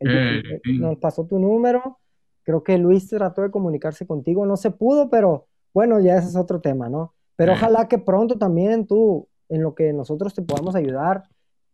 [0.02, 2.00] eh, nos pasó tu número,
[2.44, 6.36] creo que Luis trató de comunicarse contigo, no se pudo, pero bueno, ya ese es
[6.36, 7.16] otro tema, ¿no?
[7.36, 11.24] Pero ojalá que pronto también tú, en lo que nosotros te podamos ayudar,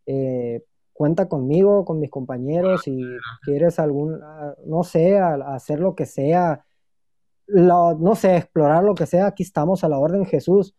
[0.06, 3.02] eh, cuenta conmigo, con mis compañeros, si
[3.42, 6.64] quieres algún, ah, no sé, hacer lo que sea,
[7.46, 10.74] no sé, explorar lo que sea, aquí estamos a la orden, Jesús.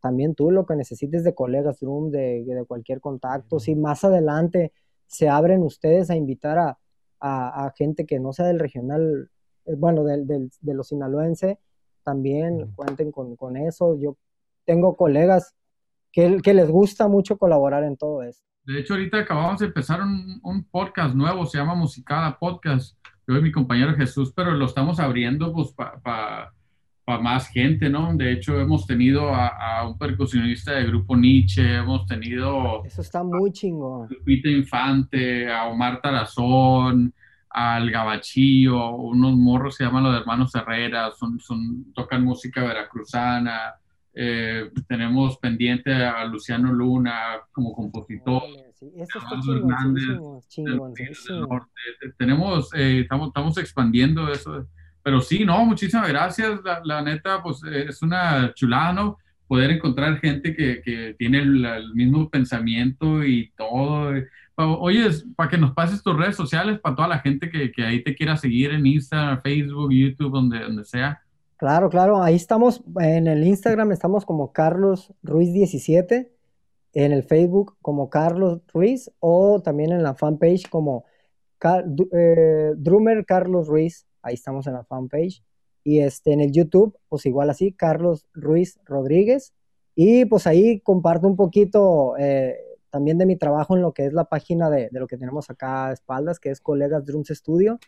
[0.00, 4.72] También tú lo que necesites de colegas, Room, de, de cualquier contacto, si más adelante
[5.06, 6.78] se abren ustedes a invitar a,
[7.20, 9.30] a, gente que no sea del regional,
[9.64, 11.58] eh, bueno, del, del, de los sinaloenses,
[12.06, 13.98] también cuenten con, con, eso.
[13.98, 14.16] Yo
[14.64, 15.56] tengo colegas
[16.12, 18.46] que, que les gusta mucho colaborar en todo esto.
[18.64, 22.96] De hecho, ahorita acabamos de empezar un, un podcast nuevo, se llama Musicada Podcast.
[23.26, 26.52] Yo y mi compañero Jesús, pero lo estamos abriendo pues para
[27.20, 28.14] más gente, ¿no?
[28.16, 32.84] De hecho, hemos tenido a, un percusionista de grupo Nietzsche, hemos tenido...
[32.84, 34.08] Eso está muy chingón.
[34.10, 37.12] A Infante, a Omar Tarazón,
[37.58, 43.76] al Gabachillo, unos morros se llaman los hermanos Herrera, son, son, tocan música veracruzana,
[44.12, 48.42] eh, tenemos pendiente a Luciano Luna como compositor.
[48.74, 49.40] Sí, eso está
[52.18, 54.66] Tenemos, eh, estamos, estamos expandiendo eso.
[55.02, 56.60] Pero sí, no, muchísimas gracias.
[56.84, 59.16] La, neta, pues eh, es una chulada, ¿no?
[59.48, 64.12] Poder encontrar gente que, que tiene el, mismo pensamiento y todo.
[64.56, 68.02] Oye, para que nos pases tus redes sociales, para toda la gente que, que ahí
[68.02, 71.20] te quiera seguir en Instagram, Facebook, YouTube, donde, donde sea.
[71.58, 76.30] Claro, claro, ahí estamos, en el Instagram estamos como Carlos Ruiz 17,
[76.92, 81.04] en el Facebook como Carlos Ruiz o también en la fanpage como
[82.12, 85.42] eh, Drummer Carlos Ruiz, ahí estamos en la fanpage.
[85.84, 89.54] Y este, en el YouTube, pues igual así, Carlos Ruiz Rodríguez.
[89.94, 92.56] Y pues ahí comparto un poquito eh,
[92.96, 95.50] también de mi trabajo en lo que es la página de, de, lo que tenemos
[95.50, 97.78] acá a espaldas, que es Colegas Drums Studio.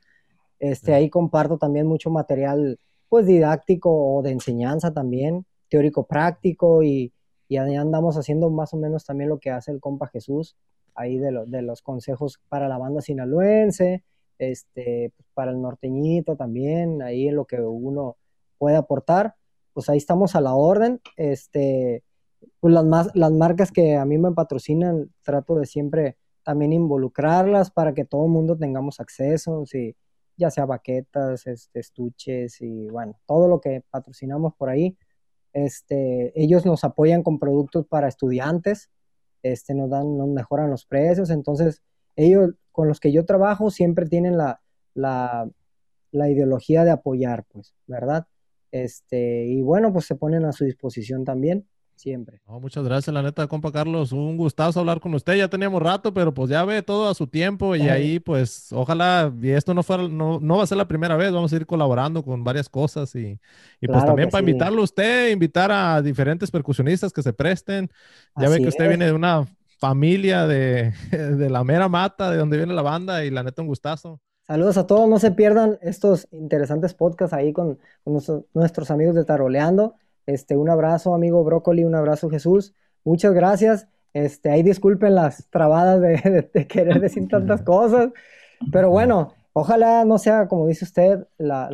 [0.58, 2.78] Este, ahí comparto también mucho material
[3.08, 7.14] pues didáctico o de enseñanza también, teórico práctico y,
[7.48, 10.56] y ahí andamos haciendo más o menos también lo que hace el compa Jesús,
[10.94, 14.04] ahí de, de los consejos para la banda sinaloense,
[14.38, 18.18] este, para el norteñito también, ahí en lo que uno
[18.58, 19.36] puede aportar,
[19.72, 22.02] pues ahí estamos a la orden, este,
[22.60, 27.70] pues las, más, las marcas que a mí me patrocinan, trato de siempre también involucrarlas
[27.70, 29.96] para que todo el mundo tengamos acceso, si,
[30.36, 34.96] ya sea baquetas, este, estuches y bueno, todo lo que patrocinamos por ahí,
[35.52, 38.90] este, ellos nos apoyan con productos para estudiantes,
[39.42, 41.82] este, nos dan, nos mejoran los precios, entonces
[42.16, 44.60] ellos con los que yo trabajo siempre tienen la,
[44.94, 45.48] la,
[46.12, 48.26] la ideología de apoyar, pues, ¿verdad?
[48.70, 51.66] Este, y bueno, pues se ponen a su disposición también
[51.98, 52.40] siempre.
[52.46, 54.12] muchas gracias, la neta, compa Carlos.
[54.12, 55.34] Un gustazo hablar con usted.
[55.36, 59.32] Ya teníamos rato, pero pues ya ve todo a su tiempo y ahí, pues, ojalá,
[59.42, 61.66] y esto no fuera, no, no va a ser la primera vez, vamos a ir
[61.66, 63.38] colaborando con varias cosas y,
[63.80, 67.90] y pues también para invitarlo a usted, invitar a diferentes percusionistas que se presten.
[68.36, 69.46] Ya ve que usted viene de una
[69.78, 73.68] familia de, de la mera mata, de donde viene la banda y la neta, un
[73.68, 74.20] gustazo.
[74.48, 78.18] Saludos a todos, no se pierdan estos interesantes podcasts ahí con, con
[78.54, 79.96] nuestros amigos de Taroleando.
[80.28, 82.74] Este, un abrazo, amigo Brócoli, un abrazo, Jesús.
[83.02, 83.88] Muchas gracias.
[84.12, 88.10] Este, ahí disculpen las trabadas de, querer decir tantas cosas,
[88.70, 91.70] pero bueno, ojalá no sea, como dice usted, la,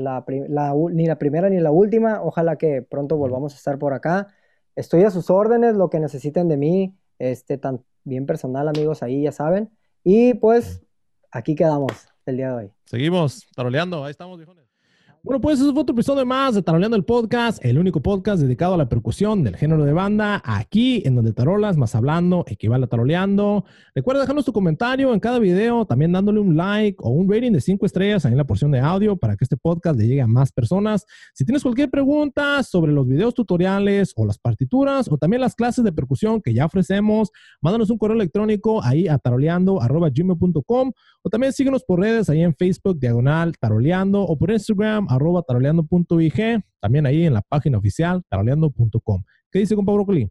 [0.93, 2.23] ni la primera ni la última.
[2.23, 4.29] Ojalá que pronto volvamos a estar por acá.
[4.77, 9.23] Estoy a sus órdenes, lo que necesiten de mí, este, tan bien personal, amigos, ahí
[9.23, 9.69] ya saben.
[10.05, 10.81] Y pues,
[11.33, 11.91] aquí quedamos
[12.25, 12.71] el día de hoy.
[12.85, 14.64] Seguimos taroleando, ahí estamos, viejones.
[15.25, 18.75] Bueno, pues eso fue otro episodio más de Taroleando el Podcast, el único podcast dedicado
[18.75, 22.89] a la percusión del género de banda, aquí en donde tarolas más hablando equivale a
[22.89, 23.65] taroleando.
[23.95, 27.63] Recuerda dejarnos tu comentario en cada video, también dándole un like o un rating de
[27.63, 30.27] 5 estrellas ahí en la porción de audio para que este podcast le llegue a
[30.27, 31.07] más personas.
[31.33, 35.87] Si tienes cualquier pregunta sobre los videos tutoriales o las partituras o también las clases
[35.87, 37.31] de percusión que ya ofrecemos,
[37.63, 40.93] mándanos un correo electrónico ahí a taroleando.gmail.com
[41.23, 46.63] o también síguenos por redes ahí en Facebook, diagonal, taroleando o por Instagram, arroba taroleando.ig,
[46.81, 49.23] también ahí en la página oficial taroleando.com.
[49.51, 50.29] ¿Qué dice compa Broccoli?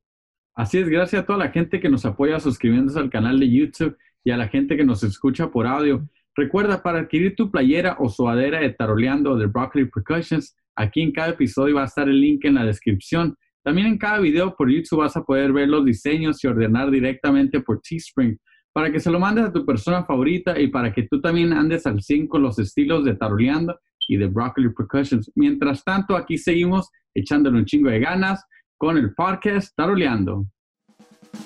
[0.55, 3.97] Así es, gracias a toda la gente que nos apoya suscribiéndose al canal de YouTube
[4.23, 6.07] y a la gente que nos escucha por audio.
[6.35, 11.29] Recuerda, para adquirir tu playera o suadera de Taroleando de Broccoli Percussions, aquí en cada
[11.29, 13.35] episodio va a estar el link en la descripción.
[13.63, 17.61] También en cada video por YouTube vas a poder ver los diseños y ordenar directamente
[17.61, 18.37] por Teespring
[18.73, 21.85] para que se lo mandes a tu persona favorita y para que tú también andes
[21.85, 25.31] al 5 los estilos de Taroleando y de Broccoli Percussions.
[25.35, 28.43] Mientras tanto, aquí seguimos echándole un chingo de ganas
[28.77, 30.45] con el podcast Taroleando.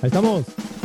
[0.01, 0.76] Ahí estamos.